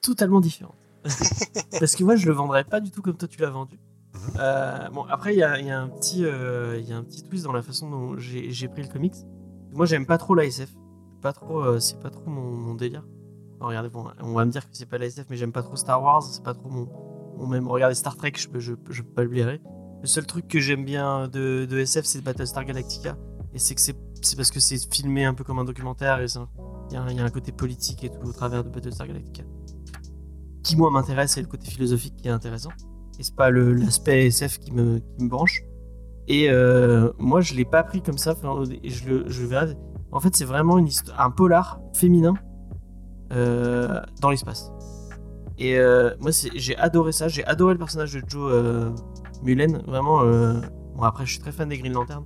totalement 0.00 0.40
différentes. 0.40 0.76
parce 1.80 1.96
que 1.96 2.04
moi, 2.04 2.16
je 2.16 2.26
le 2.26 2.32
vendrais 2.32 2.64
pas 2.64 2.80
du 2.80 2.90
tout 2.90 3.02
comme 3.02 3.16
toi 3.16 3.28
tu 3.28 3.40
l'as 3.40 3.50
vendu. 3.50 3.78
Mhm. 4.14 4.20
Euh, 4.38 4.88
bon, 4.90 5.04
après, 5.08 5.34
il 5.34 5.38
y 5.38 5.42
a, 5.42 5.58
il 5.58 5.66
y 5.66 5.70
a 5.70 5.80
un 5.80 5.88
petit, 5.88 6.24
euh, 6.24 6.80
y 6.80 6.92
a 6.92 6.96
un 6.96 7.02
petit 7.02 7.22
twist 7.22 7.44
dans 7.44 7.52
la 7.52 7.62
façon 7.62 7.90
dont 7.90 8.14
j'ai 8.18 8.68
pris 8.68 8.82
le 8.82 8.88
comics. 8.88 9.16
Moi, 9.72 9.86
j'aime 9.86 10.06
pas 10.06 10.18
trop 10.18 10.34
la 10.34 10.44
SF. 10.44 10.70
Pas 11.22 11.32
trop, 11.32 11.60
euh, 11.60 11.78
c'est 11.78 12.00
pas 12.00 12.10
trop 12.10 12.28
mon, 12.28 12.50
mon 12.50 12.74
délire. 12.74 13.04
regardez, 13.60 13.88
bon, 13.88 14.06
on 14.20 14.34
va 14.34 14.44
me 14.44 14.50
dire 14.50 14.68
que 14.68 14.76
c'est 14.76 14.86
pas 14.86 14.98
la 14.98 15.06
SF, 15.06 15.26
mais 15.30 15.36
j'aime 15.36 15.52
pas 15.52 15.62
trop 15.62 15.76
Star 15.76 16.02
Wars, 16.02 16.22
c'est 16.22 16.42
pas 16.42 16.54
trop 16.54 16.68
mon, 16.68 16.88
mon 17.38 17.46
même. 17.46 17.68
Regardez 17.68 17.94
Star 17.94 18.16
Trek, 18.16 18.32
je 18.36 18.48
peux, 18.48 18.58
je, 18.58 18.74
je 18.90 19.02
peux 19.02 19.12
pas 19.12 19.22
le 19.22 19.28
blairer. 19.28 19.60
Le 20.02 20.06
seul 20.08 20.26
truc 20.26 20.48
que 20.48 20.58
j'aime 20.58 20.84
bien 20.84 21.28
de, 21.28 21.64
de 21.64 21.78
SF, 21.78 22.04
c'est 22.04 22.20
Battlestar 22.22 22.64
Galactica. 22.64 23.16
Et 23.54 23.58
c'est 23.58 23.74
que 23.74 23.80
c'est 23.80 23.96
c'est 24.22 24.36
parce 24.36 24.50
que 24.50 24.60
c'est 24.60 24.78
filmé 24.92 25.24
un 25.24 25.34
peu 25.34 25.44
comme 25.44 25.58
un 25.58 25.64
documentaire 25.64 26.20
et 26.20 26.26
il 26.26 26.94
y, 26.94 26.96
a 26.96 27.02
un- 27.02 27.30
côté 27.30 27.52
politique 27.52 28.04
et 28.04 28.10
tout 28.10 28.26
au 28.26 28.32
travers 28.32 28.64
de 28.64 28.68
Battlestar 28.68 29.06
Galactica. 29.06 29.42
Qui 30.62 30.76
moi 30.76 30.90
m'intéresse, 30.90 31.32
c'est 31.32 31.42
le 31.42 31.48
côté 31.48 31.68
philosophique 31.68 32.16
qui 32.16 32.28
est 32.28 32.30
intéressant. 32.30 32.70
Et 33.18 33.22
c'est 33.22 33.34
pas 33.34 33.50
l'aspect 33.50 34.26
SF 34.26 34.58
qui 34.58 34.72
me, 34.72 35.00
branche. 35.20 35.62
Et 36.28 36.50
euh, 36.50 37.10
moi 37.18 37.40
je 37.40 37.54
l'ai 37.54 37.64
pas 37.64 37.82
pris 37.82 38.00
comme 38.00 38.18
ça, 38.18 38.34
je 38.84 39.08
le 39.08 39.28
je. 39.28 39.74
En 40.12 40.20
fait 40.20 40.36
c'est 40.36 40.44
vraiment 40.44 40.78
une 40.78 40.88
un 41.18 41.30
polar 41.30 41.80
féminin 41.94 42.34
euh, 43.32 44.00
dans 44.20 44.30
l'espace. 44.30 44.70
Et 45.58 45.78
euh, 45.78 46.14
moi 46.20 46.30
j'ai 46.54 46.76
adoré 46.76 47.12
ça, 47.12 47.28
j'ai 47.28 47.44
adoré 47.44 47.74
le 47.74 47.78
personnage 47.78 48.12
de 48.12 48.22
Joe 48.28 48.92
Mullen, 49.42 49.82
vraiment. 49.86 50.22
Bon 50.94 51.02
après 51.02 51.26
je 51.26 51.32
suis 51.32 51.40
très 51.40 51.52
fan 51.52 51.68
des 51.68 51.78
Green 51.78 51.92
Lantern. 51.92 52.24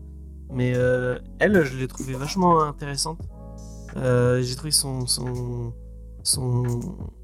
Mais 0.50 0.74
euh, 0.76 1.18
elle, 1.38 1.64
je 1.64 1.76
l'ai 1.76 1.88
trouvée 1.88 2.14
vachement 2.14 2.62
intéressante. 2.62 3.20
Euh, 3.96 4.42
j'ai 4.42 4.54
trouvé 4.56 4.70
son. 4.70 5.06
son. 5.06 5.72
son. 6.22 6.64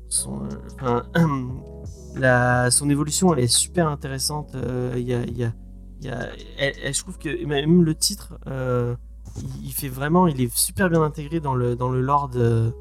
son, 0.08 0.48
enfin, 0.80 1.04
la, 2.16 2.70
son 2.70 2.90
évolution, 2.90 3.32
elle 3.32 3.40
est 3.44 3.46
super 3.48 3.88
intéressante. 3.88 4.54
Euh, 4.54 4.94
Il 4.96 5.02
y 5.08 5.14
a. 5.14 5.24
y 5.24 5.44
a- 5.44 5.52
y 6.00 6.08
a- 6.08 6.28
elle- 6.58 6.74
elle- 6.82 6.94
je 6.94 7.00
trouve 7.02 7.16
que 7.18 7.44
même 7.46 7.84
le 7.84 7.94
titre, 7.94 8.38
il, 8.46 9.66
il 9.66 9.72
fait 9.72 9.88
vraiment. 9.88 10.26
Il 10.26 10.40
est 10.40 10.52
super 10.54 10.90
bien 10.90 11.02
intégré 11.02 11.38
dans 11.40 11.54
le, 11.54 11.76
dans 11.76 11.88
le 11.90 12.00
lore 12.00 12.28
de. 12.28 12.72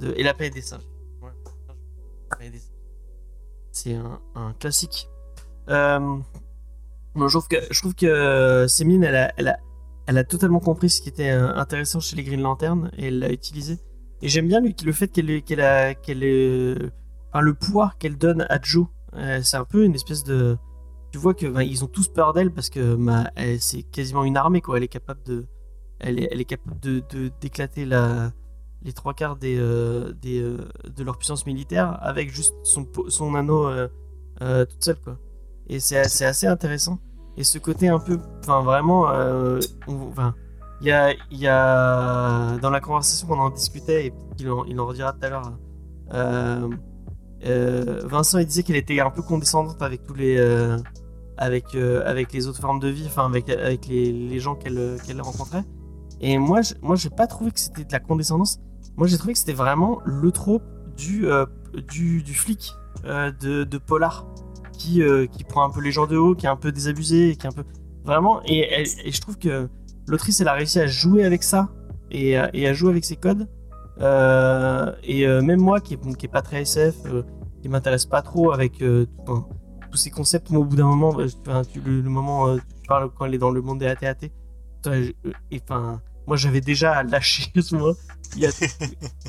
de- 0.00 0.14
et 0.16 0.22
la 0.22 0.32
paix 0.34 0.48
des 0.50 0.62
singes. 0.62 0.86
Ouais. 1.22 1.30
C'est 3.72 3.94
un, 3.94 4.20
un 4.34 4.52
classique. 4.54 5.08
Euh, 5.68 6.16
je 7.16 7.26
trouve 7.28 7.48
que, 7.48 7.56
je 7.70 7.80
trouve 7.80 7.94
que 7.94 8.66
Sémine, 8.68 9.02
elle 9.04 9.16
a, 9.16 9.32
elle, 9.36 9.48
a, 9.48 9.58
elle 10.06 10.18
a 10.18 10.24
totalement 10.24 10.60
compris 10.60 10.90
ce 10.90 11.00
qui 11.00 11.08
était 11.08 11.30
euh, 11.30 11.54
intéressant 11.54 12.00
chez 12.00 12.16
les 12.16 12.24
Green 12.24 12.42
Lantern 12.42 12.90
et 12.96 13.06
elle 13.06 13.20
l'a 13.20 13.32
utilisé. 13.32 13.78
Et 14.22 14.28
j'aime 14.28 14.48
bien 14.48 14.60
lui, 14.60 14.74
le 14.84 14.92
fait 14.92 15.08
qu'elle 15.08 15.60
a, 15.60 15.94
qu'elle 15.94 16.92
enfin, 17.30 17.40
le 17.40 17.54
pouvoir 17.54 17.98
qu'elle 17.98 18.16
donne 18.16 18.46
à 18.48 18.58
Joe. 18.62 18.86
Euh, 19.14 19.40
c'est 19.42 19.56
un 19.56 19.64
peu 19.64 19.84
une 19.84 19.94
espèce 19.94 20.24
de. 20.24 20.56
Tu 21.12 21.18
vois 21.18 21.34
que 21.34 21.46
ben, 21.46 21.62
ils 21.62 21.84
ont 21.84 21.86
tous 21.86 22.08
peur 22.08 22.32
d'elle 22.32 22.50
parce 22.50 22.70
que 22.70 22.98
c'est 23.60 23.82
quasiment 23.84 24.24
une 24.24 24.36
armée 24.36 24.60
quoi. 24.60 24.76
Elle 24.76 24.82
est 24.82 24.88
capable 24.88 25.22
de, 25.24 25.46
elle 26.00 26.18
est, 26.18 26.28
elle 26.30 26.40
est 26.40 26.44
capable 26.44 26.80
de 26.80 27.02
d'éclater 27.40 27.84
la 27.84 28.32
les 28.82 28.92
trois 28.92 29.14
quarts 29.14 29.38
euh, 29.44 30.12
de 30.12 31.04
leur 31.04 31.16
puissance 31.16 31.46
militaire 31.46 31.96
avec 32.02 32.30
juste 32.30 32.54
son 32.62 33.34
anneau 33.34 33.70
toute 34.40 34.84
seule 34.84 35.00
quoi. 35.00 35.18
Et 35.68 35.80
c'est 35.80 35.96
assez 35.98 36.46
intéressant. 36.46 36.98
Et 37.36 37.44
ce 37.44 37.58
côté 37.58 37.88
un 37.88 37.98
peu, 37.98 38.18
enfin 38.40 38.62
vraiment, 38.62 39.10
euh, 39.10 39.58
il 40.80 40.86
y 40.86 40.92
a, 40.92 41.12
y 41.30 41.46
a 41.48 42.56
dans 42.58 42.70
la 42.70 42.80
conversation 42.80 43.26
qu'on 43.26 43.38
en 43.38 43.50
discutait 43.50 44.06
et 44.06 44.12
il 44.38 44.48
en, 44.50 44.64
il 44.64 44.78
en 44.78 44.86
redira 44.86 45.12
tout 45.12 45.24
à 45.26 45.28
l'heure. 45.30 45.52
euh, 46.12 46.68
euh, 47.46 48.02
Vincent 48.04 48.38
il 48.38 48.46
disait 48.46 48.62
qu'elle 48.62 48.76
était 48.76 49.00
un 49.00 49.10
peu 49.10 49.22
condescendante 49.22 49.82
avec 49.82 50.04
tous 50.04 50.14
les, 50.14 50.38
avec 51.36 51.74
avec 51.74 52.32
les 52.32 52.46
autres 52.46 52.60
formes 52.60 52.80
de 52.80 52.88
vie, 52.88 53.04
enfin 53.06 53.26
avec 53.26 53.48
avec 53.50 53.86
les, 53.86 54.12
les 54.12 54.38
gens 54.38 54.54
qu'elle 54.54 54.98
qu'elle 55.04 55.20
rencontrait. 55.20 55.64
Et 56.20 56.38
moi, 56.38 56.62
je, 56.62 56.74
moi, 56.80 56.94
j'ai 56.96 57.10
pas 57.10 57.26
trouvé 57.26 57.50
que 57.50 57.58
c'était 57.60 57.84
de 57.84 57.92
la 57.92 58.00
condescendance. 58.00 58.60
Moi, 58.96 59.08
j'ai 59.08 59.18
trouvé 59.18 59.32
que 59.32 59.38
c'était 59.40 59.52
vraiment 59.52 60.00
le 60.04 60.30
trope 60.30 60.62
du 60.96 61.26
du, 61.88 62.22
du 62.22 62.34
flic 62.34 62.72
de, 63.04 63.64
de 63.64 63.78
polar 63.78 64.24
qui, 64.76 65.02
euh, 65.02 65.26
qui 65.26 65.44
prend 65.44 65.64
un 65.64 65.70
peu 65.70 65.80
les 65.80 65.92
gens 65.92 66.06
de 66.06 66.16
haut, 66.16 66.34
qui 66.34 66.46
est 66.46 66.48
un 66.48 66.56
peu 66.56 66.72
désabusé, 66.72 67.36
qui 67.36 67.46
est 67.46 67.50
un 67.50 67.52
peu 67.52 67.64
vraiment. 68.04 68.42
Et, 68.46 68.84
je 69.06 69.20
trouve 69.20 69.38
que 69.38 69.68
l'autrice, 70.06 70.40
elle 70.40 70.48
a 70.48 70.52
réussi 70.52 70.80
à 70.80 70.86
jouer 70.86 71.24
avec 71.24 71.42
ça 71.42 71.68
et, 72.10 72.36
à- 72.36 72.72
jouer 72.72 72.90
avec 72.90 73.04
ses 73.04 73.16
codes. 73.16 73.48
Euh, 74.00 74.92
et 75.04 75.26
euh, 75.26 75.40
même 75.40 75.60
moi, 75.60 75.80
qui 75.80 75.94
est, 75.94 76.16
qui 76.16 76.26
est 76.26 76.28
pas 76.28 76.42
très 76.42 76.62
SF, 76.62 76.96
qui 77.62 77.68
m'intéresse 77.68 78.06
pas 78.06 78.22
trop 78.22 78.52
avec 78.52 78.78
tous 78.78 79.96
ces 79.96 80.10
concepts, 80.10 80.50
moi, 80.50 80.60
au 80.60 80.64
bout 80.64 80.76
d'un 80.76 80.86
moment, 80.86 81.16
le, 81.16 82.00
le 82.02 82.10
moment, 82.10 82.56
tu 82.56 82.88
parles 82.88 83.10
quand 83.16 83.26
elle 83.26 83.34
est 83.34 83.38
dans 83.38 83.50
le 83.50 83.62
monde 83.62 83.78
des 83.78 83.86
AT-AT, 83.86 84.26
et 85.50 85.60
enfin, 85.62 86.00
moi, 86.26 86.36
j'avais 86.36 86.60
déjà 86.60 87.02
lâché 87.02 87.50
moment. 87.72 87.94
Il 88.36 88.42
y 88.42 88.46
a, 88.46 88.50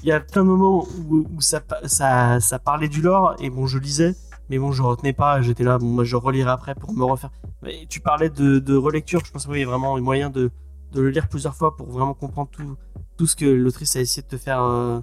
il 0.02 0.08
y 0.08 0.12
a 0.12 0.20
plein 0.20 0.44
de 0.44 0.48
moments 0.48 0.88
où, 1.10 1.40
ça 1.40 1.62
parlait 2.64 2.88
du 2.88 3.02
lore, 3.04 3.36
et 3.40 3.52
bon, 3.52 3.68
je 3.68 3.78
lisais, 3.78 4.16
mais 4.50 4.60
bon, 4.60 4.72
je 4.72 4.82
retenais 4.84 5.14
pas, 5.14 5.42
j'étais 5.42 5.64
là, 5.64 5.80
moi 5.80 6.04
je 6.04 6.16
relirai 6.16 6.52
après 6.52 6.76
pour 6.76 6.94
me 6.94 7.04
refaire. 7.04 7.32
Tu 7.90 8.00
parlais 8.00 8.30
de, 8.30 8.76
relecture, 8.76 9.22
je 9.26 9.32
pense 9.32 9.46
qu'il 9.46 9.58
y 9.58 9.64
a 9.64 9.66
vraiment 9.66 9.96
un 9.96 10.02
moyen 10.02 10.30
de, 10.30 10.52
le 10.94 11.10
lire 11.10 11.28
plusieurs 11.28 11.56
fois 11.56 11.76
pour 11.76 11.90
vraiment 11.90 12.14
comprendre 12.14 12.50
tout, 13.18 13.28
ce 13.28 13.36
que 13.36 13.46
l'autrice 13.46 13.96
a 13.96 14.02
essayé 14.02 14.22
de 14.22 14.28
te 14.28 14.38
faire 14.38 14.62
euh, 14.62 15.00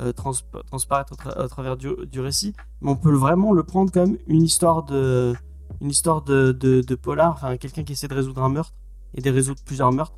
euh, 0.00 0.12
trans- 0.12 0.32
transparaître 0.66 1.12
au 1.12 1.48
travers 1.48 1.76
du, 1.76 2.20
récit. 2.20 2.54
Mais 2.80 2.90
on 2.90 2.96
peut 2.96 3.12
vraiment 3.12 3.52
le 3.52 3.62
prendre 3.62 3.90
comme 3.90 4.18
une 4.28 4.42
histoire 4.42 4.84
de, 4.84 5.34
une 5.80 6.96
polar, 6.96 7.32
enfin 7.32 7.56
quelqu'un 7.56 7.82
qui 7.82 7.92
essaie 7.92 8.08
de 8.08 8.14
résoudre 8.14 8.42
un 8.42 8.50
meurtre 8.50 8.74
et 9.14 9.20
de 9.20 9.30
résoudre 9.30 9.60
plusieurs 9.64 9.90
meurtres. 9.90 10.14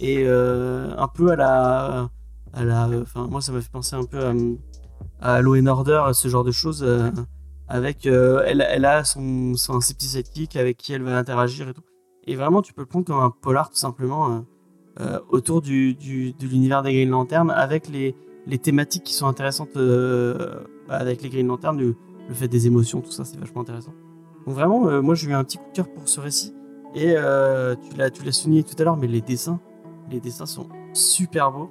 Et 0.00 0.24
euh, 0.26 0.94
un 0.96 1.08
peu 1.08 1.30
à 1.30 1.36
la. 1.36 2.08
À 2.54 2.64
la 2.64 2.88
enfin, 3.00 3.26
moi, 3.28 3.40
ça 3.40 3.50
m'a 3.52 3.60
fait 3.62 3.70
penser 3.70 3.96
un 3.96 4.04
peu 4.04 4.26
à, 4.26 4.32
à 5.20 5.40
Law 5.40 5.56
and 5.56 5.66
Order, 5.66 6.02
ce 6.12 6.28
genre 6.28 6.44
de 6.44 6.50
choses. 6.50 6.84
Avec 7.68 8.06
euh, 8.06 8.42
elle, 8.46 8.66
elle 8.68 8.84
a 8.84 9.04
son, 9.04 9.54
son 9.56 9.80
ses 9.80 9.94
avec 10.58 10.76
qui 10.76 10.92
elle 10.92 11.02
va 11.02 11.16
interagir 11.16 11.68
et 11.68 11.74
tout. 11.74 11.82
Et 12.26 12.36
vraiment, 12.36 12.62
tu 12.62 12.72
peux 12.72 12.82
le 12.82 12.86
prendre 12.86 13.04
comme 13.06 13.18
un 13.20 13.30
polar 13.30 13.70
tout 13.70 13.76
simplement 13.76 14.30
euh, 14.30 14.40
euh, 15.00 15.20
autour 15.30 15.62
du, 15.62 15.94
du- 15.94 16.32
de 16.34 16.46
l'univers 16.46 16.82
des 16.82 16.92
Green 16.92 17.10
Lantern 17.10 17.50
avec 17.50 17.88
les, 17.88 18.14
les 18.46 18.58
thématiques 18.58 19.04
qui 19.04 19.14
sont 19.14 19.26
intéressantes 19.26 19.76
avec 20.88 21.22
les 21.22 21.28
Green 21.30 21.46
Lantern, 21.46 21.78
le, 21.78 21.96
le 22.28 22.34
fait 22.34 22.48
des 22.48 22.66
émotions, 22.66 23.00
tout 23.00 23.10
ça, 23.10 23.24
c'est 23.24 23.38
vachement 23.38 23.62
intéressant. 23.62 23.94
Donc 24.46 24.54
vraiment, 24.54 25.02
moi 25.02 25.14
j'ai 25.14 25.28
eu 25.30 25.34
un 25.34 25.44
petit 25.44 25.58
coup 25.58 25.68
de 25.70 25.76
cœur 25.76 25.88
pour 25.92 26.08
ce 26.08 26.20
récit. 26.20 26.54
Et 26.94 27.14
tu 27.14 27.96
l'as 27.96 28.10
tu 28.10 28.22
l'as 28.22 28.32
souligné 28.32 28.62
tout 28.64 28.74
à 28.78 28.84
l'heure, 28.84 28.96
mais 28.98 29.06
les 29.06 29.22
dessins, 29.22 29.60
les 30.10 30.20
dessins 30.20 30.46
sont 30.46 30.68
super 30.92 31.50
beaux. 31.52 31.70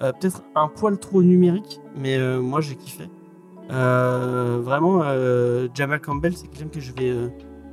Peut-être 0.00 0.42
un 0.54 0.68
poil 0.68 0.98
trop 0.98 1.22
numérique, 1.22 1.80
mais 1.96 2.18
moi 2.38 2.60
j'ai 2.60 2.76
kiffé. 2.76 3.04
Euh, 3.70 4.60
vraiment, 4.62 5.00
euh, 5.02 5.68
Jamal 5.74 6.00
Campbell, 6.00 6.36
c'est 6.36 6.48
quelqu'un 6.48 6.68
que 6.68 6.80
je 6.80 6.92
vais, 6.92 7.10
euh, 7.10 7.28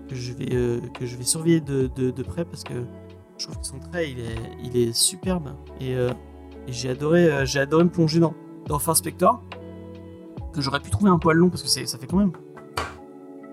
que 0.08 0.16
je 0.16 0.34
vais, 0.34 0.90
que 0.94 1.06
je 1.06 1.16
vais 1.18 1.24
surveiller 1.24 1.62
de, 1.62 1.90
de, 1.96 2.12
de 2.12 2.24
près 2.24 2.46
parce 2.46 2.64
que 2.64 2.74
je 3.38 3.46
trouve 3.46 3.60
que 3.60 3.68
son 3.68 3.80
trait, 3.80 4.12
il 4.12 4.20
est, 4.20 4.36
il 4.64 4.78
est 4.78 4.94
superbe 4.94 5.50
et, 5.80 5.94
et 5.94 6.08
j'ai 6.68 6.90
adoré, 6.90 7.46
j'ai 7.46 7.60
adoré 7.60 7.84
me 7.84 7.90
plonger 7.90 8.20
dans, 8.20 8.34
dans 8.68 8.78
Far 8.78 8.96
Spector 8.96 9.42
que 10.54 10.62
j'aurais 10.62 10.80
pu 10.80 10.92
trouver 10.92 11.10
un 11.10 11.18
poil 11.18 11.38
long 11.38 11.50
parce 11.50 11.64
que 11.64 11.70
ça 11.70 11.98
fait 11.98 12.08
quand 12.08 12.18
même, 12.18 12.32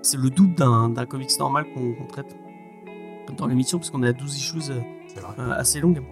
c'est 0.02 0.16
le 0.16 0.30
double 0.30 0.54
d'un, 0.54 0.88
d'un 0.88 1.06
comics 1.06 1.30
normal 1.38 1.66
qu'on, 1.74 2.06
traite 2.06 2.36
dans 3.36 3.46
l'émission 3.46 3.78
parce 3.78 3.90
qu'on 3.90 4.02
est 4.02 4.08
à 4.08 4.12
12 4.12 4.36
issues 4.36 4.70
euh, 4.70 5.52
assez 5.52 5.80
longues. 5.80 6.02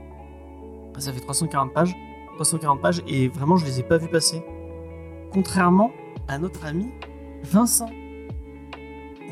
Ça 0.99 1.13
fait 1.13 1.21
340 1.21 1.73
pages, 1.73 1.95
340 2.37 2.81
pages 2.81 3.03
et 3.07 3.29
vraiment 3.29 3.57
je 3.57 3.67
les 3.67 3.81
ai 3.81 3.83
pas 3.83 3.99
vus 3.99 4.09
passer. 4.09 4.43
Contrairement 5.33 5.91
à 6.29 6.39
notre 6.39 6.65
ami 6.65 6.89
Vincent. 7.45 7.91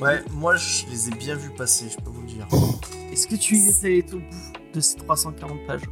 Ouais, 0.01 0.23
moi 0.33 0.57
je 0.57 0.87
les 0.91 1.09
ai 1.09 1.13
bien 1.13 1.35
vus 1.35 1.51
passer, 1.51 1.87
je 1.89 1.97
peux 2.03 2.11
vous 2.11 2.23
le 2.23 2.27
dire. 2.27 2.47
Est-ce 3.13 3.27
que 3.27 3.37
tu 3.37 3.57
es 3.57 3.87
allé 3.87 4.05
au 4.13 4.19
bout 4.19 4.25
de 4.75 4.81
ces 4.81 4.97
340 4.97 5.67
pages? 5.67 5.83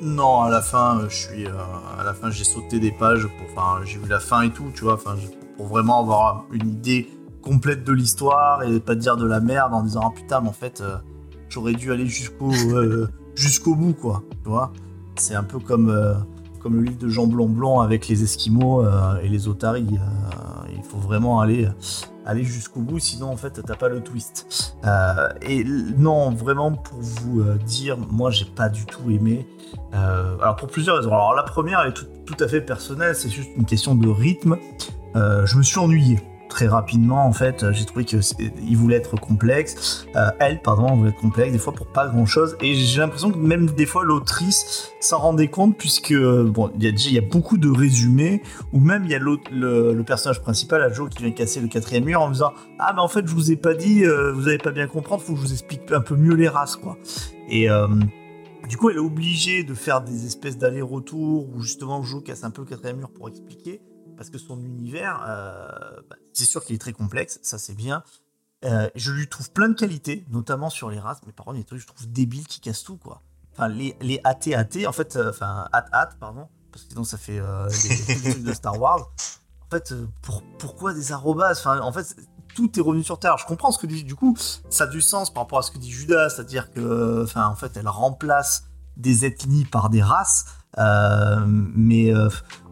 Non, 0.00 0.42
à 0.42 0.50
la 0.50 0.62
fin, 0.62 0.98
euh, 0.98 1.08
je 1.08 1.16
suis, 1.16 1.46
euh, 1.46 1.52
à 1.98 2.02
la 2.02 2.12
fin, 2.14 2.30
j'ai 2.30 2.44
sauté 2.44 2.80
des 2.80 2.90
pages 2.90 3.26
pour, 3.26 3.46
enfin, 3.52 3.84
j'ai 3.84 3.98
vu 3.98 4.08
la 4.08 4.18
fin 4.18 4.42
et 4.42 4.50
tout, 4.50 4.70
tu 4.74 4.82
vois, 4.84 4.94
enfin, 4.94 5.16
pour 5.56 5.66
vraiment 5.66 6.00
avoir 6.00 6.46
une 6.52 6.68
idée 6.68 7.08
complète 7.42 7.84
de 7.84 7.92
l'histoire 7.92 8.62
et 8.62 8.80
pas 8.80 8.94
dire 8.94 9.16
de 9.16 9.26
la 9.26 9.40
merde 9.40 9.74
en 9.74 9.82
disant 9.82 10.02
ah 10.06 10.12
putain, 10.14 10.40
mais 10.40 10.48
en 10.48 10.52
fait, 10.52 10.80
euh, 10.80 10.96
j'aurais 11.48 11.74
dû 11.74 11.92
aller 11.92 12.06
jusqu'au, 12.06 12.52
euh, 12.52 13.08
jusqu'au 13.34 13.74
bout, 13.74 13.94
quoi, 13.94 14.22
tu 14.42 14.48
vois. 14.48 14.72
C'est 15.16 15.34
un 15.34 15.42
peu 15.42 15.58
comme, 15.58 15.90
euh, 15.90 16.14
comme 16.62 16.76
le 16.76 16.82
livre 16.82 16.98
de 16.98 17.08
Jean 17.08 17.26
Blanc 17.26 17.46
Blanc 17.46 17.80
avec 17.80 18.08
les 18.08 18.22
Esquimaux 18.22 18.84
euh, 18.84 19.20
et 19.22 19.28
les 19.28 19.48
Otaries. 19.48 19.98
euh, 19.98 20.68
il 20.74 20.82
faut 20.82 20.98
vraiment 20.98 21.40
aller, 21.40 21.68
aller 22.24 22.44
jusqu'au 22.44 22.80
bout, 22.80 22.98
sinon 22.98 23.28
en 23.28 23.36
fait, 23.36 23.60
t'as 23.64 23.76
pas 23.76 23.88
le 23.88 24.00
twist. 24.00 24.74
Euh, 24.84 25.28
et 25.42 25.64
non, 25.64 26.30
vraiment 26.30 26.72
pour 26.72 26.98
vous 27.00 27.40
euh, 27.40 27.58
dire, 27.66 27.96
moi, 27.98 28.30
j'ai 28.30 28.44
pas 28.44 28.68
du 28.68 28.84
tout 28.86 29.10
aimé. 29.10 29.46
Euh, 29.94 30.36
alors 30.40 30.56
pour 30.56 30.68
plusieurs 30.68 30.96
raisons. 30.96 31.10
Alors 31.10 31.34
la 31.34 31.42
première 31.42 31.80
est 31.86 31.94
tout, 31.94 32.06
tout 32.26 32.36
à 32.44 32.48
fait 32.48 32.60
personnelle, 32.60 33.14
c'est 33.14 33.30
juste 33.30 33.50
une 33.56 33.64
question 33.64 33.94
de 33.94 34.08
rythme. 34.08 34.56
Euh, 35.16 35.46
je 35.46 35.56
me 35.56 35.62
suis 35.62 35.78
ennuyé, 35.78 36.20
très 36.52 36.66
rapidement 36.66 37.26
en 37.26 37.32
fait. 37.32 37.72
J'ai 37.72 37.86
trouvé 37.86 38.04
que 38.04 38.18
il 38.68 38.76
voulait 38.76 38.96
être 38.96 39.16
complexe, 39.16 40.06
Euh, 40.14 40.30
elle 40.38 40.60
pardon, 40.60 40.94
voulait 40.94 41.10
être 41.10 41.20
complexe 41.20 41.52
des 41.52 41.58
fois 41.58 41.72
pour 41.72 41.86
pas 41.86 42.06
grand 42.06 42.26
chose. 42.26 42.56
Et 42.60 42.74
j'ai 42.74 43.00
l'impression 43.00 43.30
que 43.30 43.38
même 43.38 43.66
des 43.66 43.86
fois 43.86 44.04
l'autrice 44.04 44.92
s'en 45.00 45.18
rendait 45.18 45.48
compte 45.48 45.78
puisque 45.78 46.14
bon, 46.14 46.70
il 46.76 46.84
y 46.84 46.88
a 46.88 46.90
déjà 46.90 47.08
il 47.08 47.14
y 47.14 47.18
a 47.18 47.28
beaucoup 47.36 47.56
de 47.56 47.70
résumés 47.70 48.42
ou 48.72 48.80
même 48.80 49.04
il 49.04 49.10
y 49.10 49.14
a 49.14 49.18
l'autre 49.18 49.50
le, 49.50 50.02
personnage 50.02 50.42
principal, 50.42 50.92
Joe, 50.92 51.08
qui 51.08 51.22
vient 51.22 51.32
casser 51.32 51.60
le 51.60 51.68
quatrième 51.68 52.04
mur 52.04 52.20
en 52.20 52.30
disant 52.30 52.52
ah 52.78 52.92
mais 52.94 53.00
en 53.00 53.08
fait 53.08 53.26
je 53.26 53.32
vous 53.32 53.50
ai 53.50 53.56
pas 53.56 53.74
dit, 53.74 54.04
euh, 54.04 54.32
vous 54.32 54.48
avez 54.48 54.58
pas 54.58 54.72
bien 54.72 54.86
comprendre, 54.86 55.22
faut 55.22 55.32
que 55.32 55.38
je 55.38 55.44
vous 55.44 55.52
explique 55.52 55.90
un 55.90 56.00
peu 56.00 56.16
mieux 56.16 56.34
les 56.34 56.48
races 56.48 56.76
quoi. 56.76 56.98
Et 57.48 57.70
euh, 57.70 57.86
du 58.68 58.76
coup, 58.76 58.90
elle 58.90 58.96
est 58.96 59.00
obligée 59.00 59.64
de 59.64 59.74
faire 59.74 60.02
des 60.02 60.26
espèces 60.26 60.56
d'allers-retours 60.56 61.48
où 61.54 61.60
justement 61.60 62.02
Joe 62.02 62.22
casse 62.22 62.44
un 62.44 62.50
peu 62.50 62.62
le 62.62 62.68
quatrième 62.68 62.98
mur 62.98 63.10
pour 63.10 63.28
expliquer, 63.28 63.80
parce 64.16 64.30
que 64.30 64.38
son 64.38 64.62
univers, 64.62 65.24
euh, 65.26 65.68
bah, 66.08 66.16
c'est 66.32 66.44
sûr 66.44 66.64
qu'il 66.64 66.74
est 66.74 66.80
très 66.80 66.92
complexe, 66.92 67.38
ça 67.42 67.58
c'est 67.58 67.74
bien. 67.74 68.02
Euh, 68.64 68.88
je 68.94 69.10
lui 69.10 69.28
trouve 69.28 69.50
plein 69.50 69.68
de 69.68 69.74
qualités, 69.74 70.24
notamment 70.30 70.70
sur 70.70 70.88
les 70.88 71.00
races, 71.00 71.18
mais 71.26 71.32
par 71.32 71.46
contre, 71.46 71.56
il 71.56 71.60
y 71.60 71.62
a 71.62 71.64
des 71.64 71.66
trucs 71.66 71.80
que 71.80 71.88
je 71.88 71.92
trouve 71.92 72.12
débiles 72.12 72.46
qui 72.46 72.60
cassent 72.60 72.84
tout, 72.84 72.96
quoi. 72.96 73.22
Enfin, 73.54 73.68
les, 73.68 73.96
les 74.00 74.20
AT-AT, 74.24 74.86
en 74.86 74.92
fait, 74.92 75.16
euh, 75.16 75.30
enfin, 75.30 75.66
AT-AT, 75.72 76.10
pardon, 76.20 76.48
parce 76.70 76.84
que 76.84 76.90
sinon 76.90 77.04
ça 77.04 77.18
fait 77.18 77.40
euh, 77.40 77.68
des, 77.68 78.30
trucs 78.30 78.44
de 78.44 78.52
Star 78.52 78.80
Wars. 78.80 79.10
En 79.66 79.70
fait, 79.70 79.92
pour, 80.22 80.42
pourquoi 80.58 80.94
des 80.94 81.12
arrobas? 81.12 81.66
En 81.66 81.92
fait, 81.92 82.16
tout 82.54 82.78
est 82.78 82.82
revenu 82.82 83.02
sur 83.02 83.18
Terre. 83.18 83.36
Je 83.38 83.46
comprends 83.46 83.72
ce 83.72 83.78
que 83.78 83.86
dit, 83.86 84.04
du 84.04 84.14
coup, 84.14 84.36
ça 84.70 84.84
a 84.84 84.86
du 84.86 85.00
sens 85.00 85.32
par 85.32 85.42
rapport 85.42 85.58
à 85.58 85.62
ce 85.62 85.70
que 85.70 85.78
dit 85.78 85.90
Judas, 85.90 86.30
c'est-à-dire 86.30 86.70
que, 86.72 87.26
en 87.34 87.54
fait, 87.56 87.76
elle 87.76 87.88
remplace 87.88 88.64
des 88.96 89.24
ethnies 89.24 89.64
par 89.64 89.90
des 89.90 90.02
races, 90.02 90.44
mais 90.76 92.12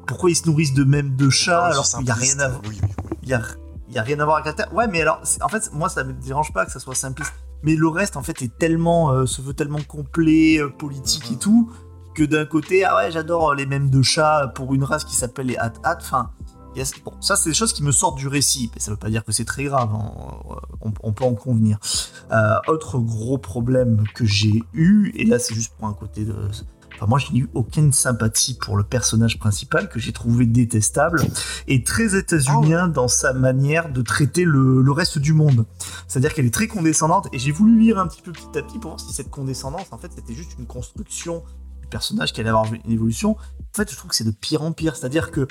pourquoi 0.07 0.31
ils 0.31 0.35
se 0.37 0.47
nourrissent 0.47 0.75
de 0.75 0.85
même 0.85 1.17
de 1.17 1.31
chats 1.31 1.67
alors 1.67 1.89
qu'il 1.89 2.05
n'y 2.05 2.11
a 2.11 2.15
rien 2.15 2.39
à 2.41 2.49
voir 2.49 2.61
Oui, 2.69 2.79
oui, 2.83 2.89
oui. 3.05 3.17
il 3.23 3.29
y 3.29 3.35
a, 3.35 3.43
il 3.89 3.95
y 3.95 3.99
a 3.99 4.03
rien 4.03 4.19
à 4.21 4.25
voir 4.25 4.37
avec 4.37 4.47
la 4.47 4.53
Terre. 4.53 4.75
Ouais, 4.75 4.87
mais 4.89 5.01
alors, 5.03 5.21
en 5.43 5.49
fait, 5.49 5.71
moi, 5.73 5.89
ça 5.89 6.05
me 6.05 6.13
dérange 6.13 6.53
pas 6.53 6.65
que 6.67 6.73
ça 6.73 6.79
soit 6.81 6.95
simpliste. 6.95 7.33
Mais 7.63 7.77
le 7.77 7.89
reste, 7.89 8.17
en 8.17 8.23
fait, 8.23 8.41
est 8.43 8.57
tellement, 8.59 9.11
euh, 9.11 9.27
se 9.27 9.43
veut 9.43 9.53
tellement 9.55 9.83
complet, 9.87 10.59
euh, 10.59 10.69
politique 10.71 11.27
et 11.31 11.35
Mhm. 11.35 11.39
tout, 11.39 11.71
que 12.15 12.23
d'un 12.25 12.47
côté, 12.47 12.85
ah 12.85 12.97
ouais, 12.97 13.11
j'adore 13.13 13.51
euh, 13.51 13.55
les 13.55 13.67
mêmes 13.67 13.91
de 13.91 14.03
chats 14.03 14.51
pour 14.55 14.75
une 14.75 14.83
race 14.85 15.05
qui 15.05 15.15
s'appelle 15.15 15.47
les 15.47 15.57
Hat-Hat. 15.57 15.99
Enfin, 16.01 16.31
il 16.75 16.81
y 16.81 16.85
a- 16.85 16.91
bon, 17.05 17.13
ça, 17.21 17.37
c'est 17.37 17.51
des 17.51 17.55
choses 17.55 17.73
qui 17.73 17.83
me 17.83 17.93
sortent 17.93 18.17
du 18.17 18.29
récit. 18.29 18.71
Mais 18.75 18.81
ça 18.81 18.91
veut 18.93 18.97
pas 18.97 19.11
dire 19.11 19.25
que 19.25 19.33
c'est 19.33 19.45
très 19.45 19.65
grave. 19.65 19.91
hein. 19.93 20.13
On, 20.81 20.93
on 21.03 21.13
peut 21.13 21.25
en 21.25 21.35
convenir. 21.35 21.79
Euh, 22.33 22.55
autre 22.69 22.99
gros 22.99 23.39
problème 23.39 24.05
que 24.15 24.25
j'ai 24.25 24.63
eu, 24.73 25.13
et 25.15 25.25
là, 25.27 25.39
c'est 25.39 25.55
juste 25.55 25.73
pour 25.79 25.87
un 25.89 25.93
côté 25.95 26.25
de. 26.25 26.35
Moi, 27.09 27.19
je 27.19 27.33
n'ai 27.33 27.41
eu 27.41 27.49
aucune 27.55 27.93
sympathie 27.93 28.55
pour 28.55 28.77
le 28.77 28.85
personnage 28.85 29.39
principal 29.39 29.89
que 29.89 29.99
j'ai 29.99 30.13
trouvé 30.13 30.47
détestable 30.47 31.23
et 31.67 31.83
très 31.83 32.17
états-unien 32.17 32.89
dans 32.89 33.09
sa 33.09 33.33
manière 33.33 33.93
de 33.93 34.03
traiter 34.03 34.45
le, 34.45 34.83
le 34.83 34.93
reste 34.93 35.19
du 35.19 35.33
monde. 35.33 35.67
C'est-à-dire 36.09 36.35
qu'elle 36.35 36.47
est 36.47 36.55
très 36.55 36.67
condescendante 36.69 37.29
et 37.33 37.39
j'ai 37.39 37.53
voulu 37.53 37.79
lire 37.79 37.99
un 37.99 38.07
petit 38.07 38.23
peu 38.23 38.33
petit 38.33 38.59
à 38.59 38.63
petit 38.63 38.79
pour 38.79 38.91
voir 38.91 39.01
si 39.01 39.13
cette 39.13 39.31
condescendance, 39.31 39.87
en 39.93 39.99
fait, 39.99 40.11
c'était 40.15 40.35
juste 40.35 40.53
une 40.59 40.67
construction 40.67 41.43
du 41.81 41.89
personnage 41.89 42.33
qui 42.33 42.41
allait 42.41 42.51
avoir 42.51 42.67
une 42.73 42.93
évolution. 42.93 43.33
En 43.33 43.77
fait, 43.77 43.91
je 43.91 43.97
trouve 43.97 44.11
que 44.11 44.17
c'est 44.17 44.25
de 44.25 44.31
pire 44.31 44.63
en 44.63 44.73
pire. 44.73 44.97
C'est-à-dire 44.97 45.31
que 45.31 45.47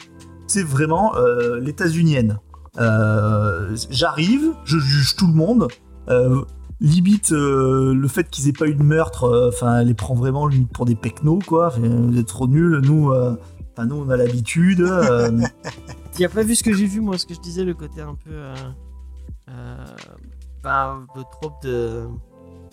c'est 0.47 0.63
vraiment 0.63 1.15
euh, 1.15 1.59
l'états-unienne. 1.59 2.39
Euh, 2.77 3.75
J'arrive, 3.89 4.53
je 4.65 4.77
juge 4.77 5.15
tout 5.15 5.27
le 5.27 5.33
monde. 5.33 5.67
Euh, 6.09 6.43
limite 6.81 7.31
euh, 7.33 7.93
le 7.93 8.07
fait 8.07 8.29
qu'ils 8.29 8.47
aient 8.47 8.53
pas 8.53 8.67
eu 8.67 8.75
de 8.75 8.83
meurtre 8.83 9.25
euh, 9.25 9.49
enfin 9.49 9.83
les 9.83 9.93
prend 9.93 10.13
vraiment 10.15 10.47
limite 10.47 10.71
pour 10.71 10.85
des 10.85 10.95
pecnos 10.95 11.39
quoi 11.45 11.69
vous 11.77 12.17
êtes 12.17 12.27
trop 12.27 12.47
nuls 12.47 12.79
nous 12.83 13.11
euh, 13.11 13.35
enfin 13.73 13.85
nous 13.85 13.95
on 13.95 14.09
a 14.09 14.15
l'habitude 14.17 14.81
Tu 16.15 16.25
as 16.25 16.29
pas 16.29 16.43
vu 16.43 16.55
ce 16.55 16.63
que 16.63 16.73
j'ai 16.73 16.85
vu, 16.87 16.99
moi, 16.99 17.17
ce 17.17 17.25
que 17.25 17.33
je 17.33 17.39
disais, 17.39 17.63
le 17.63 17.73
côté 17.73 18.01
un 18.01 18.15
peu. 18.15 18.31
Euh, 18.31 18.53
euh, 19.49 19.85
ben, 20.63 21.05
de 21.15 21.21
trop 21.31 21.53
de. 21.63 22.03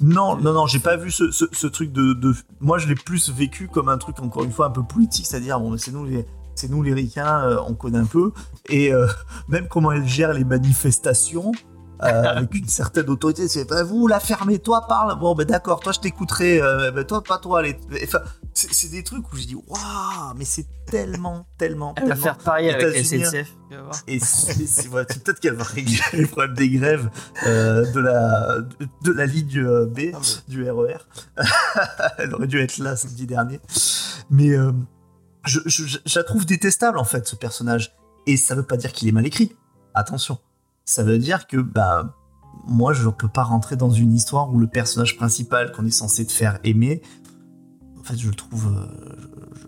Non, 0.00 0.36
non, 0.36 0.52
non, 0.52 0.66
j'ai 0.66 0.80
pas 0.80 0.96
vu 0.96 1.12
ce, 1.12 1.30
ce- 1.30 1.44
ce 1.52 1.66
truc 1.68 1.92
de, 1.92 2.12
de- 2.14 2.34
Moi, 2.60 2.78
je 2.78 2.88
l'ai 2.88 2.96
plus 2.96 3.30
vécu 3.30 3.68
comme 3.68 3.88
un 3.88 3.98
truc, 3.98 4.20
encore 4.20 4.42
une 4.42 4.50
fois, 4.50 4.66
un 4.66 4.70
peu 4.70 4.82
politique, 4.82 5.26
c'est-à-dire, 5.26 5.60
bon, 5.60 5.76
c'est 5.76 5.92
nous 5.92 6.04
les. 6.04 6.26
C'est 6.56 6.70
nous 6.70 6.82
les 6.82 6.92
ricains, 6.94 7.44
euh, 7.44 7.58
on 7.68 7.74
connaît 7.74 7.98
un 7.98 8.04
peu. 8.06 8.32
Et 8.68 8.92
euh, 8.92 9.06
même 9.48 9.68
comment 9.68 9.92
elle 9.92 10.06
gère 10.08 10.32
les 10.32 10.42
manifestations, 10.44 11.52
avec 11.98 12.54
une 12.54 12.68
certaine 12.68 13.08
autorité, 13.08 13.48
c'est 13.48 13.68
bah, 13.68 13.82
vous, 13.82 14.06
la 14.06 14.20
fermez, 14.20 14.58
toi, 14.58 14.86
parle. 14.86 15.18
Bon, 15.18 15.34
ben 15.34 15.44
d'accord, 15.46 15.80
toi, 15.80 15.92
je 15.92 16.00
t'écouterai. 16.00 16.60
euh, 16.60 16.90
ben, 16.90 17.04
toi, 17.04 17.22
pas 17.22 17.38
toi. 17.38 17.62
Les... 17.62 17.78
Enfin, 18.04 18.20
c'est 18.52 18.90
des 18.90 19.02
trucs 19.02 19.32
où 19.32 19.36
je 19.36 19.44
dis, 19.46 19.54
waouh, 19.54 20.34
mais 20.36 20.44
c'est 20.44 20.66
tellement, 20.86 21.46
tellement, 21.58 21.94
Elle 21.96 22.04
va 22.04 22.08
tellement 22.10 22.22
faire 22.24 22.38
pareil 22.38 22.70
avec. 22.70 23.04
SNCF. 23.04 23.54
et 24.06 24.18
c'est 24.20 24.88
ouais, 24.88 25.04
peut-être 25.04 25.40
qu'elle 25.40 25.54
va 25.54 25.64
régler 25.64 25.98
les 26.12 26.26
problèmes 26.26 26.54
des 26.54 26.70
grèves 26.70 27.10
euh, 27.46 27.90
de, 27.92 28.00
la, 28.00 28.60
de, 28.60 28.88
de 29.02 29.12
la 29.12 29.26
ligne 29.26 29.58
euh, 29.58 29.86
B 29.86 30.12
Ah, 30.14 30.18
du 30.48 30.70
RER. 30.70 30.98
Elle 32.18 32.34
aurait 32.34 32.46
dû 32.46 32.60
être 32.60 32.78
là 32.78 32.96
samedi 32.96 33.26
dernier. 33.26 33.60
Mais 34.30 34.50
euh, 34.50 34.72
je, 35.44 35.60
je- 35.66 35.84
je- 35.86 35.98
je 36.04 36.18
la 36.18 36.24
trouve 36.24 36.46
détestable 36.46 36.98
en 36.98 37.04
fait, 37.04 37.26
ce 37.26 37.36
personnage. 37.36 37.94
Et 38.26 38.36
ça 38.36 38.54
veut 38.54 38.62
pas 38.64 38.76
dire 38.76 38.92
qu'il 38.92 39.06
est 39.08 39.12
mal 39.12 39.26
écrit. 39.26 39.54
Attention. 39.94 40.38
Ça 40.88 41.02
veut 41.02 41.18
dire 41.18 41.46
que 41.48 41.56
bah, 41.56 42.14
moi, 42.68 42.92
je 42.92 43.08
peux 43.08 43.28
pas 43.28 43.42
rentrer 43.42 43.74
dans 43.76 43.90
une 43.90 44.12
histoire 44.14 44.52
où 44.52 44.58
le 44.58 44.68
personnage 44.68 45.16
principal 45.16 45.72
qu'on 45.72 45.84
est 45.84 45.90
censé 45.90 46.24
te 46.24 46.32
faire 46.32 46.58
aimer, 46.64 47.02
en 47.98 48.04
fait, 48.04 48.16
je 48.16 48.28
le 48.28 48.34
trouve. 48.34 48.68
euh, 48.68 48.86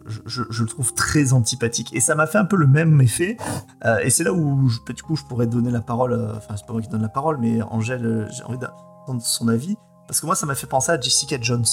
je, 0.06 0.20
je- 0.26 0.42
je 0.48 0.62
le 0.62 0.68
trouve 0.68 0.94
très 0.94 1.32
antipathique. 1.32 1.92
Et 1.94 2.00
ça 2.00 2.14
m'a 2.14 2.26
fait 2.28 2.38
un 2.38 2.44
peu 2.44 2.56
le 2.56 2.66
même 2.68 3.00
effet. 3.00 3.36
Euh, 3.84 3.98
et 3.98 4.10
c'est 4.10 4.22
là 4.24 4.32
où, 4.32 4.68
je- 4.68 4.92
du 4.92 5.02
coup, 5.02 5.16
je 5.16 5.24
pourrais 5.24 5.48
donner 5.48 5.70
la 5.72 5.80
parole. 5.80 6.12
euh, 6.12 6.34
Enfin, 6.36 6.54
c'est 6.56 6.64
pas 6.66 6.72
moi 6.72 6.80
qui 6.80 6.88
donne 6.88 7.02
la 7.02 7.08
parole, 7.08 7.38
mais 7.38 7.60
Angèle, 7.62 8.28
j'ai 8.34 8.44
envie 8.44 8.58
d'entendre 8.58 9.20
son 9.22 9.48
avis. 9.48 9.76
Parce 10.06 10.20
que 10.20 10.26
moi, 10.26 10.36
ça 10.36 10.46
m'a 10.46 10.54
fait 10.54 10.68
penser 10.68 10.92
à 10.92 11.00
Jessica 11.00 11.36
Jones. 11.40 11.64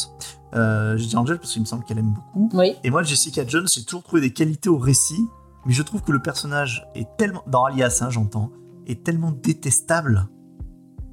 Euh, 0.56 0.98
je 0.98 1.06
dis 1.06 1.16
Angèle 1.16 1.38
parce 1.38 1.52
qu'il 1.54 1.62
me 1.62 1.68
semble 1.68 1.84
qu'elle 1.86 2.00
aime 2.00 2.14
beaucoup. 2.14 2.50
Oui. 2.54 2.74
Et 2.84 2.90
moi, 2.90 3.04
Jessica 3.04 3.46
Jones, 3.48 3.68
j'ai 3.72 3.84
toujours 3.86 4.04
trouvé 4.04 4.22
des 4.22 4.34
qualités 4.34 4.70
au 4.70 4.78
récit, 4.78 5.24
mais 5.66 5.72
je 5.74 5.84
trouve 5.84 6.02
que 6.02 6.12
le 6.12 6.20
personnage 6.22 6.86
est 6.96 7.08
tellement, 7.18 7.44
dans 7.48 7.64
Alias, 7.66 8.00
hein, 8.02 8.10
j'entends, 8.10 8.50
est 8.88 9.04
tellement 9.04 9.32
détestable 9.32 10.28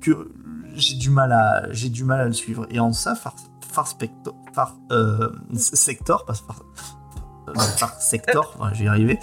que 0.01 0.33
j'ai 0.75 0.97
du 0.97 1.11
mal 1.11 1.33
à, 1.33 1.73
j'ai 1.73 1.89
du 1.89 2.05
mal 2.05 2.21
à 2.21 2.27
le 2.27 2.33
suivre. 2.33 2.67
Et 2.71 2.81
en 2.81 2.93
ça, 2.93 3.15
Far, 3.15 3.35
Far 3.71 3.89
Far, 4.55 4.77
euh, 4.91 5.31
Sector, 5.55 6.25
pas 6.25 6.35
Far, 6.35 6.63
euh, 7.49 7.55
Far 7.55 8.01
Sector, 8.01 8.57
ouais, 8.61 8.69
je 8.73 8.79
vais 8.81 8.85
y 8.85 8.89
arriver. 8.89 9.19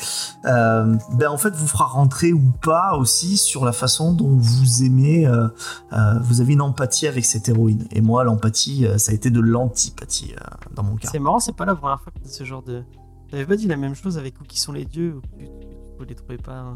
euh, 0.45 0.95
ben 1.14 1.30
en 1.30 1.38
fait, 1.38 1.56
vous 1.56 1.68
fera 1.68 1.86
rentrer 1.86 2.34
ou 2.34 2.52
pas 2.62 2.95
aussi 2.97 3.38
sur 3.38 3.66
la 3.66 3.72
façon 3.72 4.14
dont 4.14 4.36
vous 4.38 4.84
aimez, 4.84 5.26
euh, 5.28 5.47
euh, 5.93 6.20
vous 6.22 6.41
avez 6.41 6.54
une 6.54 6.62
empathie 6.62 7.08
avec 7.08 7.26
cette 7.26 7.50
héroïne. 7.50 7.88
Et 7.91 8.02
moi, 8.02 8.24
l'empathie, 8.24 8.88
ça 8.97 9.12
a 9.12 9.16
été 9.16 9.30
de 9.32 9.39
l'antipathie 9.39 10.36
dans 10.76 10.84
mon 10.84 10.95
cas. 10.95 11.10
C'est 11.12 11.20
marrant, 11.20 11.39
c'est 11.39 11.56
pas 11.56 11.66
la 11.66 11.76
première 11.76 12.02
fois 12.02 12.12
que 12.12 12.28
ce 12.30 12.43
genre 12.43 12.64
de. 12.64 12.84
T'avais 13.32 13.45
pas 13.45 13.56
dit 13.56 13.68
la 13.68 13.78
même 13.78 13.93
chose 13.95 14.18
avec 14.18 14.39
où 14.41 14.43
qui 14.43 14.60
sont 14.60 14.72
les 14.72 14.86
dieux 14.86 15.16
ou 15.16 16.02
tu 16.02 16.06
les 16.08 16.16
trouvais 16.16 16.38
pas. 16.38 16.58
hein. 16.58 16.76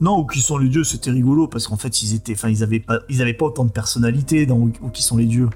Non, 0.00 0.18
ou 0.18 0.26
qui 0.26 0.40
sont 0.40 0.58
les 0.58 0.68
dieux, 0.68 0.84
c'était 0.84 1.10
rigolo 1.10 1.48
parce 1.48 1.66
qu'en 1.66 1.76
fait 1.76 2.02
ils 2.02 2.14
étaient, 2.14 2.34
enfin 2.34 2.48
ils 2.48 2.62
avaient 2.62 2.80
pas, 2.80 2.98
ils 3.08 3.20
avaient 3.20 3.34
pas 3.34 3.46
autant 3.46 3.64
de 3.64 3.70
personnalité 3.72 4.46
dans 4.46 4.56
ou, 4.58 4.70
qui 4.92 5.02
sont 5.02 5.16
les 5.16 5.26
dieux. 5.26 5.48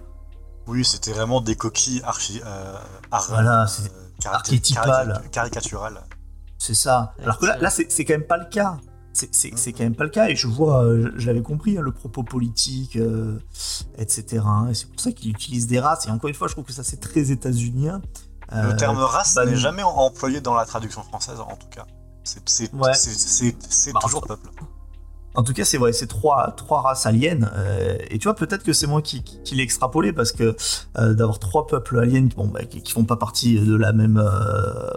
Oui, 0.66 0.84
c'était 0.84 1.12
vraiment 1.12 1.40
des 1.40 1.54
coquilles 1.56 2.02
archi. 2.04 2.40
Euh, 2.44 2.74
ar- 3.10 3.26
Voilà, 3.28 3.66
c'est 3.66 3.90
euh, 3.90 4.30
archétypales. 4.30 5.08
carica- 5.12 5.30
caricaturales. 5.30 6.00
C'est 6.58 6.74
ça. 6.74 7.14
Alors 7.22 7.38
que 7.38 7.46
là, 7.46 7.56
c'est- 7.70 7.82
là 7.84 7.88
c'est 7.90 8.04
quand 8.04 8.14
même 8.14 8.26
pas 8.26 8.36
le 8.38 8.46
cas. 8.50 8.78
C'est- 9.12 9.28
C'est 9.32 9.72
quand 9.72 9.82
même 9.84 9.94
pas 9.94 10.04
le 10.04 10.10
cas 10.10 10.28
et 10.28 10.36
je 10.36 10.46
vois, 10.46 10.84
euh, 10.84 11.10
je, 11.16 11.20
je 11.20 11.26
l'avais 11.26 11.42
compris, 11.42 11.76
hein, 11.76 11.82
le 11.82 11.92
propos 11.92 12.22
politique, 12.22 12.96
euh, 12.96 13.38
etc. 13.98 14.42
hein, 14.46 14.68
et 14.70 14.74
c'est 14.74 14.88
pour 14.88 14.98
ça 15.00 15.12
qu'il 15.12 15.30
utilise 15.30 15.66
des 15.66 15.78
races. 15.80 16.06
Et 16.06 16.10
encore 16.10 16.28
une 16.28 16.34
fois, 16.34 16.48
je 16.48 16.54
trouve 16.54 16.64
que 16.64 16.72
ça 16.72 16.82
c'est 16.82 16.98
très 17.00 17.30
états-unien. 17.30 18.00
Le 18.54 18.74
terme 18.76 18.98
race 18.98 19.34
bah, 19.34 19.44
n'est 19.46 19.56
jamais 19.56 19.82
employé 19.82 20.40
dans 20.40 20.54
la 20.54 20.64
traduction 20.66 21.02
française, 21.02 21.40
en 21.40 21.56
tout 21.56 21.68
cas. 21.70 21.86
C'est 22.24 22.72
Ouais. 22.72 22.92
Bah, 23.92 24.00
toujours 24.02 24.22
en- 24.24 24.26
peuple. 24.26 24.48
En 25.34 25.42
tout 25.42 25.54
cas, 25.54 25.64
c'est 25.64 25.78
vrai, 25.78 25.94
c'est 25.94 26.06
trois, 26.08 26.50
trois 26.58 26.82
races 26.82 27.06
aliens. 27.06 27.50
euh, 27.56 27.96
et 28.10 28.18
tu 28.18 28.24
vois, 28.28 28.34
peut-être 28.36 28.62
que 28.64 28.74
c'est 28.74 28.86
moi 28.86 29.00
qui, 29.00 29.22
qui, 29.22 29.38
qui 29.42 29.54
l'ai 29.54 29.62
extrapolé 29.62 30.12
parce 30.12 30.30
que 30.30 30.54
euh, 30.98 31.14
d'avoir 31.14 31.38
trois 31.38 31.66
peuples 31.66 31.98
aliens 31.98 32.28
bon, 32.36 32.48
bah, 32.48 32.64
qui, 32.64 32.82
qui 32.82 32.92
font 32.92 33.04
pas 33.04 33.16
partie 33.16 33.58
de 33.58 33.74
la 33.74 33.94
même, 33.94 34.18
euh, 34.22 34.90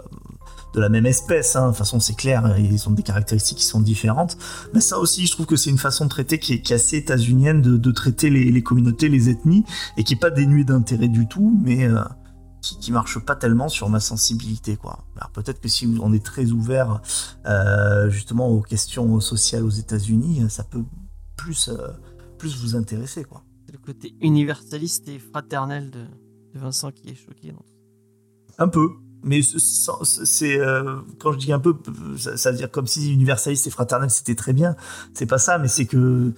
de 0.74 0.80
la 0.80 0.90
même 0.90 1.06
espèce, 1.06 1.56
hein, 1.56 1.62
de 1.62 1.66
toute 1.68 1.78
façon, 1.78 2.00
c'est 2.00 2.14
clair, 2.16 2.54
ils 2.58 2.86
ont 2.86 2.92
des 2.92 3.02
caractéristiques 3.02 3.56
qui 3.58 3.64
sont 3.64 3.80
différentes. 3.80 4.36
Mais 4.74 4.80
ça 4.82 4.98
aussi, 4.98 5.26
je 5.26 5.32
trouve 5.32 5.46
que 5.46 5.56
c'est 5.56 5.70
une 5.70 5.78
façon 5.78 6.04
de 6.04 6.10
traiter 6.10 6.38
qui 6.38 6.52
est, 6.52 6.60
qui 6.60 6.74
est 6.74 6.76
assez 6.76 6.98
états-unienne 6.98 7.62
de, 7.62 7.78
de 7.78 7.90
traiter 7.90 8.28
les, 8.28 8.44
les 8.50 8.62
communautés, 8.62 9.08
les 9.08 9.30
ethnies, 9.30 9.64
et 9.96 10.04
qui 10.04 10.12
est 10.14 10.20
pas 10.20 10.30
dénuée 10.30 10.64
d'intérêt 10.64 11.08
du 11.08 11.26
tout, 11.26 11.58
mais 11.64 11.88
qui, 12.66 12.78
qui 12.78 12.92
marche 12.92 13.18
pas 13.18 13.36
tellement 13.36 13.68
sur 13.68 13.88
ma 13.88 14.00
sensibilité, 14.00 14.76
quoi. 14.76 15.04
Alors 15.16 15.30
peut-être 15.30 15.60
que 15.60 15.68
si 15.68 15.86
on 16.00 16.12
est 16.12 16.24
très 16.24 16.50
ouvert 16.50 17.00
euh, 17.46 18.10
justement 18.10 18.48
aux 18.48 18.60
questions 18.62 19.20
sociales 19.20 19.64
aux 19.64 19.70
États-Unis, 19.70 20.44
ça 20.48 20.64
peut 20.64 20.84
plus, 21.36 21.68
euh, 21.68 21.88
plus 22.38 22.56
vous 22.60 22.76
intéresser, 22.76 23.24
quoi. 23.24 23.42
C'est 23.66 23.72
le 23.72 23.78
côté 23.78 24.14
universaliste 24.20 25.08
et 25.08 25.18
fraternel 25.18 25.90
de, 25.90 26.00
de 26.54 26.58
Vincent 26.58 26.90
qui 26.92 27.08
est 27.10 27.14
choqué. 27.14 27.52
Un 28.58 28.68
peu, 28.68 28.88
mais 29.22 29.40
c'est 29.42 30.58
euh, 30.58 30.96
quand 31.18 31.32
je 31.32 31.38
dis 31.38 31.52
un 31.52 31.58
peu, 31.58 31.74
ça, 32.16 32.36
ça 32.36 32.50
veut 32.50 32.56
dire 32.56 32.70
comme 32.70 32.86
si 32.86 33.12
universaliste 33.12 33.66
et 33.66 33.70
fraternel 33.70 34.08
c'était 34.10 34.34
très 34.34 34.52
bien. 34.52 34.76
C'est 35.14 35.26
pas 35.26 35.38
ça, 35.38 35.58
mais 35.58 35.68
c'est 35.68 35.86
que 35.86 36.32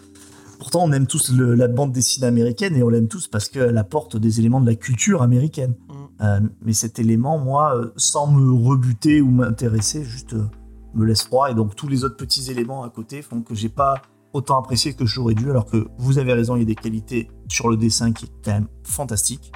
pourtant 0.59 0.83
on 0.85 0.93
aime 0.93 1.07
tous 1.07 1.31
le- 1.31 1.55
la 1.55 1.69
bande 1.69 1.93
dessinée 1.93 2.27
américaine 2.27 2.75
et 2.75 2.83
on 2.83 2.89
l'aime 2.89 3.09
tous 3.09 3.29
parce 3.29 3.49
qu'elle 3.49 3.79
apporte 3.79 4.17
des 4.17 4.41
éléments 4.41 4.61
de 4.61 4.67
la 4.67 4.75
culture 4.75 5.23
américaine. 5.23 5.75
Euh, 6.21 6.41
mais 6.63 6.73
cet 6.73 6.99
élément, 6.99 7.39
moi, 7.39 7.77
euh, 7.77 7.93
sans 7.97 8.27
me 8.27 8.53
rebuter 8.53 9.21
ou 9.21 9.31
m'intéresser, 9.31 10.05
juste 10.05 10.35
euh, 10.35 10.47
me 10.95 11.05
laisse 11.05 11.23
froid. 11.23 11.51
Et 11.51 11.55
donc 11.55 11.77
tous 11.77 11.89
les 11.89 12.05
autres 12.05 12.17
petits 12.17 12.51
éléments 12.51 12.83
à 12.83 12.91
côté 12.91 13.23
font 13.23 13.43
que 13.43 13.55
j'ai 13.55 13.69
pas 13.69 14.03
autant 14.33 14.59
apprécié 14.59 14.95
que 14.95 15.07
j'aurais 15.07 15.35
dû. 15.35 15.51
Alors 15.51 15.67
que 15.67 15.89
vous 15.99 16.19
avez 16.19 16.33
raison, 16.33 16.57
il 16.57 16.61
y 16.61 16.63
a 16.63 16.67
des 16.67 16.75
qualités 16.75 17.31
sur 17.49 17.69
le 17.69 17.77
dessin 17.77 18.13
qui 18.13 18.27
est 18.27 18.33
quand 18.45 18.53
même 18.53 18.69
fantastique. 18.83 19.53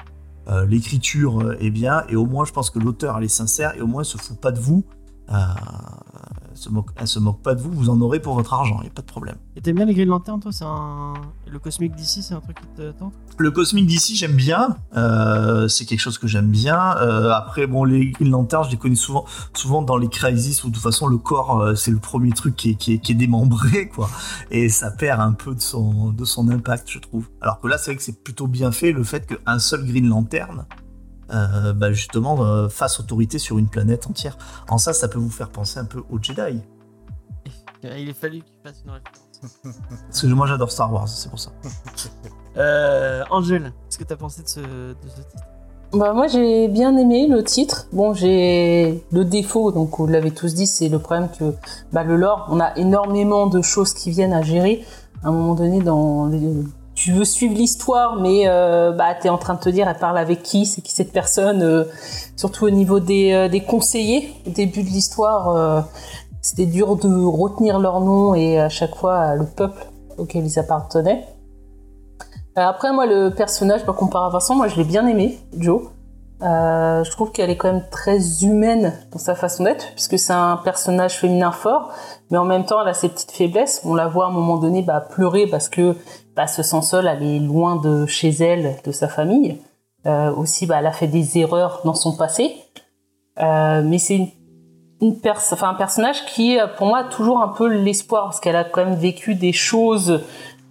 L'écriture 0.67 1.53
est 1.61 1.69
bien 1.69 2.03
et 2.09 2.17
au 2.17 2.25
moins 2.25 2.43
je 2.43 2.51
pense 2.51 2.69
que 2.69 2.77
l'auteur 2.77 3.17
elle 3.17 3.23
est 3.23 3.29
sincère 3.29 3.77
et 3.77 3.81
au 3.81 3.87
moins 3.87 4.01
elle 4.01 4.07
se 4.07 4.17
fout 4.17 4.37
pas 4.37 4.51
de 4.51 4.59
vous. 4.59 4.83
Se 6.55 6.69
moque, 6.69 6.89
elle 6.95 7.07
se 7.07 7.19
moque 7.19 7.41
pas 7.41 7.55
de 7.55 7.61
vous, 7.61 7.71
vous 7.71 7.89
en 7.89 7.99
aurez 8.01 8.19
pour 8.19 8.35
votre 8.35 8.53
argent, 8.53 8.77
il 8.79 8.83
n'y 8.83 8.89
a 8.89 8.93
pas 8.93 9.01
de 9.01 9.07
problème. 9.07 9.35
Et 9.55 9.61
t'aimes 9.61 9.75
bien 9.75 9.85
les 9.85 9.93
Green 9.93 10.07
Lantern, 10.07 10.39
toi 10.39 10.51
C'est 10.51 10.65
un. 10.65 11.13
Le 11.47 11.59
cosmique 11.59 11.95
d'ici, 11.95 12.23
c'est 12.23 12.33
un 12.33 12.39
truc 12.39 12.57
qui 12.59 12.67
te 12.75 12.91
tente? 12.91 13.13
Le 13.37 13.51
cosmique 13.51 13.85
d'ici, 13.85 14.15
j'aime 14.15 14.35
bien. 14.35 14.77
Euh, 14.97 15.67
c'est 15.67 15.85
quelque 15.85 15.99
chose 15.99 16.17
que 16.17 16.27
j'aime 16.27 16.49
bien. 16.49 16.97
Euh, 16.97 17.31
après, 17.31 17.67
bon, 17.67 17.83
les 17.83 18.11
Green 18.11 18.31
Lantern, 18.31 18.63
je 18.65 18.71
les 18.71 18.77
connais 18.77 18.95
souvent, 18.95 19.25
souvent 19.53 19.81
dans 19.81 19.97
les 19.97 20.07
crises 20.07 20.63
où 20.63 20.69
de 20.69 20.73
toute 20.73 20.83
façon 20.83 21.07
le 21.07 21.17
corps, 21.17 21.61
euh, 21.61 21.75
c'est 21.75 21.91
le 21.91 21.99
premier 21.99 22.31
truc 22.31 22.55
qui 22.55 22.71
est, 22.71 22.75
qui, 22.75 22.93
est, 22.93 22.97
qui 22.99 23.11
est 23.11 23.15
démembré, 23.15 23.89
quoi. 23.95 24.09
Et 24.49 24.69
ça 24.69 24.91
perd 24.91 25.21
un 25.21 25.33
peu 25.33 25.53
de 25.53 25.61
son, 25.61 26.11
de 26.11 26.25
son 26.25 26.49
impact, 26.49 26.89
je 26.89 26.99
trouve. 26.99 27.29
Alors 27.41 27.59
que 27.59 27.67
là, 27.67 27.77
c'est 27.77 27.91
vrai 27.91 27.97
que 27.97 28.03
c'est 28.03 28.23
plutôt 28.23 28.47
bien 28.47 28.71
fait 28.71 28.91
le 28.91 29.03
fait 29.03 29.27
qu'un 29.27 29.59
seul 29.59 29.85
Green 29.85 30.07
Lantern, 30.07 30.65
euh, 31.33 31.73
bah, 31.73 31.91
justement, 31.91 32.43
euh, 32.43 32.69
fasse 32.69 32.99
autorité 32.99 33.39
sur 33.39 33.57
une 33.57 33.67
planète 33.67 34.07
entière. 34.07 34.37
En 34.69 34.77
ça, 34.77 34.93
ça 34.93 35.07
peut 35.07 35.19
vous 35.19 35.29
faire 35.29 35.49
penser 35.49 35.79
un 35.79 35.85
peu 35.85 36.03
aux 36.09 36.21
Jedi. 36.21 36.61
Il 37.83 38.09
a 38.09 38.13
fallu 38.13 38.41
qu'il 38.41 38.55
fasse 38.63 38.81
une 38.85 38.91
référence. 38.91 39.79
Parce 40.07 40.21
que 40.21 40.27
moi, 40.27 40.47
j'adore 40.47 40.71
Star 40.71 40.91
Wars, 40.93 41.07
c'est 41.07 41.29
pour 41.29 41.39
ça. 41.39 41.51
Euh, 42.55 43.23
Angèle, 43.31 43.73
qu'est-ce 43.89 43.97
que 43.97 44.03
t'as 44.03 44.15
pensé 44.15 44.43
de 44.43 44.47
ce, 44.47 44.59
de 44.59 44.95
ce 45.09 45.21
titre? 45.21 45.43
Bah 45.91 46.13
moi 46.13 46.27
j'ai 46.27 46.67
bien 46.67 46.95
aimé 46.97 47.27
le 47.27 47.43
titre. 47.43 47.87
Bon 47.91 48.13
j'ai 48.13 49.03
le 49.11 49.25
défaut, 49.25 49.71
donc 49.71 49.97
vous 49.97 50.05
l'avez 50.05 50.29
tous 50.29 50.53
dit, 50.53 50.67
c'est 50.67 50.87
le 50.87 50.99
problème 50.99 51.29
que 51.31 51.55
bah, 51.91 52.03
le 52.03 52.15
lore, 52.15 52.47
on 52.51 52.59
a 52.59 52.75
énormément 52.77 53.47
de 53.47 53.63
choses 53.63 53.95
qui 53.95 54.11
viennent 54.11 54.33
à 54.33 54.43
gérer. 54.43 54.85
À 55.23 55.29
un 55.29 55.31
moment 55.31 55.55
donné, 55.55 55.81
dans 55.81 56.27
les- 56.27 56.63
tu 56.95 57.11
veux 57.11 57.25
suivre 57.25 57.55
l'histoire, 57.55 58.17
mais 58.17 58.43
euh, 58.47 58.91
bah 58.91 59.15
t'es 59.19 59.29
en 59.29 59.37
train 59.37 59.55
de 59.55 59.59
te 59.59 59.69
dire, 59.69 59.87
elle 59.87 59.97
parle 59.97 60.17
avec 60.17 60.43
qui, 60.43 60.65
c'est 60.65 60.81
qui 60.81 60.91
cette 60.91 61.11
personne. 61.11 61.61
euh, 61.63 61.85
surtout 62.35 62.65
au 62.65 62.69
niveau 62.69 62.99
des, 62.99 63.33
euh, 63.33 63.49
des 63.49 63.61
conseillers, 63.61 64.33
au 64.45 64.51
début 64.51 64.83
de 64.83 64.89
l'histoire, 64.89 65.85
c'était 66.41 66.65
dur 66.65 66.95
de 66.95 67.25
retenir 67.25 67.79
leur 67.79 68.01
nom 68.01 68.35
et 68.35 68.59
à 68.59 68.69
chaque 68.69 68.95
fois 68.95 69.35
le 69.35 69.45
peuple 69.45 69.85
auquel 70.17 70.45
ils 70.45 70.59
appartenaient. 70.59 71.25
Après, 72.55 72.91
moi, 72.93 73.07
le 73.07 73.29
personnage, 73.29 73.83
par 73.83 73.95
comparé 73.95 74.27
à 74.27 74.29
Vincent, 74.29 74.55
moi, 74.55 74.67
je 74.67 74.75
l'ai 74.75 74.83
bien 74.83 75.07
aimé, 75.07 75.39
Joe. 75.57 75.81
Je 76.41 77.09
trouve 77.11 77.31
qu'elle 77.31 77.49
est 77.49 77.57
quand 77.57 77.71
même 77.71 77.85
très 77.89 78.43
humaine 78.43 78.93
dans 79.11 79.17
sa 79.17 79.33
façon 79.33 79.63
d'être, 79.63 79.87
puisque 79.95 80.19
c'est 80.19 80.33
un 80.33 80.57
personnage 80.57 81.17
féminin 81.17 81.51
fort, 81.51 81.89
mais 82.29 82.37
en 82.37 82.45
même 82.45 82.65
temps, 82.65 82.81
elle 82.81 82.89
a 82.89 82.93
ses 82.93 83.09
petites 83.09 83.31
faiblesses. 83.31 83.81
On 83.85 83.95
la 83.95 84.07
voit 84.07 84.25
à 84.25 84.27
un 84.27 84.31
moment 84.31 84.57
donné 84.57 84.81
bah, 84.81 85.01
pleurer 85.01 85.47
parce 85.47 85.69
que 85.69 85.95
bah, 86.35 86.47
se 86.47 86.63
sent 86.63 86.81
seule, 86.81 87.07
elle 87.07 87.23
est 87.23 87.39
loin 87.39 87.75
de 87.77 88.05
chez 88.05 88.29
elle, 88.29 88.75
de 88.83 88.91
sa 88.91 89.07
famille. 89.07 89.57
Euh, 90.05 90.33
aussi, 90.33 90.65
bah, 90.65 90.77
elle 90.79 90.87
a 90.87 90.91
fait 90.91 91.07
des 91.07 91.37
erreurs 91.37 91.81
dans 91.85 91.93
son 91.93 92.15
passé. 92.15 92.55
Euh, 93.39 93.81
mais 93.83 93.97
c'est 93.97 94.15
une, 94.17 94.29
une 95.01 95.19
pers 95.19 95.39
enfin, 95.51 95.69
un 95.69 95.73
personnage 95.75 96.25
qui, 96.25 96.59
euh, 96.59 96.67
pour 96.67 96.87
moi, 96.87 96.99
a 96.99 97.03
toujours 97.05 97.41
un 97.41 97.49
peu 97.49 97.67
l'espoir, 97.67 98.25
parce 98.25 98.39
qu'elle 98.39 98.55
a 98.55 98.63
quand 98.63 98.85
même 98.85 98.95
vécu 98.95 99.35
des 99.35 99.53
choses 99.53 100.21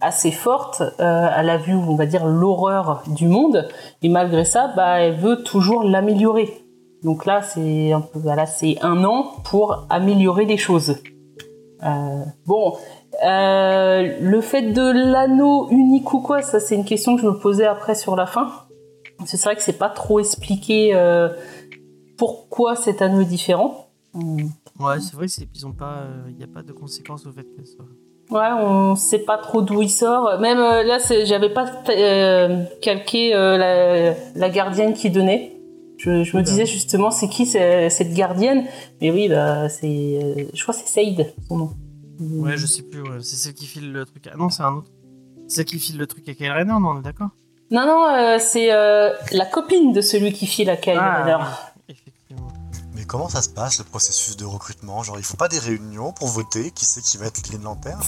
assez 0.00 0.32
forte. 0.32 0.82
Euh, 1.00 1.28
elle 1.36 1.48
a 1.48 1.56
vu, 1.56 1.74
on 1.74 1.94
va 1.94 2.06
dire, 2.06 2.26
l'horreur 2.26 3.02
du 3.06 3.26
monde, 3.26 3.68
et 4.02 4.08
malgré 4.08 4.44
ça, 4.44 4.72
bah, 4.76 5.00
elle 5.00 5.16
veut 5.16 5.42
toujours 5.42 5.84
l'améliorer. 5.84 6.52
Donc 7.02 7.26
là, 7.26 7.42
c'est 7.42 7.92
un 7.92 8.04
voilà, 8.14 8.46
c'est 8.46 8.76
un 8.82 9.04
an 9.04 9.32
pour 9.44 9.86
améliorer 9.90 10.44
les 10.44 10.56
choses. 10.56 10.96
Euh, 11.84 12.24
bon, 12.46 12.76
euh, 13.24 14.16
le 14.20 14.40
fait 14.40 14.62
de 14.72 14.90
l'anneau 15.12 15.68
unique 15.70 16.12
ou 16.14 16.20
quoi, 16.20 16.42
ça 16.42 16.60
c'est 16.60 16.74
une 16.74 16.84
question 16.84 17.16
que 17.16 17.22
je 17.22 17.26
me 17.26 17.38
posais 17.38 17.66
après 17.66 17.94
sur 17.94 18.16
la 18.16 18.26
fin. 18.26 18.50
C'est 19.24 19.40
vrai 19.44 19.54
que 19.56 19.62
c'est 19.62 19.78
pas 19.78 19.88
trop 19.90 20.18
expliqué 20.18 20.92
euh, 20.94 21.28
pourquoi 22.16 22.76
cet 22.76 23.02
anneau 23.02 23.20
est 23.20 23.26
différent. 23.26 23.88
Hum. 24.14 24.50
Ouais, 24.80 25.00
c'est 25.00 25.14
vrai 25.14 25.26
qu'ils 25.26 25.66
ont 25.66 25.72
pas. 25.72 26.04
Il 26.28 26.36
n'y 26.36 26.44
a 26.44 26.48
pas 26.48 26.62
de 26.62 26.72
conséquences 26.72 27.26
au 27.26 27.32
fait 27.32 27.42
que 27.44 27.64
ça. 27.64 27.84
Ouais, 28.30 28.48
on 28.64 28.96
sait 28.96 29.18
pas 29.18 29.36
trop 29.38 29.60
d'où 29.62 29.82
il 29.82 29.90
sort. 29.90 30.38
Même 30.40 30.58
euh, 30.58 30.82
là, 30.82 30.98
c'est- 30.98 31.26
j'avais 31.26 31.50
pas 31.50 31.66
euh, 31.90 32.64
calqué 32.80 33.34
euh, 33.34 33.56
la, 33.58 34.14
la 34.34 34.48
gardienne 34.50 34.94
qui 34.94 35.10
donnait. 35.10 35.52
Je, 35.98 36.24
je 36.24 36.36
me 36.36 36.42
disais 36.42 36.66
justement, 36.66 37.10
c'est 37.10 37.28
qui 37.28 37.46
c'est- 37.46 37.90
cette 37.90 38.12
gardienne? 38.14 38.64
Mais 39.00 39.10
oui, 39.10 39.28
bah, 39.28 39.68
c'est, 39.68 39.86
euh, 39.86 40.44
je 40.52 40.62
crois 40.62 40.74
que 40.74 40.80
c'est 40.80 40.88
Saïd, 40.88 41.32
son 41.48 41.56
nom. 41.58 41.70
Ouais, 42.20 42.56
je 42.56 42.66
sais 42.66 42.82
plus. 42.82 43.02
ouais. 43.02 43.18
C'est 43.22 43.36
celle 43.36 43.54
qui 43.54 43.66
file 43.66 43.92
le 43.92 44.04
truc. 44.04 44.28
Ah 44.32 44.36
non, 44.36 44.50
c'est 44.50 44.62
un 44.62 44.74
autre. 44.74 44.90
C'est 45.48 45.56
celle 45.56 45.64
qui 45.66 45.78
file 45.78 45.98
le 45.98 46.06
truc 46.06 46.28
à 46.28 46.34
Kyle 46.34 46.50
Rayner, 46.50 46.72
non, 46.80 46.88
on 46.90 46.98
est 47.00 47.02
d'accord? 47.02 47.30
Non, 47.70 47.86
non, 47.86 48.06
euh, 48.14 48.38
c'est 48.38 48.72
euh, 48.72 49.12
la 49.32 49.46
copine 49.46 49.92
de 49.92 50.00
celui 50.00 50.32
qui 50.32 50.46
file 50.46 50.68
à 50.70 50.76
Kyle 50.76 50.98
Rayner. 50.98 51.36
oui, 51.88 51.94
effectivement. 51.94 52.48
Mais 52.94 53.04
comment 53.06 53.28
ça 53.28 53.40
se 53.42 53.48
passe 53.48 53.78
le 53.78 53.84
processus 53.84 54.36
de 54.36 54.44
recrutement? 54.44 55.02
Genre, 55.02 55.18
il 55.18 55.24
faut 55.24 55.36
pas 55.38 55.48
des 55.48 55.58
réunions 55.58 56.12
pour 56.12 56.28
voter 56.28 56.70
qui 56.70 56.84
c'est 56.84 57.00
qui 57.00 57.16
va 57.16 57.26
être 57.26 57.42
Green 57.42 57.62
Lantern 57.62 58.00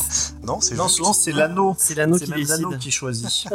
Non, 0.43 0.61
c'est 0.61 0.75
Non, 0.75 0.85
juste- 0.85 0.97
souvent 0.99 1.13
c'est 1.15 1.33
l'anneau. 1.33 1.75
C'est 1.79 1.95
l'anneau 1.95 2.19
C'est 2.19 2.25
qui 2.27 2.31
même 2.31 2.41
décide. 2.41 2.63
l'anneau 2.63 2.79
qui 2.79 2.91
choisit. 2.91 3.49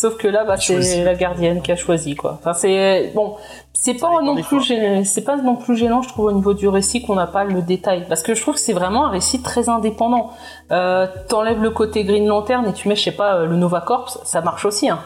Sauf 0.00 0.16
que 0.16 0.26
là, 0.28 0.44
bah, 0.44 0.56
c'est 0.56 1.04
la 1.04 1.14
gardienne 1.14 1.60
qui 1.60 1.70
a 1.72 1.76
choisi, 1.76 2.14
quoi. 2.14 2.38
Enfin, 2.40 2.54
c'est 2.54 3.12
bon, 3.14 3.34
c'est 3.74 3.92
pas 3.92 4.22
non 4.22 4.40
plus 4.40 4.62
gênant, 4.62 5.04
c'est 5.04 5.24
pas 5.24 5.36
non 5.36 5.56
plus 5.56 5.76
gênant, 5.76 6.00
je 6.00 6.08
trouve, 6.08 6.24
au 6.24 6.32
niveau 6.32 6.54
du 6.54 6.68
récit 6.68 7.02
qu'on 7.02 7.16
n'a 7.16 7.26
pas 7.26 7.44
le 7.44 7.60
détail, 7.60 8.06
parce 8.08 8.22
que 8.22 8.34
je 8.34 8.40
trouve 8.40 8.54
que 8.54 8.60
c'est 8.60 8.72
vraiment 8.72 9.04
un 9.08 9.10
récit 9.10 9.42
très 9.42 9.68
indépendant. 9.68 10.30
Euh, 10.72 11.06
T'enlèves 11.28 11.62
le 11.62 11.68
côté 11.68 12.04
Green 12.04 12.26
Lantern 12.26 12.66
et 12.66 12.72
tu 12.72 12.88
mets, 12.88 12.96
je 12.96 13.02
sais 13.02 13.12
pas, 13.12 13.34
euh, 13.34 13.44
le 13.44 13.56
Nova 13.56 13.82
Corps, 13.82 14.22
ça 14.24 14.40
marche 14.40 14.64
aussi, 14.64 14.88
hein. 14.88 15.00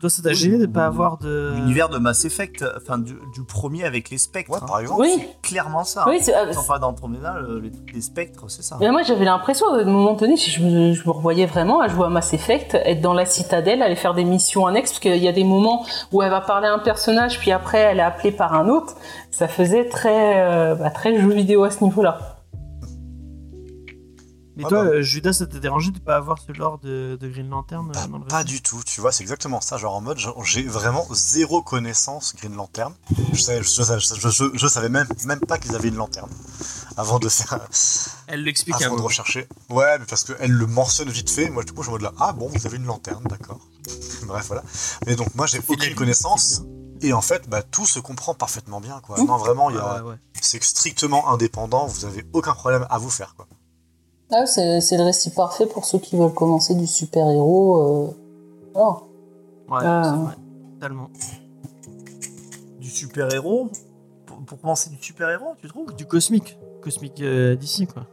Toi, 0.00 0.10
ça 0.10 0.22
t'a 0.22 0.32
gêné 0.32 0.58
de 0.58 0.66
pas 0.66 0.86
avoir 0.86 1.18
de. 1.18 1.52
L'univers 1.56 1.88
de 1.88 1.98
Mass 1.98 2.24
Effect, 2.24 2.64
enfin 2.76 2.98
du, 2.98 3.14
du 3.34 3.44
premier 3.46 3.84
avec 3.84 4.10
les 4.10 4.18
spectres. 4.18 4.50
Ouais, 4.50 4.58
hein. 4.62 4.66
par 4.66 4.80
exemple. 4.80 5.00
Oui, 5.02 5.14
C'est 5.18 5.40
clairement 5.48 5.84
ça. 5.84 6.04
oui. 6.08 6.18
c'est- 6.20 6.34
euh, 6.34 6.52
Sans 6.52 6.66
pas 6.66 6.78
d'Andromeda, 6.78 7.36
le- 7.40 7.58
les, 7.60 7.72
les 7.94 8.00
spectres, 8.00 8.44
c'est 8.48 8.62
ça. 8.62 8.76
Mais 8.80 8.90
moi, 8.90 9.02
j'avais 9.02 9.24
l'impression, 9.24 9.66
à 9.72 9.78
un 9.80 9.84
moment 9.84 10.14
donné, 10.14 10.36
si 10.36 10.50
je 10.50 10.62
me, 10.62 10.92
je 10.92 11.04
me 11.06 11.10
revoyais 11.10 11.46
vraiment 11.46 11.80
à 11.80 11.88
jouer 11.88 12.06
à 12.06 12.08
Mass 12.08 12.32
Effect, 12.34 12.74
être 12.74 13.00
dans 13.00 13.14
la 13.14 13.24
citadelle, 13.26 13.82
aller 13.82 13.96
faire 13.96 14.14
des 14.14 14.24
missions 14.24 14.66
annexes, 14.66 14.90
parce 14.92 15.00
qu'il 15.00 15.16
y 15.22 15.28
a 15.28 15.32
des 15.32 15.44
moments 15.44 15.84
où 16.12 16.22
elle 16.22 16.30
va 16.30 16.40
parler 16.40 16.68
à 16.68 16.72
un 16.74 16.78
personnage, 16.78 17.38
puis 17.38 17.50
après, 17.52 17.78
elle 17.78 17.98
est 17.98 18.02
appelée 18.02 18.32
par 18.32 18.54
un 18.54 18.68
autre. 18.68 18.94
Ça 19.30 19.48
faisait 19.48 19.88
très, 19.88 20.40
euh, 20.46 20.74
bah, 20.74 20.90
très 20.90 21.18
jeu 21.20 21.30
vidéo 21.32 21.64
à 21.64 21.70
ce 21.70 21.84
niveau-là. 21.84 22.37
Mais 24.58 24.64
Ah 24.66 24.68
toi, 24.70 24.84
bah. 24.84 24.90
euh, 24.90 25.02
Judas, 25.02 25.32
ça 25.32 25.46
t'a 25.46 25.58
dérangé 25.60 25.92
de 25.92 25.98
pas 26.00 26.16
avoir 26.16 26.36
ce 26.44 26.50
lore 26.52 26.78
de, 26.80 27.16
de 27.18 27.28
Green 27.28 27.48
Lantern 27.48 27.88
euh, 27.88 27.92
Pas, 27.92 28.06
dans 28.08 28.18
le 28.18 28.24
pas 28.24 28.38
récit 28.38 28.48
du 28.54 28.60
tout, 28.60 28.82
tu 28.84 29.00
vois, 29.00 29.12
c'est 29.12 29.22
exactement 29.22 29.60
ça. 29.60 29.76
Genre 29.78 29.94
en 29.94 30.00
mode, 30.00 30.18
j'ai 30.44 30.64
vraiment 30.64 31.06
zéro 31.12 31.62
connaissance 31.62 32.34
Green 32.36 32.54
Lantern. 32.56 32.92
Je 33.32 33.40
savais, 33.40 33.62
je, 33.62 33.68
savais- 33.68 34.00
je- 34.00 34.28
je- 34.28 34.50
je 34.52 34.66
savais 34.66 34.88
même, 34.88 35.06
même 35.26 35.38
pas 35.40 35.58
qu'ils 35.58 35.74
avaient 35.76 35.88
une 35.88 35.94
lanterne 35.96 36.30
avant 36.96 37.20
de 37.20 37.28
faire, 37.28 37.60
Elle 38.26 38.42
l'explique 38.42 38.74
un 38.74 38.78
avant 38.78 38.86
de 38.86 38.96
moment. 38.96 39.06
rechercher. 39.06 39.46
Ouais, 39.70 39.96
mais 40.00 40.06
parce 40.06 40.24
qu'elle 40.24 40.50
le 40.50 40.66
mentionne 40.66 41.08
vite 41.08 41.30
fait. 41.30 41.48
Moi, 41.50 41.62
du 41.62 41.72
coup, 41.72 41.84
je 41.84 41.90
me 41.92 41.98
dis 41.98 42.02
là, 42.04 42.12
ah 42.18 42.32
bon, 42.32 42.48
vous 42.52 42.66
avez 42.66 42.76
une 42.78 42.86
lanterne, 42.86 43.22
d'accord. 43.30 43.60
Bref, 44.26 44.46
voilà. 44.48 44.64
Mais 45.06 45.14
donc, 45.14 45.32
moi, 45.36 45.46
j'ai 45.46 45.60
aucune 45.68 45.94
connaissance. 45.94 46.62
Et 47.00 47.12
en 47.12 47.22
fait, 47.22 47.48
bah, 47.48 47.62
tout 47.62 47.86
se 47.86 48.00
comprend 48.00 48.34
parfaitement 48.34 48.80
bien, 48.80 49.00
quoi. 49.06 49.18
Non, 49.22 49.36
vraiment, 49.36 49.70
il 49.70 49.76
y 49.76 49.78
a, 49.78 49.94
Ouais, 49.94 50.00
ouais, 50.00 50.10
ouais. 50.10 50.16
c'est 50.40 50.60
strictement 50.64 51.28
indépendant. 51.30 51.86
Vous 51.86 52.04
avez 52.04 52.26
aucun 52.32 52.54
problème 52.54 52.88
à 52.90 52.98
vous 52.98 53.08
faire, 53.10 53.36
quoi. 53.36 53.46
Ah, 54.30 54.44
c'est 54.46 54.80
c'est 54.80 54.96
le 54.98 55.04
récit 55.04 55.30
parfait 55.30 55.66
pour 55.66 55.84
ceux 55.84 55.98
qui 55.98 56.16
veulent 56.16 56.32
commencer 56.34 56.74
du 56.74 56.86
super-héros. 56.86 57.80
Euh... 57.80 58.10
Oh. 58.74 58.96
Ouais, 59.70 59.78
Ah. 59.82 60.02
c'est 60.04 60.22
vrai. 60.24 60.34
Totalement. 60.74 61.08
Du 62.80 62.88
super-héros? 62.90 63.68
Pour, 64.26 64.36
pour 64.38 64.60
commencer 64.60 64.90
du 64.90 64.96
super-héros, 65.00 65.54
tu 65.60 65.68
trouves? 65.68 65.94
Du 65.94 66.06
cosmique. 66.06 66.58
Cosmique 66.82 67.20
euh, 67.22 67.56
d'ici, 67.56 67.86
quoi. 67.86 68.04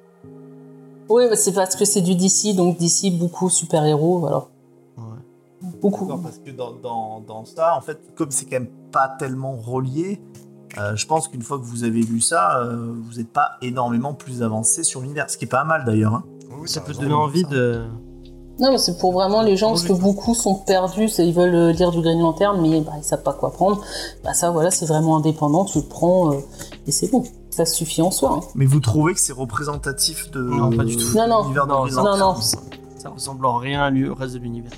Oui, 1.10 1.26
bah, 1.30 1.36
c'est 1.36 1.54
parce 1.54 1.76
que 1.76 1.86
c'est 1.86 2.02
du 2.02 2.16
DC, 2.16 2.56
donc 2.56 2.78
DC, 2.80 3.12
beaucoup 3.18 3.50
super-héros, 3.50 4.20
voilà. 4.20 4.48
Ouais. 4.98 5.70
Beaucoup. 5.82 6.06
Parce 6.08 6.40
que 6.40 6.50
dans, 6.52 6.72
dans, 6.72 7.20
dans 7.20 7.46
ça, 7.46 7.76
en 7.78 7.82
fait, 7.82 8.00
comme 8.16 8.32
c'est 8.32 8.46
quand 8.46 8.60
même 8.60 8.70
pas 8.92 9.10
tellement 9.20 9.56
relié, 9.56 10.20
euh, 10.78 10.96
je 10.96 11.06
pense 11.08 11.28
qu'une 11.28 11.42
fois 11.42 11.58
que 11.58 11.64
vous 11.64 11.84
avez 11.84 12.02
lu 12.02 12.20
ça, 12.22 12.60
euh, 12.60 12.94
vous 12.94 13.18
n'êtes 13.18 13.32
pas 13.32 13.52
énormément 13.62 14.14
plus 14.14 14.44
avancé 14.44 14.84
sur 14.84 15.02
l'univers. 15.02 15.30
Ce 15.30 15.38
qui 15.38 15.46
est 15.46 15.50
pas 15.50 15.64
mal 15.64 15.86
d'ailleurs. 15.86 16.14
hein. 16.16 16.24
Oui, 16.60 16.68
Ça 16.70 16.82
peut 16.82 16.94
te 16.94 17.00
donner 17.02 17.14
envie 17.14 17.42
ça. 17.44 17.50
de. 17.50 17.82
Non, 18.58 18.72
mais 18.72 18.78
c'est 18.78 18.98
pour 18.98 19.12
vraiment 19.12 19.42
les 19.42 19.58
gens, 19.58 19.70
parce 19.72 19.84
que 19.84 19.92
beaucoup 19.92 20.34
sont 20.34 20.56
perdus, 20.56 21.10
ils 21.20 21.34
veulent 21.34 21.54
euh, 21.56 21.72
lire 21.74 21.92
du 21.92 22.00
Green 22.02 22.20
Lantern, 22.22 22.62
mais 22.62 22.80
bah, 22.80 22.94
ils 22.98 23.04
savent 23.04 23.22
pas 23.24 23.34
quoi 23.34 23.52
prendre. 23.52 23.82
Bah 24.24 24.34
ça, 24.34 24.50
voilà, 24.50 24.72
c'est 24.72 24.86
vraiment 24.86 25.18
indépendant, 25.18 25.66
tu 25.66 25.80
le 25.80 25.84
prends 25.86 26.32
euh, 26.34 26.38
et 26.88 26.92
c'est 26.94 27.12
bon. 27.12 27.24
Ça 27.50 27.66
suffit 27.66 28.02
en 28.02 28.12
soi. 28.12 28.40
hein. 28.42 28.48
Mais 28.56 28.66
vous 28.66 28.80
trouvez 28.80 29.14
que 29.14 29.20
c'est 29.20 29.34
représentatif 29.34 30.32
de 30.32 30.42
Non, 30.42 30.70
pas 30.72 30.84
du 30.86 30.96
tout. 30.96 31.18
Non, 31.18 31.28
non. 31.28 31.42
l'univers 31.44 31.68
de 31.68 31.72
Non, 31.74 31.82
Green 31.84 31.96
ça, 31.96 32.02
non, 32.04 32.18
non. 32.18 32.36
Ça, 32.42 33.10
ressemble 33.10 33.46
en 33.46 33.58
rien 33.58 33.94
au 34.10 34.16
reste 34.16 34.34
de 34.36 34.40
l'univers. 34.40 34.72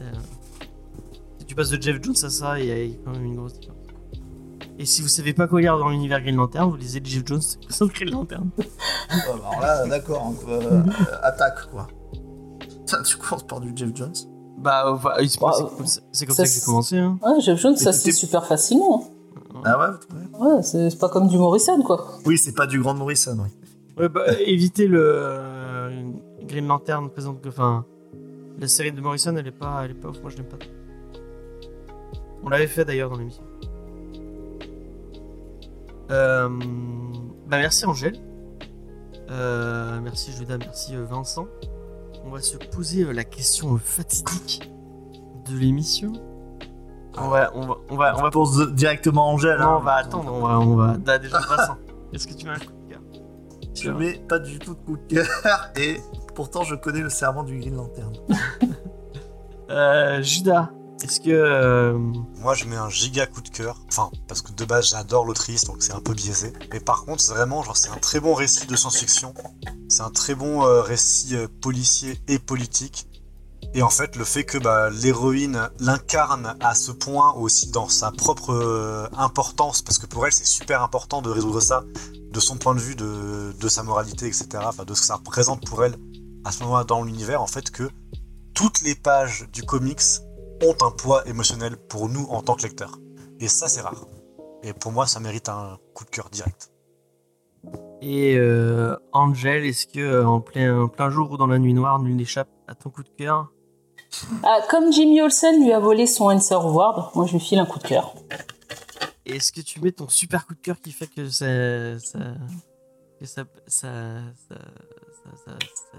Euh, 0.00 0.12
si 1.38 1.46
tu 1.46 1.54
passes 1.54 1.70
de 1.70 1.80
Jeff 1.80 1.96
Jones 2.02 2.14
à 2.22 2.28
ça, 2.30 2.58
il 2.60 2.66
y 2.66 2.72
a 2.72 2.94
quand 3.04 3.12
même 3.12 3.24
une 3.24 3.36
grosse 3.36 3.54
différence. 3.54 3.73
Et 4.78 4.86
si 4.86 5.02
vous 5.02 5.08
savez 5.08 5.32
pas 5.34 5.46
quoi 5.46 5.60
lire 5.60 5.78
dans 5.78 5.88
l'univers 5.88 6.20
Green 6.20 6.36
Lantern, 6.36 6.68
vous 6.68 6.76
lisez 6.76 7.00
Jeff 7.02 7.22
Jones 7.24 7.40
sans 7.68 7.86
Green 7.86 8.10
Lantern. 8.10 8.50
Ouais, 8.58 8.64
bah 9.08 9.16
alors 9.34 9.60
là, 9.60 9.86
d'accord, 9.86 10.26
hein, 10.30 10.34
quoi, 10.44 10.54
euh, 10.54 10.82
attaque 11.22 11.70
quoi. 11.70 11.86
Putain, 12.60 13.02
tu 13.02 13.16
commences 13.16 13.44
par 13.46 13.60
du 13.60 13.72
Jeff 13.74 13.90
Jones. 13.94 14.12
Bah, 14.58 14.84
enfin, 14.92 15.10
c'est 15.26 15.40
Bah, 15.40 15.52
comme 15.76 15.86
ça, 15.86 16.00
c'est 16.12 16.26
comme 16.26 16.34
ça, 16.34 16.44
ça 16.44 16.52
que 16.52 16.58
j'ai 16.60 16.64
commencé. 16.64 16.98
Hein. 16.98 17.18
Ouais, 17.22 17.40
Jeff 17.40 17.60
Jones, 17.60 17.76
ça 17.76 17.92
c'est 17.92 18.12
super 18.12 18.46
facilement. 18.46 19.10
Ah 19.64 19.78
ouais, 19.78 19.86
Ouais, 20.40 20.62
c'est 20.62 20.98
pas 20.98 21.08
comme 21.08 21.28
du 21.28 21.38
Morrison, 21.38 21.80
quoi. 21.82 22.06
Oui, 22.26 22.36
c'est 22.36 22.52
pas 22.54 22.66
du 22.66 22.80
Grand 22.80 22.94
Morrison, 22.94 23.36
oui. 23.40 23.50
Ouais, 23.96 24.08
bah, 24.08 24.24
évitez 24.44 24.88
le 24.88 25.00
euh, 25.04 26.02
Green 26.42 26.66
Lantern 26.66 27.08
présente 27.10 27.40
que, 27.40 27.48
enfin, 27.48 27.84
la 28.58 28.66
série 28.66 28.90
de 28.90 29.00
Morrison, 29.00 29.36
elle 29.36 29.46
est 29.46 29.52
pas, 29.52 29.82
elle 29.84 29.92
est 29.92 29.94
pas 29.94 30.08
ouf. 30.08 30.20
Moi, 30.20 30.30
je 30.30 30.36
l'aime 30.38 30.46
pas. 30.46 30.56
trop. 30.56 30.70
On 32.42 32.48
l'avait 32.48 32.66
fait 32.66 32.84
d'ailleurs 32.84 33.10
dans 33.10 33.16
l'émission. 33.16 33.44
Euh, 36.10 36.48
bah, 37.46 37.58
merci 37.58 37.86
Angèle. 37.86 38.18
Euh, 39.30 40.00
merci 40.02 40.32
Judas, 40.32 40.58
merci 40.58 40.94
euh, 40.94 41.04
Vincent. 41.04 41.46
On 42.24 42.30
va 42.30 42.40
se 42.40 42.56
poser 42.56 43.10
la 43.12 43.24
question 43.24 43.76
fatidique 43.78 44.70
de 45.48 45.56
l'émission. 45.56 46.12
On 47.16 47.28
va, 47.28 47.52
on 47.54 47.66
va, 47.66 47.76
on 47.90 47.96
va, 47.96 48.16
on 48.18 48.22
va 48.22 48.30
pose 48.30 48.72
directement 48.74 49.30
Angèle. 49.30 49.58
non, 49.58 49.66
hein. 49.66 49.76
on 49.80 49.84
va 49.84 49.94
attendre, 49.94 50.32
on 50.32 50.46
va, 50.46 50.58
on 50.58 50.74
va. 50.74 50.96
Là, 51.06 51.18
déjà, 51.18 51.38
Vincent, 51.38 51.76
est-ce 52.12 52.26
que 52.26 52.34
tu 52.34 52.46
mets 52.46 52.52
un 52.52 52.58
coup 52.58 52.72
de 52.72 52.90
cœur? 52.90 53.00
Je 53.74 53.90
mets 53.90 54.14
pas 54.14 54.38
du 54.38 54.58
tout 54.58 54.74
de 54.74 54.80
coup 54.80 54.96
de 54.96 55.14
cœur 55.14 55.70
et 55.76 56.00
pourtant 56.34 56.62
je 56.64 56.74
connais 56.74 57.00
le 57.00 57.10
serment 57.10 57.44
du 57.44 57.58
Green 57.58 57.76
Lantern. 57.76 58.12
Euh, 59.70 60.22
Judas, 60.22 60.70
est-ce 61.04 61.20
que. 61.20 61.30
euh, 61.30 61.98
Moi, 62.40 62.54
je 62.54 62.64
mets 62.64 62.76
un 62.76 62.88
giga 62.88 63.26
coup 63.26 63.42
de 63.42 63.50
cœur. 63.50 63.78
Enfin, 63.88 64.10
parce 64.26 64.42
que 64.42 64.52
de 64.52 64.64
base, 64.64 64.88
j'adore 64.88 65.24
l'autrice, 65.24 65.64
donc 65.64 65.82
c'est 65.82 65.92
un 65.92 66.00
peu 66.00 66.14
biaisé. 66.14 66.52
Mais 66.72 66.80
par 66.80 67.04
contre, 67.04 67.22
vraiment, 67.28 67.62
genre, 67.62 67.76
c'est 67.76 67.90
un 67.90 67.98
très 67.98 68.20
bon 68.20 68.34
récit 68.34 68.66
de 68.66 68.74
science-fiction. 68.74 69.34
C'est 69.88 70.02
un 70.02 70.10
très 70.10 70.34
bon 70.34 70.64
euh, 70.64 70.80
récit 70.80 71.36
euh, 71.36 71.46
policier 71.60 72.18
et 72.26 72.38
politique. 72.38 73.06
Et 73.74 73.82
en 73.82 73.90
fait, 73.90 74.16
le 74.16 74.24
fait 74.24 74.44
que 74.44 74.56
bah, 74.56 74.88
l'héroïne 74.90 75.68
l'incarne 75.78 76.56
à 76.60 76.74
ce 76.74 76.92
point 76.92 77.32
aussi 77.34 77.70
dans 77.70 77.88
sa 77.88 78.10
propre 78.10 79.10
importance, 79.16 79.82
parce 79.82 79.98
que 79.98 80.06
pour 80.06 80.24
elle, 80.26 80.32
c'est 80.32 80.46
super 80.46 80.80
important 80.82 81.22
de 81.22 81.28
résoudre 81.30 81.60
ça, 81.60 81.82
de 82.30 82.40
son 82.40 82.56
point 82.56 82.74
de 82.74 82.80
vue, 82.80 82.94
de, 82.94 83.52
de 83.58 83.68
sa 83.68 83.82
moralité, 83.82 84.26
etc. 84.26 84.46
Enfin, 84.64 84.84
de 84.84 84.94
ce 84.94 85.00
que 85.00 85.06
ça 85.06 85.16
représente 85.16 85.66
pour 85.66 85.84
elle 85.84 85.96
à 86.44 86.52
ce 86.52 86.62
moment-là 86.62 86.84
dans 86.84 87.02
l'univers, 87.02 87.42
en 87.42 87.48
fait, 87.48 87.70
que 87.70 87.90
toutes 88.54 88.82
les 88.82 88.94
pages 88.94 89.46
du 89.52 89.64
comics 89.64 90.00
ont 90.62 90.76
un 90.86 90.90
poids 90.90 91.26
émotionnel 91.28 91.76
pour 91.76 92.08
nous 92.08 92.24
en 92.30 92.42
tant 92.42 92.54
que 92.54 92.62
lecteurs. 92.62 92.98
Et 93.40 93.48
ça, 93.48 93.68
c'est 93.68 93.80
rare. 93.80 94.06
Et 94.62 94.72
pour 94.72 94.92
moi, 94.92 95.06
ça 95.06 95.20
mérite 95.20 95.48
un 95.48 95.78
coup 95.94 96.04
de 96.04 96.10
cœur 96.10 96.30
direct. 96.30 96.70
Et 98.00 98.36
euh, 98.36 98.96
Angel, 99.12 99.64
est-ce 99.64 99.86
que 99.86 100.00
euh, 100.00 100.26
en 100.26 100.40
plein, 100.40 100.82
en 100.82 100.88
plein 100.88 101.10
jour 101.10 101.30
ou 101.30 101.36
dans 101.36 101.46
la 101.46 101.58
nuit 101.58 101.74
noire, 101.74 101.98
nul 102.00 102.14
n'échappe 102.16 102.48
à 102.68 102.74
ton 102.74 102.90
coup 102.90 103.02
de 103.02 103.08
cœur? 103.08 103.50
Ah, 104.42 104.60
comme 104.70 104.92
Jimmy 104.92 105.20
Olsen 105.22 105.62
lui 105.62 105.72
a 105.72 105.80
volé 105.80 106.06
son 106.06 106.26
Answer 106.30 106.54
Award, 106.54 107.10
moi 107.14 107.26
je 107.26 107.32
lui 107.32 107.40
file 107.40 107.58
un 107.58 107.66
coup 107.66 107.78
de 107.78 107.84
cœur. 107.84 108.14
Est-ce 109.26 109.50
que 109.52 109.60
tu 109.62 109.80
mets 109.80 109.92
ton 109.92 110.08
super 110.08 110.46
coup 110.46 110.54
de 110.54 110.60
cœur 110.60 110.80
qui 110.80 110.92
fait 110.92 111.06
que 111.06 111.28
ça. 111.30 111.98
ça 111.98 112.18
que 113.18 113.26
ça, 113.26 113.44
ça, 113.66 113.88
ça, 114.48 114.54
ça- 114.54 115.36
ça- 115.46 115.58
ça 115.58 115.98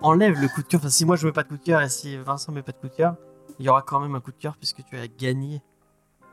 enlève 0.00 0.40
le 0.40 0.48
coup 0.48 0.62
de 0.62 0.68
cœur? 0.68 0.80
Enfin, 0.80 0.90
si 0.90 1.04
moi 1.04 1.16
je 1.16 1.26
mets 1.26 1.32
pas 1.32 1.42
de 1.42 1.48
coup 1.48 1.56
de 1.58 1.62
cœur 1.64 1.82
et 1.82 1.88
si 1.88 2.16
Vincent 2.18 2.52
met 2.52 2.62
pas 2.62 2.72
de 2.72 2.78
coup 2.78 2.88
de 2.88 2.94
cœur, 2.94 3.16
il 3.58 3.66
y 3.66 3.68
aura 3.68 3.82
quand 3.82 4.00
même 4.00 4.14
un 4.14 4.20
coup 4.20 4.32
de 4.32 4.36
cœur 4.38 4.56
puisque 4.56 4.84
tu 4.84 4.96
as 4.98 5.06
gagné 5.08 5.62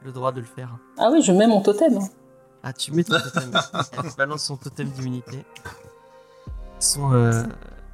le 0.03 0.11
droit 0.11 0.31
de 0.31 0.39
le 0.39 0.45
faire. 0.45 0.77
Ah 0.97 1.09
oui, 1.11 1.21
je 1.21 1.31
mets 1.31 1.47
mon 1.47 1.61
totem. 1.61 1.97
hein. 1.97 2.07
Ah, 2.63 2.73
tu 2.73 2.91
mets 2.91 3.03
ton 3.03 3.19
totem. 3.19 3.51
Elle 4.03 4.11
balance 4.17 4.43
son 4.43 4.57
totem 4.57 4.87
d'immunité. 4.89 5.45
Son, 6.79 7.13
euh, 7.13 7.43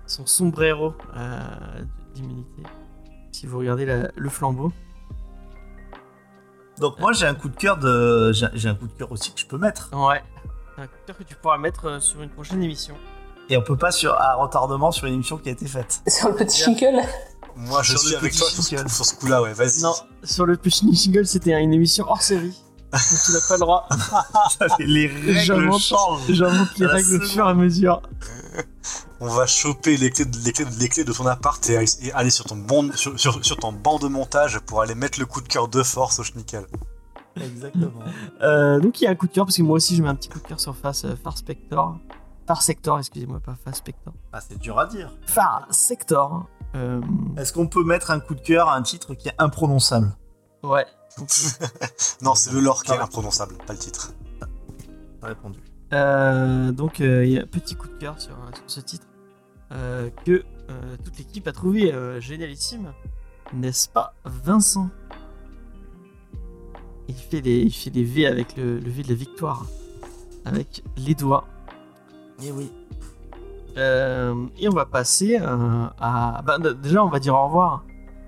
son 0.06 0.26
sombrero 0.26 0.94
euh, 1.16 1.40
d'immunité. 2.14 2.64
Si 3.32 3.48
vous 3.48 3.58
regardez 3.60 3.86
la- 3.86 4.12
le 4.16 4.30
flambeau. 4.30 4.72
Donc 6.80 7.00
moi 7.00 7.14
j'ai 7.14 7.26
un 7.26 7.36
coup 7.36 7.48
de 7.50 7.56
cœur 7.56 7.78
de 7.78 8.32
j'ai 8.34 8.48
j'ai 8.54 8.68
un 8.70 8.76
coup 8.76 8.88
de 8.88 8.94
cœur 8.94 9.12
aussi 9.12 9.32
que 9.34 9.40
je 9.40 9.46
peux 9.46 9.58
mettre. 9.58 9.90
Ouais. 9.94 10.22
Un 10.78 10.88
coup 10.88 10.94
de 11.02 11.06
cœur 11.08 11.18
que 11.18 11.24
tu 11.24 11.36
pourras 11.36 11.58
mettre 11.58 11.86
euh, 11.86 12.00
sur 12.00 12.22
une 12.22 12.30
prochaine 12.30 12.62
émission. 12.62 12.96
Et 13.50 13.58
on 13.58 13.62
peut 13.62 13.78
pas 13.78 13.92
sur 13.92 14.14
à 14.14 14.36
retardement 14.36 14.92
sur 14.92 15.06
une 15.08 15.14
émission 15.14 15.38
qui 15.38 15.50
a 15.50 15.52
été 15.54 15.68
faite. 15.68 16.02
Sur 16.08 16.30
le 16.30 16.36
petit 16.36 16.58
Shinkle. 16.64 17.00
Moi, 17.56 17.82
je 17.84 17.92
Sur 17.92 18.00
suis 18.00 18.12
le 18.12 18.18
avec 18.18 18.36
toi 18.36 18.50
sur 18.50 18.64
ce, 18.64 18.70
jingle. 18.70 18.90
sur 18.90 19.06
ce 19.06 19.16
coup-là, 19.16 19.42
ouais, 19.42 19.54
vas-y. 19.54 19.82
Non, 19.82 19.94
sur 20.24 20.46
le 20.46 20.58
Pushing 20.58 20.94
Jingle, 20.94 21.26
c'était 21.26 21.60
une 21.62 21.74
émission 21.74 22.06
hors 22.08 22.22
série. 22.22 22.54
Donc 22.92 23.02
tu 23.26 23.32
n'as 23.32 23.48
pas 23.48 23.54
le 23.56 23.60
droit. 23.60 23.88
les 24.80 25.08
règles 25.08 25.34
J'invente- 25.40 25.80
changent. 25.82 26.22
J'invente 26.30 26.78
les 26.78 26.86
la 26.86 26.94
règles 26.94 27.16
au 27.16 27.22
fur 27.22 27.46
et 27.46 27.50
à 27.50 27.54
mesure. 27.54 28.02
On 29.22 29.28
va 29.28 29.46
choper 29.48 29.96
les 29.98 30.12
clés, 30.12 30.26
de- 30.26 30.38
les 30.40 30.52
clés, 30.52 30.66
de- 30.66 30.80
les 30.80 30.90
clés 30.90 31.04
de 31.06 31.14
ton 31.14 31.26
appart 31.26 31.68
et, 31.70 31.84
et 32.02 32.12
aller 32.12 32.30
sur 32.30 32.46
ton, 32.46 32.56
bon, 32.58 32.92
sur, 32.96 33.18
sur- 33.20 33.44
sur 33.44 33.58
ton 33.58 33.72
banc 33.72 34.00
de 34.00 34.08
montage 34.08 34.60
pour 34.60 34.82
aller 34.82 34.96
mettre 34.96 35.20
le 35.20 35.26
coup 35.26 35.42
de 35.42 35.48
cœur 35.48 35.68
de 35.70 35.82
force 35.84 36.20
au 36.20 36.24
schnickel. 36.24 36.66
Exactement. 37.38 37.92
Euh, 38.42 38.80
donc 38.80 39.02
il 39.02 39.06
y 39.06 39.08
a 39.08 39.12
un 39.12 39.16
coup 39.16 39.28
de 39.28 39.32
cœur 39.34 39.46
parce 39.46 39.58
que 39.58 39.62
moi 39.64 39.76
aussi 39.76 39.96
je 39.96 40.02
mets 40.04 40.08
un 40.10 40.16
petit 40.16 40.30
coup 40.30 40.40
de 40.40 40.48
cœur 40.48 40.60
sur 40.60 40.76
Far, 40.76 40.94
euh, 41.06 41.16
Far 41.22 41.38
Spector. 41.38 41.98
Far 42.48 42.62
Sector, 42.62 43.00
excusez-moi, 43.00 43.40
pas 43.44 43.56
Far 43.64 43.76
Spector. 43.76 44.14
Ah 44.32 44.40
c'est 44.48 44.58
dur 44.60 44.78
à 44.80 44.86
dire. 44.86 45.12
Far 45.26 45.68
Sector. 45.72 46.46
Euh, 46.76 47.02
Est-ce 47.38 47.54
qu'on 47.54 47.68
peut 47.68 47.84
mettre 47.84 48.12
un 48.12 48.20
coup 48.20 48.36
de 48.36 48.42
cœur 48.42 48.70
à 48.70 48.76
un 48.76 48.82
titre 48.82 49.14
qui 49.16 49.30
est 49.30 49.36
imprononçable 49.38 50.12
ouais. 50.64 50.86
Non, 52.22 52.36
c'est 52.36 52.52
le 52.52 52.60
lore 52.60 52.84
qui 52.84 52.92
est 52.92 52.98
imprononçable, 52.98 53.56
pas 53.66 53.74
le 53.74 53.80
titre. 53.80 54.14
Pas 55.22 55.28
répondu. 55.28 55.60
Euh, 55.94 56.72
donc 56.72 57.00
euh, 57.00 57.26
il 57.26 57.32
y 57.34 57.40
a 57.40 57.44
un 57.44 57.48
petit 57.48 57.76
coup 57.76 57.88
de 57.88 57.94
cœur 57.94 58.20
sur, 58.20 58.36
sur 58.54 58.64
ce 58.68 58.80
titre 58.82 59.06
euh, 59.72 60.10
que 60.26 60.44
euh, 60.70 60.98
toute 61.04 61.18
l'équipe 61.18 61.48
a 61.48 61.52
trouvé 61.52 61.94
euh, 61.94 62.20
génialissime, 62.20 62.92
n'est-ce 63.54 63.88
pas 63.88 64.14
Vincent? 64.26 64.90
Il 67.08 67.16
fait, 67.16 67.42
les, 67.42 67.60
il 67.62 67.72
fait 67.72 67.92
les 67.92 68.04
V 68.04 68.26
avec 68.26 68.58
le, 68.58 68.80
le 68.80 68.90
V 68.90 69.04
de 69.04 69.10
la 69.10 69.14
victoire, 69.16 69.68
avec 70.44 70.84
les 70.98 71.14
doigts. 71.14 71.46
Et 72.44 72.52
oui. 72.52 72.72
Euh, 73.78 74.48
et 74.58 74.70
on 74.70 74.74
va 74.74 74.86
passer 74.86 75.38
euh, 75.42 75.88
à... 76.00 76.42
bah, 76.46 76.58
déjà 76.60 77.04
on 77.04 77.10
va 77.10 77.20
dire 77.20 77.36
au 77.36 77.46
revoir 77.46 77.84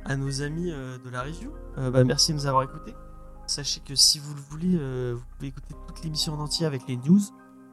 à 0.06 0.16
nos 0.16 0.42
amis 0.42 0.72
euh, 0.72 0.98
de 0.98 1.10
la. 1.10 1.24
Euh, 1.78 1.90
bah, 1.90 2.04
merci 2.04 2.32
de 2.34 2.38
nous 2.38 2.48
avoir 2.48 2.64
écoutés. 2.64 2.94
Sachez 3.46 3.80
que 3.80 3.96
si 3.96 4.20
vous 4.20 4.34
le 4.34 4.42
voulez, 4.42 5.14
vous 5.14 5.22
pouvez 5.38 5.48
écouter 5.48 5.74
toute 5.88 6.04
l'émission 6.04 6.34
en 6.34 6.40
entier 6.42 6.66
avec 6.66 6.86
les 6.88 6.98
news, 6.98 7.22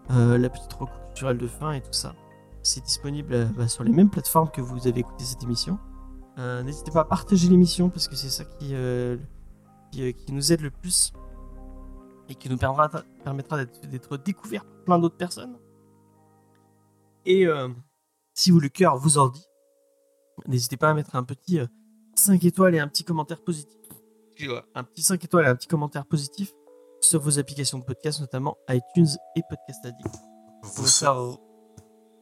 la 0.08 0.48
petite 0.48 0.72
recours 0.72 1.00
culturelle 1.06 1.38
de 1.38 1.48
fin 1.48 1.72
et 1.72 1.80
tout 1.80 1.92
ça. 1.92 2.14
C'est 2.62 2.84
disponible 2.84 3.48
bah, 3.56 3.66
sur 3.66 3.82
les 3.82 3.90
mêmes 3.90 4.08
plateformes 4.08 4.50
que 4.50 4.60
vous 4.60 4.86
avez 4.86 5.00
écouté 5.00 5.24
cette 5.24 5.42
émission. 5.42 5.80
N'hésitez 6.38 6.92
pas 6.92 7.00
à 7.00 7.04
partager 7.04 7.48
l'émission 7.48 7.90
parce 7.90 8.06
que 8.06 8.14
c'est 8.14 8.28
ça 8.28 8.44
qui, 8.44 8.72
qui, 9.90 10.32
nous 10.32 10.52
aide 10.52 10.60
le 10.60 10.70
plus 10.70 11.12
et 12.28 12.36
qui 12.36 12.48
nous 12.48 12.56
permettra, 12.56 13.02
permettra 13.24 13.64
d'être- 13.64 14.16
découverts 14.16 14.64
par 14.64 14.84
plein 14.84 14.98
d'autres 15.00 15.16
personnes. 15.16 15.56
Et 17.26 17.46
euh, 17.46 17.68
si 18.34 18.50
vous 18.50 18.60
le 18.60 18.68
cœur 18.68 18.96
vous 18.98 19.18
en 19.18 19.28
dit, 19.28 19.44
n'hésitez 20.46 20.76
pas 20.76 20.90
à 20.90 20.94
mettre 20.94 21.16
un 21.16 21.22
petit 21.24 21.58
euh, 21.58 21.66
5 22.16 22.44
étoiles 22.44 22.74
et 22.74 22.78
un 22.80 22.88
petit 22.88 23.04
commentaire 23.04 23.42
positif. 23.42 23.78
Un 24.74 24.84
petit 24.84 25.02
5 25.02 25.22
étoiles 25.24 25.44
et 25.46 25.48
un 25.48 25.54
petit 25.56 25.68
commentaire 25.68 26.06
positif 26.06 26.52
sur 27.00 27.20
vos 27.20 27.38
applications 27.38 27.78
de 27.78 27.84
podcast, 27.84 28.20
notamment 28.20 28.56
iTunes 28.68 29.08
et 29.36 29.42
Podcast 29.48 29.84
Addict. 29.84 30.08
Vous, 30.62 30.86
ser- 30.86 31.04
faire- 31.06 31.36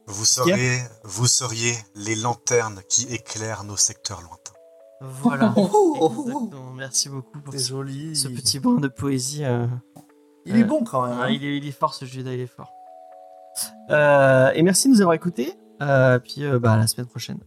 vous, 0.07 0.25
seriez, 0.25 0.79
vous 1.03 1.27
seriez 1.27 1.73
les 1.95 2.15
lanternes 2.15 2.81
qui 2.89 3.05
éclairent 3.05 3.63
nos 3.63 3.77
secteurs 3.77 4.21
lointains. 4.21 4.53
Voilà, 5.01 5.53
exactement. 5.57 6.73
Merci 6.75 7.09
beaucoup 7.09 7.39
pour 7.41 7.53
ce, 7.53 7.59
joli. 7.69 8.15
ce 8.15 8.27
petit 8.27 8.59
brin 8.59 8.75
de 8.79 8.87
poésie. 8.87 9.43
euh, 9.43 9.65
Il 10.45 10.55
est 10.57 10.63
Euh, 10.63 10.65
bon 10.67 10.83
quand 10.83 11.07
même. 11.07 11.17
Ah, 11.19 11.23
hein. 11.23 11.29
il, 11.29 11.43
est, 11.43 11.57
il 11.57 11.67
est 11.67 11.71
fort 11.71 11.93
ce 11.93 12.05
Judas, 12.05 12.31
il 12.33 12.39
est 12.41 12.47
fort. 12.47 12.71
Euh, 13.89 14.51
et 14.53 14.61
merci 14.63 14.87
de 14.87 14.93
nous 14.93 15.01
avoir 15.01 15.13
écoutés. 15.15 15.53
Euh, 15.81 16.19
puis 16.19 16.45
euh, 16.45 16.59
bah, 16.59 16.73
à 16.73 16.77
la 16.77 16.87
semaine 16.87 17.07
prochaine. 17.07 17.39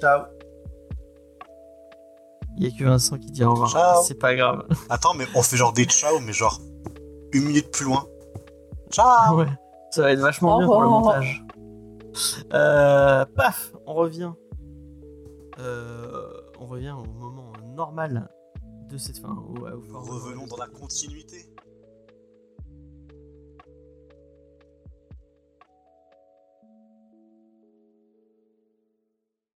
Ciao. 0.00 0.22
Il 2.58 2.66
n'y 2.68 2.74
a 2.74 2.78
que 2.78 2.84
Vincent 2.84 3.18
qui 3.18 3.30
dit 3.30 3.44
au 3.44 3.50
revoir. 3.50 3.70
Ciao. 3.70 4.02
C'est 4.02 4.14
pas 4.18 4.34
grave. 4.34 4.64
Attends, 4.88 5.14
mais 5.14 5.26
on 5.34 5.42
fait 5.42 5.56
genre 5.56 5.72
des 5.72 5.84
ciao, 5.84 6.18
mais 6.20 6.32
genre 6.32 6.58
une 7.32 7.44
minute 7.44 7.70
plus 7.70 7.84
loin. 7.84 8.06
Ciao 8.90 9.36
ouais, 9.38 9.46
ça 9.90 10.02
va 10.02 10.12
être 10.12 10.20
vachement 10.20 10.56
Au 10.56 10.58
bien 10.58 10.66
pour 10.66 10.80
le 10.80 10.88
montage. 10.88 11.44
Euh, 12.54 13.24
paf 13.36 13.72
on 13.84 13.92
revient. 13.94 14.32
euh, 15.58 16.30
on 16.60 16.66
revient 16.66 16.92
au 16.92 17.04
moment 17.04 17.52
normal 17.74 18.30
de 18.88 18.96
cette 18.96 19.18
fin. 19.18 19.36
au- 19.36 19.58
au- 19.66 19.68
Nous 19.88 19.98
revenons 20.00 20.46
dans 20.46 20.56
la 20.56 20.68
continuité. 20.68 21.44